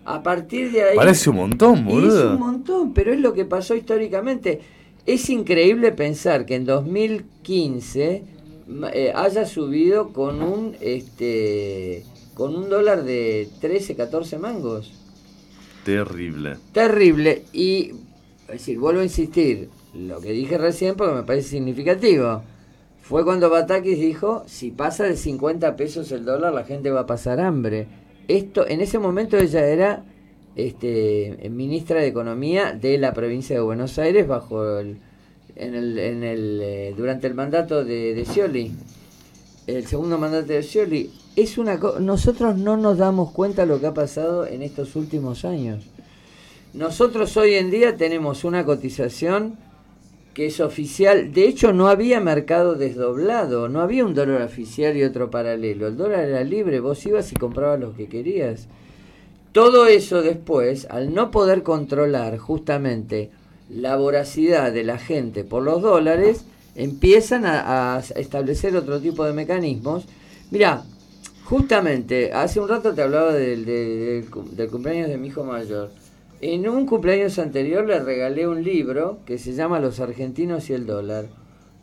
[0.06, 0.96] A partir de ahí...
[0.96, 2.20] Parece un montón, boludo.
[2.20, 4.60] Es un montón, pero es lo que pasó históricamente.
[5.06, 8.24] Es increíble pensar que en 2015
[8.68, 12.04] ma- eh, haya subido con un este
[12.34, 14.92] con un dólar de 13, 14 mangos.
[15.86, 16.58] Terrible.
[16.72, 17.44] Terrible.
[17.54, 17.92] Y,
[18.48, 22.42] es decir, vuelvo a insistir, lo que dije recién porque me parece significativo.
[23.04, 27.06] Fue cuando Batakis dijo, si pasa de 50 pesos el dólar, la gente va a
[27.06, 27.88] pasar hambre.
[28.28, 30.04] Esto, en ese momento ella era
[30.56, 34.98] este, ministra de Economía de la provincia de Buenos Aires bajo el,
[35.56, 38.72] en el, en el, eh, durante el mandato de, de Scioli
[39.68, 43.94] el segundo mandato de Scioli, es una nosotros no nos damos cuenta lo que ha
[43.94, 45.86] pasado en estos últimos años.
[46.74, 49.58] Nosotros hoy en día tenemos una cotización
[50.34, 55.04] que es oficial, de hecho no había mercado desdoblado, no había un dólar oficial y
[55.04, 58.68] otro paralelo, el dólar era libre, vos ibas y comprabas lo que querías.
[59.52, 63.30] Todo eso después, al no poder controlar justamente
[63.70, 66.46] la voracidad de la gente por los dólares,
[66.76, 70.06] empiezan a, establecer otro tipo de mecanismos.
[70.50, 70.84] Mira,
[71.46, 75.92] justamente, hace un rato te hablaba del, del- del cumpleaños de mi hijo mayor.
[76.46, 80.86] En un cumpleaños anterior le regalé un libro que se llama Los argentinos y el
[80.86, 81.28] dólar,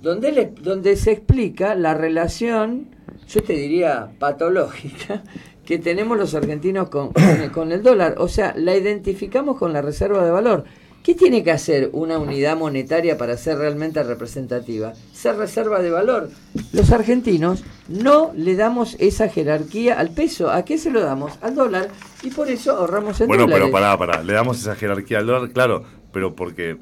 [0.03, 2.89] donde, le- donde se explica la relación,
[3.27, 5.23] yo te diría patológica,
[5.65, 8.17] que tenemos los argentinos con, con el- con el dólar.
[8.19, 10.65] O sea, la identificamos con la reserva de valor.
[11.03, 14.93] ¿Qué tiene que hacer una unidad monetaria para ser realmente representativa?
[15.13, 16.29] Ser reserva de valor.
[16.73, 20.51] Los argentinos no le damos esa jerarquía al peso.
[20.51, 21.33] ¿A qué se lo damos?
[21.41, 21.89] Al dólar.
[22.23, 23.63] Y por eso ahorramos en Bueno, dólares.
[23.65, 24.23] pero pará, pará.
[24.23, 26.77] Le damos esa jerarquía al dólar, claro, pero porque.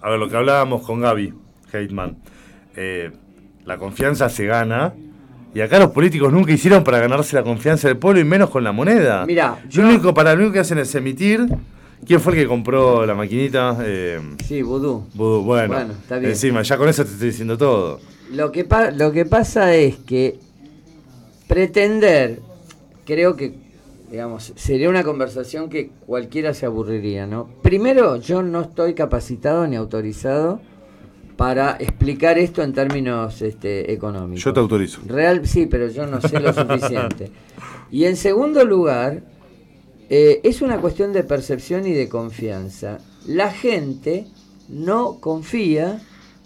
[0.00, 1.34] A ver, lo que hablábamos con Gaby
[1.72, 2.18] Heitman.
[2.76, 3.10] eh,
[3.64, 4.94] la confianza se gana.
[5.52, 8.62] Y acá los políticos nunca hicieron para ganarse la confianza del pueblo y menos con
[8.62, 9.26] la moneda.
[9.26, 11.46] Mirá, yo lo único, para lo único que hacen es emitir.
[12.04, 13.78] ¿Quién fue el que compró la maquinita?
[13.82, 15.06] Eh, Sí, vudú.
[15.14, 15.42] Vudú.
[15.42, 16.30] Bueno, Bueno, está bien.
[16.32, 18.00] encima, ya con eso te estoy diciendo todo.
[18.32, 20.38] Lo que, pa- lo que pasa es que
[21.48, 22.40] pretender,
[23.04, 23.54] creo que,
[24.10, 27.48] digamos, sería una conversación que cualquiera se aburriría, ¿no?
[27.62, 30.60] Primero, yo no estoy capacitado ni autorizado
[31.36, 34.42] para explicar esto en términos este, económicos.
[34.44, 35.00] Yo te autorizo.
[35.06, 37.30] Real, sí, pero yo no sé lo suficiente.
[37.88, 39.22] Y en segundo lugar,
[40.08, 42.98] eh, es una cuestión de percepción y de confianza.
[43.26, 44.26] La gente
[44.68, 46.00] no confía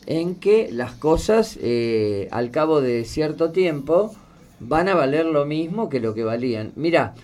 [0.06, 4.14] en que las cosas eh, al cabo de cierto tiempo
[4.60, 6.72] van a valer lo mismo que lo que valían.
[6.76, 7.14] Mira,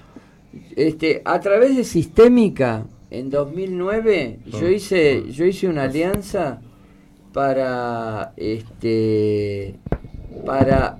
[0.75, 6.61] este, a través de Sistémica, en 2009, yo hice, yo hice una alianza
[7.33, 9.75] para este
[10.45, 10.99] para,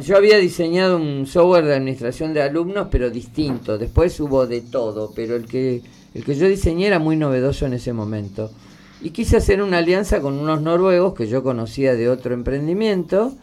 [0.00, 3.78] yo había diseñado un software de administración de alumnos pero distinto.
[3.78, 5.82] Después hubo de todo pero el que
[6.14, 8.50] el que yo diseñé era muy novedoso en ese momento.
[9.00, 13.34] Y quise hacer una alianza con unos noruegos que yo conocía de otro emprendimiento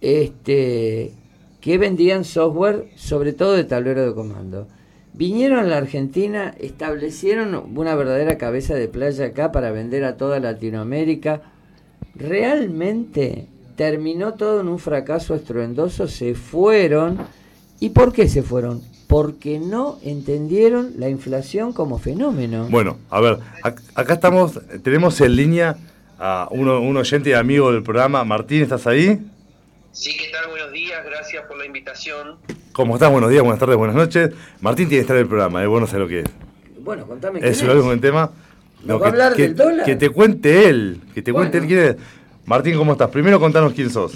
[0.00, 1.12] este
[1.60, 4.68] que vendían software sobre todo de tablero de comando.
[5.14, 10.38] Vinieron a la Argentina, establecieron una verdadera cabeza de playa acá para vender a toda
[10.38, 11.40] Latinoamérica.
[12.14, 17.18] Realmente terminó todo en un fracaso estruendoso, se fueron.
[17.78, 18.82] ¿Y por qué se fueron?
[19.06, 22.66] Porque no entendieron la inflación como fenómeno.
[22.70, 25.76] Bueno, a ver, ac- acá estamos, tenemos en línea
[26.18, 28.24] a uno, un oyente y amigo del programa.
[28.24, 29.20] Martín, ¿estás ahí?
[29.92, 30.50] Sí, ¿qué tal?
[30.50, 32.36] Buenos días, gracias por la invitación.
[32.72, 33.10] ¿Cómo estás?
[33.10, 34.30] Buenos días, buenas tardes, buenas noches.
[34.60, 36.26] Martín tiene que estar en el programa, es bueno sé lo que es.
[36.80, 37.66] Bueno, contame quién Es es.
[37.66, 38.30] lo mismo el tema.
[38.84, 39.84] ¿Nos va a hablar que, del dólar?
[39.86, 41.96] que te cuente él, que te cuente él quién es.
[42.46, 43.10] Martín, ¿cómo estás?
[43.10, 44.12] Primero contanos quién sos.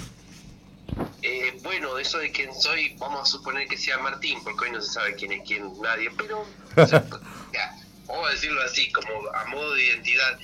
[1.21, 4.81] Eh, bueno, eso de quién soy, vamos a suponer que sea Martín, porque hoy no
[4.81, 7.03] se sabe quién es quién, nadie, pero o sea,
[7.53, 7.75] ya,
[8.07, 10.39] vamos a decirlo así, como a modo de identidad,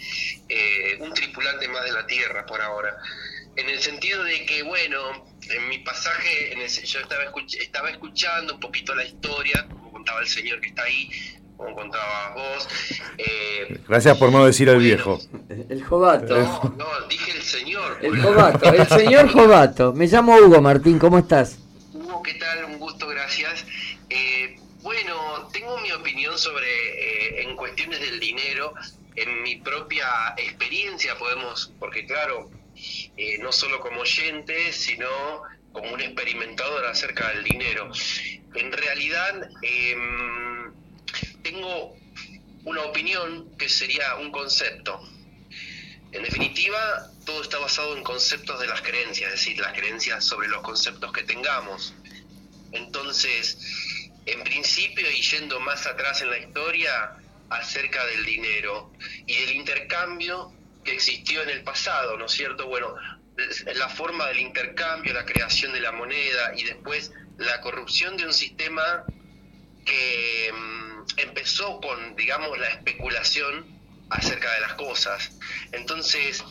[0.49, 2.95] eh, un tripulante más de la Tierra por ahora.
[3.55, 7.89] En el sentido de que, bueno, en mi pasaje, en el- yo estaba, escuch- estaba
[7.89, 11.09] escuchando un poquito la historia, como contaba el señor que está ahí,
[11.57, 12.67] como contabas vos.
[13.17, 14.87] eh, Gracias por no decir al Bueno.
[14.87, 15.19] viejo.
[15.69, 16.37] El Jovato.
[16.37, 17.97] no, no, dije el señor.
[18.01, 18.21] El.
[18.21, 19.93] Jovato, el señor Jovato.
[19.93, 21.57] Me llamo Hugo Martín, ¿cómo estás?
[21.93, 22.65] Hugo, ¿qué tal?
[22.65, 23.65] Un gusto, gracias.
[24.09, 28.73] Eh, bueno, tengo mi opinión sobre, eh, en cuestiones del dinero,
[29.15, 30.07] en mi propia
[30.37, 32.49] experiencia podemos, porque claro,
[33.17, 35.07] eh, no solo como oyente, sino
[35.73, 37.89] como un experimentador acerca del dinero.
[38.55, 40.56] En realidad, em,
[41.51, 41.95] tengo
[42.65, 45.01] una opinión que sería un concepto.
[46.11, 50.47] En definitiva, todo está basado en conceptos de las creencias, es decir, las creencias sobre
[50.49, 51.93] los conceptos que tengamos.
[52.71, 53.57] Entonces,
[54.25, 57.17] en principio, y yendo más atrás en la historia,
[57.49, 58.91] acerca del dinero
[59.25, 60.51] y del intercambio
[60.83, 62.67] que existió en el pasado, ¿no es cierto?
[62.67, 62.93] Bueno,
[63.73, 68.33] la forma del intercambio, la creación de la moneda y después la corrupción de un
[68.33, 69.05] sistema
[69.85, 73.65] que mm, empezó con, digamos, la especulación
[74.09, 75.31] acerca de las cosas.
[75.71, 76.43] Entonces,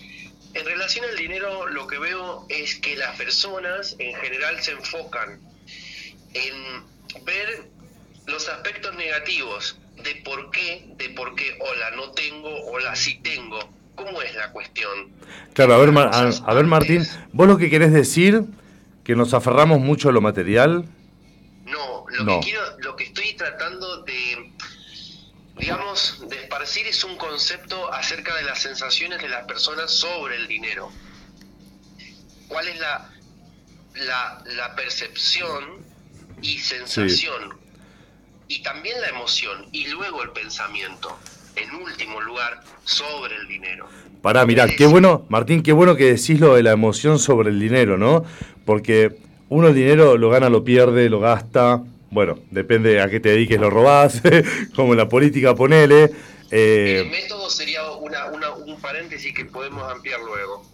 [0.54, 5.40] en relación al dinero, lo que veo es que las personas en general se enfocan
[6.32, 7.68] en ver
[8.26, 13.58] los aspectos negativos de por qué, de por qué, hola, no tengo, hola, sí tengo.
[13.94, 15.10] ¿Cómo es la cuestión?
[15.54, 18.42] Claro, a ver, a, ver Martín, vos lo que querés decir,
[19.04, 20.84] que nos aferramos mucho a lo material.
[21.64, 24.52] No, lo, Que, quiero, lo que estoy tratando de,
[25.58, 30.48] digamos, de esparcir es un concepto acerca de las sensaciones de las personas sobre el
[30.48, 30.90] dinero.
[32.48, 33.10] ¿Cuál es la,
[33.94, 35.84] la, la percepción
[36.42, 37.54] y sensación
[38.48, 41.16] y también la emoción y luego el pensamiento,
[41.56, 43.88] en último lugar, sobre el dinero.
[44.22, 47.58] Pará, mirá, qué bueno, Martín, qué bueno que decís lo de la emoción sobre el
[47.58, 48.24] dinero, ¿no?
[48.64, 49.16] Porque
[49.48, 51.82] uno el dinero lo gana, lo pierde, lo gasta,
[52.16, 54.20] bueno, depende a qué te dediques, lo robás,
[54.74, 56.10] como en la política ponele.
[56.50, 60.64] Eh, el método sería un paréntesis que podemos ampliar luego.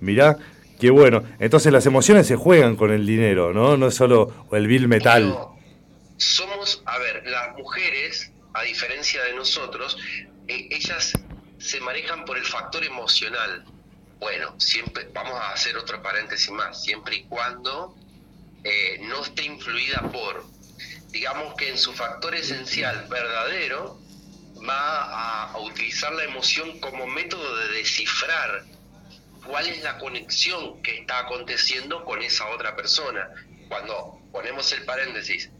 [0.00, 0.36] Mirá,
[0.78, 1.22] qué bueno.
[1.38, 3.76] Entonces las emociones se juegan con el dinero, ¿no?
[3.76, 5.34] No es solo el bill metal
[6.16, 9.98] somos, a ver, las mujeres, a diferencia de nosotros,
[10.48, 11.12] eh, ellas
[11.58, 13.64] se manejan por el factor emocional.
[14.18, 17.94] Bueno, siempre, vamos a hacer otro paréntesis más, siempre y cuando
[18.64, 20.44] eh, no esté influida por,
[21.10, 24.00] digamos que en su factor esencial verdadero,
[24.68, 28.64] va a utilizar la emoción como método de descifrar
[29.46, 33.28] cuál es la conexión que está aconteciendo con esa otra persona.
[33.68, 35.50] Cuando ponemos el paréntesis,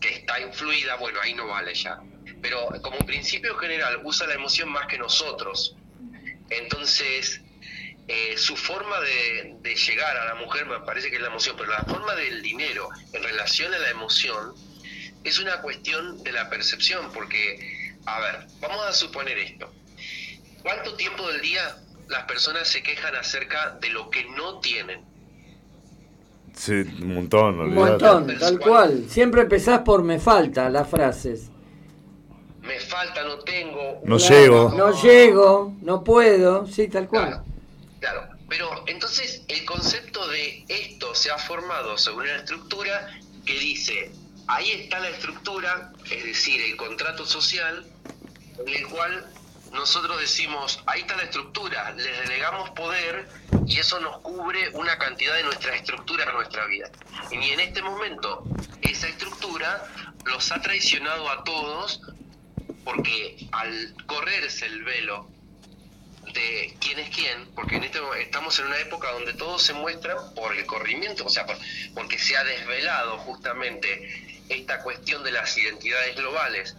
[0.00, 2.00] que está influida, bueno, ahí no vale ya.
[2.42, 5.76] Pero como principio general usa la emoción más que nosotros.
[6.50, 7.40] Entonces,
[8.08, 11.56] eh, su forma de, de, llegar a la mujer me parece que es la emoción,
[11.58, 14.54] pero la forma del dinero en relación a la emoción
[15.26, 19.70] es una cuestión de la percepción, porque, a ver, vamos a suponer esto.
[20.62, 21.78] ¿Cuánto tiempo del día
[22.08, 25.04] las personas se quejan acerca de lo que no tienen?
[26.54, 29.04] Sí, un montón, Un montón, tal cual.
[29.08, 31.50] Siempre empezás por me falta las frases.
[32.62, 34.00] Me falta, no tengo.
[34.04, 34.72] No llego.
[34.76, 37.42] No llego, no puedo, sí, tal cual.
[38.00, 43.08] Claro, pero entonces el concepto de esto se ha formado sobre una estructura
[43.44, 44.12] que dice,
[44.46, 47.86] ahí está la estructura, es decir, el contrato social,
[48.58, 49.26] en el cual
[49.72, 53.28] nosotros decimos, ahí está la estructura, les delegamos poder
[53.66, 56.90] y eso nos cubre una cantidad de nuestra estructura en nuestra vida.
[57.30, 58.44] Y en este momento
[58.82, 59.86] esa estructura
[60.24, 62.00] los ha traicionado a todos
[62.84, 65.28] porque al correrse el velo
[66.32, 70.16] de quién es quién, porque en este, estamos en una época donde todo se muestra
[70.34, 71.46] por el corrimiento, o sea,
[71.94, 76.76] porque se ha desvelado justamente esta cuestión de las identidades globales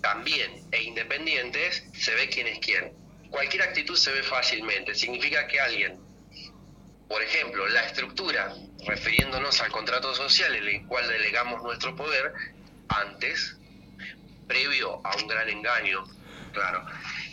[0.00, 2.92] también e independientes, se ve quién es quién.
[3.30, 4.94] Cualquier actitud se ve fácilmente.
[4.94, 5.98] Significa que alguien,
[7.08, 8.54] por ejemplo, la estructura,
[8.86, 12.34] refiriéndonos al contrato social en el cual delegamos nuestro poder,
[12.88, 13.56] antes,
[14.46, 16.04] previo a un gran engaño,
[16.52, 16.84] claro,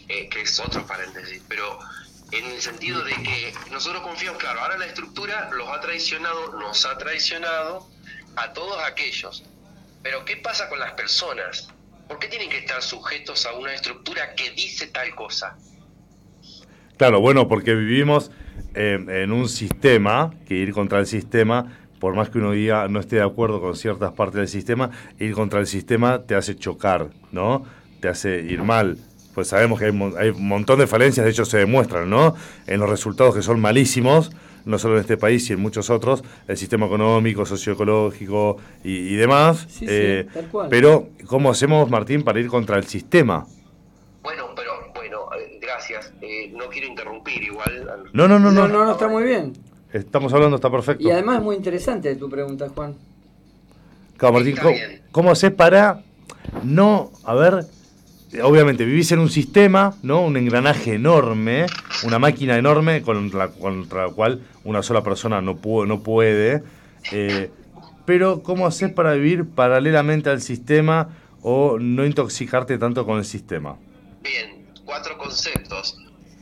[0.08, 1.78] eh, que es otro paréntesis, pero
[2.32, 6.86] en el sentido de que nosotros confiamos, claro, ahora la estructura los ha traicionado, nos
[6.86, 7.90] ha traicionado
[8.36, 9.44] a todos aquellos.
[10.04, 11.70] Pero ¿qué pasa con las personas?
[12.08, 15.58] ¿Por qué tienen que estar sujetos a una estructura que dice tal cosa?
[16.98, 18.32] Claro, bueno, porque vivimos
[18.74, 23.18] en un sistema, que ir contra el sistema, por más que uno diga no esté
[23.18, 24.90] de acuerdo con ciertas partes del sistema,
[25.20, 27.64] ir contra el sistema te hace chocar, ¿no?
[28.02, 28.98] Te hace ir mal.
[29.36, 32.36] Pues sabemos que hay, hay un montón de falencias, de hecho se demuestran, ¿no?
[32.66, 34.32] En los resultados que son malísimos,
[34.66, 39.68] no solo en este país y en muchos otros, el sistema económico, socioecológico y, demás.
[39.82, 40.28] Eh,
[40.70, 43.46] pero, ¿cómo hacemos, Martín, para ir contra el sistema?
[44.24, 46.14] Bueno, pero, bueno, eh, gracias.
[46.22, 48.10] Eh, no quiero interrumpir igual.
[48.14, 48.68] No, no, no, no.
[48.68, 49.54] No, no, está muy bien.
[49.92, 51.04] Estamos hablando, está perfecto.
[51.04, 52.96] Y además es muy interesante tu pregunta, Juan.
[54.18, 54.76] Claro, Martín, ¿cómo,
[55.12, 56.04] ¿cómo haces para
[56.64, 57.66] no, a ver,
[58.44, 60.22] obviamente vivís en un sistema, ¿no?
[60.22, 61.66] Un engranaje enorme,
[62.04, 66.64] una máquina enorme contra, contra la cual una sola persona no, puede, no puede.
[67.12, 67.50] Eh,
[68.06, 71.10] pero, ¿cómo haces para vivir paralelamente al sistema
[71.42, 73.78] o no intoxicarte tanto con el sistema?
[74.22, 75.98] Bien, cuatro conceptos.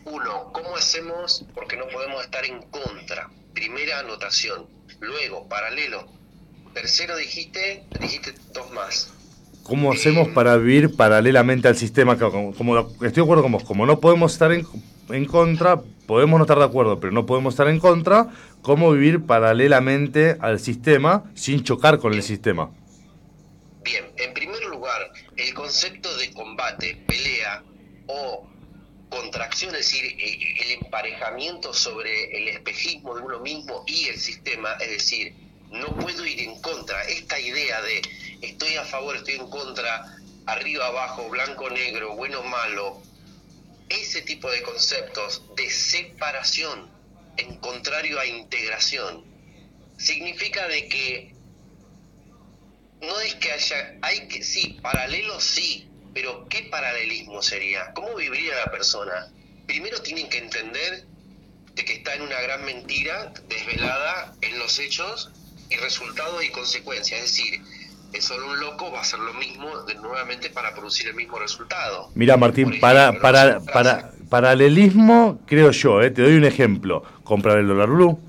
[0.06, 3.30] Uno, ¿cómo hacemos porque no podemos estar en contra?
[3.54, 4.68] Primera anotación.
[5.00, 6.08] Luego, paralelo.
[6.74, 9.14] Tercero dijiste, dijiste dos más.
[9.64, 12.18] ¿Cómo hacemos para vivir paralelamente al sistema?
[12.18, 14.66] Como, estoy de acuerdo con vos, como no podemos estar en,
[15.10, 18.30] en contra, podemos no estar de acuerdo, pero no podemos estar en contra,
[18.62, 22.72] ¿cómo vivir paralelamente al sistema sin chocar con el sistema?
[23.84, 27.64] Bien, en primer lugar, el concepto de combate, pelea
[28.08, 28.48] o
[29.10, 34.74] contracción, es decir, eh, el emparejamiento sobre el espejismo de uno mismo y el sistema,
[34.80, 35.34] es decir,
[35.72, 37.02] no puedo ir en contra.
[37.04, 38.02] Esta idea de
[38.42, 43.02] estoy a favor, estoy en contra, arriba, abajo, blanco, negro, bueno, malo,
[43.90, 46.90] ese tipo de conceptos de separación
[47.38, 49.24] en contrario a integración,
[49.98, 51.34] significa de que
[53.02, 57.94] no es que haya, hay que, sí, paralelo sí, pero ¿qué paralelismo sería?
[57.94, 59.32] ¿Cómo viviría la persona?
[59.68, 61.06] Primero tienen que entender
[61.74, 65.32] de que está en una gran mentira desvelada en los hechos
[65.70, 67.22] y resultados y consecuencias.
[67.22, 67.62] Es decir,
[68.14, 71.40] es solo un loco va a hacer lo mismo de, nuevamente para producir el mismo
[71.40, 72.12] resultado.
[72.16, 77.04] Mira, Martín, para, para, para, paralelismo, creo yo, eh, te doy un ejemplo.
[77.24, 78.20] Comprar el dólar blue,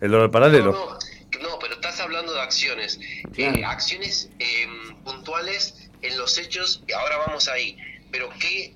[0.00, 0.72] el dólar paralelo.
[0.72, 0.98] No,
[1.40, 2.98] no, no, pero estás hablando de acciones.
[3.32, 3.58] Claro.
[3.58, 4.66] Eh, acciones eh,
[5.04, 7.76] puntuales en los hechos, y ahora vamos ahí.
[8.10, 8.74] Pero ¿qué,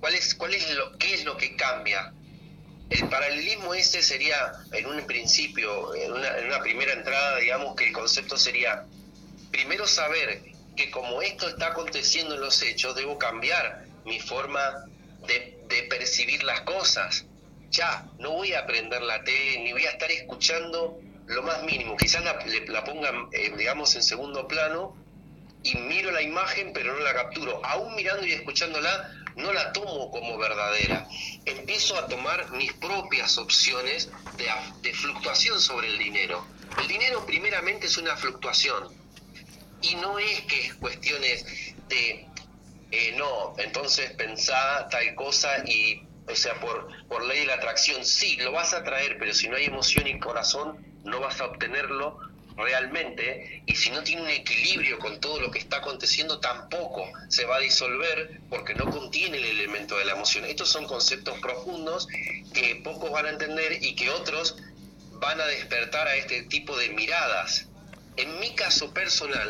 [0.00, 2.12] cuál es, cuál es lo, ¿qué es lo que cambia?
[2.90, 4.36] El paralelismo ese sería,
[4.72, 8.84] en un principio, en una, en una primera entrada, digamos que el concepto sería,
[9.52, 10.42] primero saber
[10.74, 14.86] que como esto está aconteciendo en los hechos, debo cambiar mi forma
[15.26, 17.26] de, de percibir las cosas.
[17.70, 21.96] Ya, no voy a prender la tele, ni voy a estar escuchando lo más mínimo.
[21.96, 22.38] Quizás la,
[22.68, 24.96] la pongan, eh, digamos, en segundo plano
[25.62, 27.64] y miro la imagen, pero no la capturo.
[27.64, 31.06] Aún mirando y escuchándola, no la tomo como verdadera.
[31.44, 34.46] Empiezo a tomar mis propias opciones de,
[34.82, 36.46] de fluctuación sobre el dinero.
[36.78, 39.01] El dinero primeramente es una fluctuación.
[39.82, 41.44] Y no es que es cuestiones
[41.88, 42.26] de,
[42.90, 48.04] eh, no, entonces pensá tal cosa y, o sea, por, por ley de la atracción,
[48.04, 51.46] sí, lo vas a traer, pero si no hay emoción y corazón, no vas a
[51.46, 52.18] obtenerlo
[52.56, 53.62] realmente.
[53.66, 57.56] Y si no tiene un equilibrio con todo lo que está aconteciendo, tampoco se va
[57.56, 60.44] a disolver porque no contiene el elemento de la emoción.
[60.44, 62.08] Estos son conceptos profundos
[62.52, 64.56] que pocos van a entender y que otros
[65.12, 67.68] van a despertar a este tipo de miradas.
[68.16, 69.48] En mi caso personal,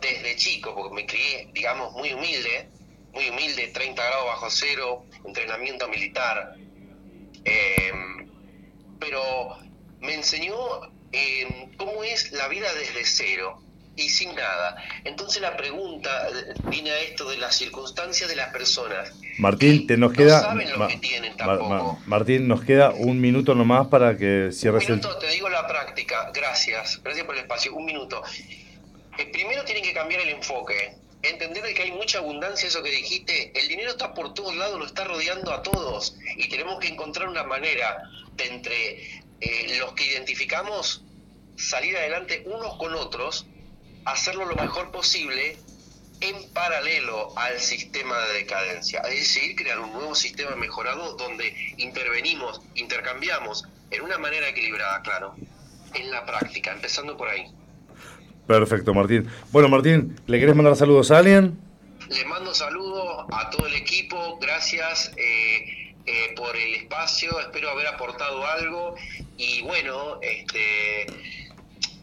[0.00, 2.68] desde chico, porque me crié, digamos, muy humilde,
[3.12, 6.56] muy humilde, 30 grados bajo cero, entrenamiento militar,
[7.44, 7.92] eh,
[8.98, 9.56] pero
[10.00, 10.56] me enseñó
[11.12, 13.62] eh, cómo es la vida desde cero
[13.96, 14.76] y sin nada.
[15.04, 19.12] Entonces la pregunta eh, viene a esto de las circunstancias de las personas.
[19.38, 20.40] Martín, te nos No queda.
[20.40, 21.98] saben lo Ma- que tienen Ma- Ma- tampoco.
[22.06, 24.96] Martín, nos queda un minuto nomás para que Un cierres el.
[24.96, 26.30] minuto, te digo la práctica.
[26.34, 27.00] Gracias.
[27.02, 27.74] Gracias por el espacio.
[27.74, 28.22] Un minuto.
[29.18, 30.96] Eh, primero tienen que cambiar el enfoque.
[31.22, 33.52] Entender de que hay mucha abundancia, eso que dijiste.
[33.58, 36.16] El dinero está por todos lados, lo está rodeando a todos.
[36.36, 38.02] Y tenemos que encontrar una manera
[38.36, 41.02] de entre eh, los que identificamos
[41.56, 43.46] salir adelante unos con otros,
[44.04, 45.56] hacerlo lo mejor posible
[46.20, 49.00] en paralelo al sistema de decadencia.
[49.00, 55.34] Es decir, crear un nuevo sistema mejorado donde intervenimos, intercambiamos en una manera equilibrada, claro,
[55.94, 57.46] en la práctica, empezando por ahí.
[58.46, 59.28] Perfecto, Martín.
[59.52, 61.58] Bueno, Martín, ¿le querés mandar saludos a alguien?
[62.08, 67.86] Les mando saludos a todo el equipo, gracias eh, eh, por el espacio, espero haber
[67.86, 68.94] aportado algo
[69.38, 71.06] y bueno, este,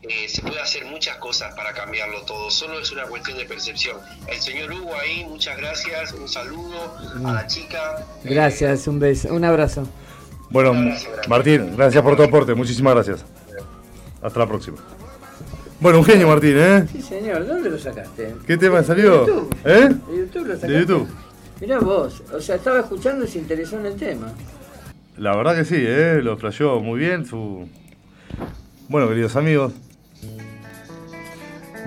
[0.03, 3.97] eh, se puede hacer muchas cosas para cambiarlo todo, solo es una cuestión de percepción.
[4.27, 8.05] El señor Hugo ahí, muchas gracias, un saludo a la chica.
[8.23, 9.87] Gracias, un beso, un abrazo.
[10.49, 10.73] Bueno,
[11.27, 12.53] Martín, gracias por tu aporte.
[12.55, 13.25] Muchísimas gracias.
[14.21, 14.77] Hasta la próxima.
[15.79, 16.87] Bueno, un genio, Martín, ¿eh?
[16.91, 18.35] Sí, señor, ¿dónde lo sacaste?
[18.45, 19.25] ¿Qué tema salió?
[19.25, 19.55] De YouTube.
[19.65, 19.89] ¿Eh?
[19.89, 20.67] ¿De YouTube lo sacaste?
[20.67, 21.09] De YouTube.
[21.59, 24.33] Mirá vos, o sea, estaba escuchando y se interesó en el tema.
[25.17, 26.19] La verdad que sí, ¿eh?
[26.23, 27.67] Lo flasheó muy bien su...
[28.89, 29.73] Bueno, queridos amigos.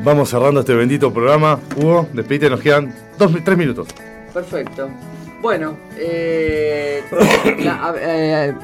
[0.02, 1.60] Vamos cerrando este bendito programa.
[1.76, 3.88] Hugo, despedite, nos quedan dos, tres minutos.
[4.32, 4.90] Perfecto.
[5.40, 7.02] Bueno, eh,
[8.00, 8.54] eh,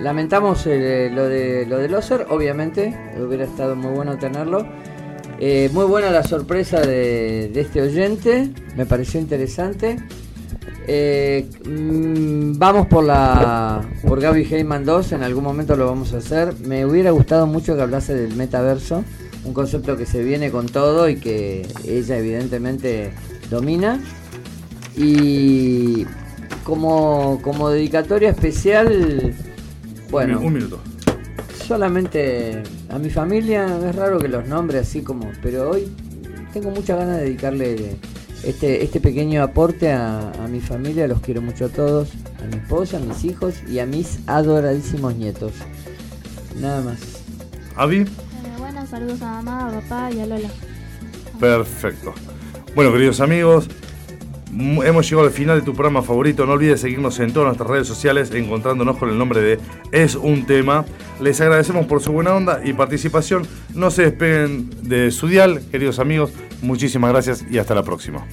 [0.00, 4.66] lamentamos eh, lo de lo del Loser, obviamente, hubiera estado muy bueno tenerlo.
[5.38, 9.98] Muy buena la sorpresa de, de este oyente, me pareció interesante.
[10.88, 16.54] Mm, vamos por la por Gaby Heyman 2, en algún momento lo vamos a hacer.
[16.60, 19.04] Me hubiera gustado mucho que hablase del metaverso,
[19.46, 23.12] un concepto que se viene con todo y que ella evidentemente
[23.50, 24.00] domina.
[24.96, 26.06] Y
[26.64, 29.34] como, como dedicatoria especial,
[30.10, 30.80] bueno, Un minuto.
[31.66, 35.88] solamente a mi familia, es raro que los nombre así como, pero hoy
[36.52, 37.96] tengo muchas ganas de dedicarle
[38.42, 42.08] este, este pequeño aporte a, a mi familia, los quiero mucho a todos,
[42.42, 45.52] a mi esposa, a mis hijos y a mis adoradísimos nietos.
[46.60, 46.98] Nada más.
[47.76, 48.06] Avi,
[48.88, 50.48] Saludos a mamá, a papá y a Lola.
[51.40, 52.14] perfecto.
[52.74, 53.68] Bueno, queridos amigos,
[54.52, 56.46] hemos llegado al final de tu programa favorito.
[56.46, 59.58] No olvides seguirnos en todas nuestras redes sociales, encontrándonos con el nombre de
[59.92, 60.84] Es un tema.
[61.20, 63.46] Les agradecemos por su buena onda y participación.
[63.74, 66.30] No se despeguen de su dial, queridos amigos.
[66.62, 68.26] Muchísimas gracias y hasta la próxima.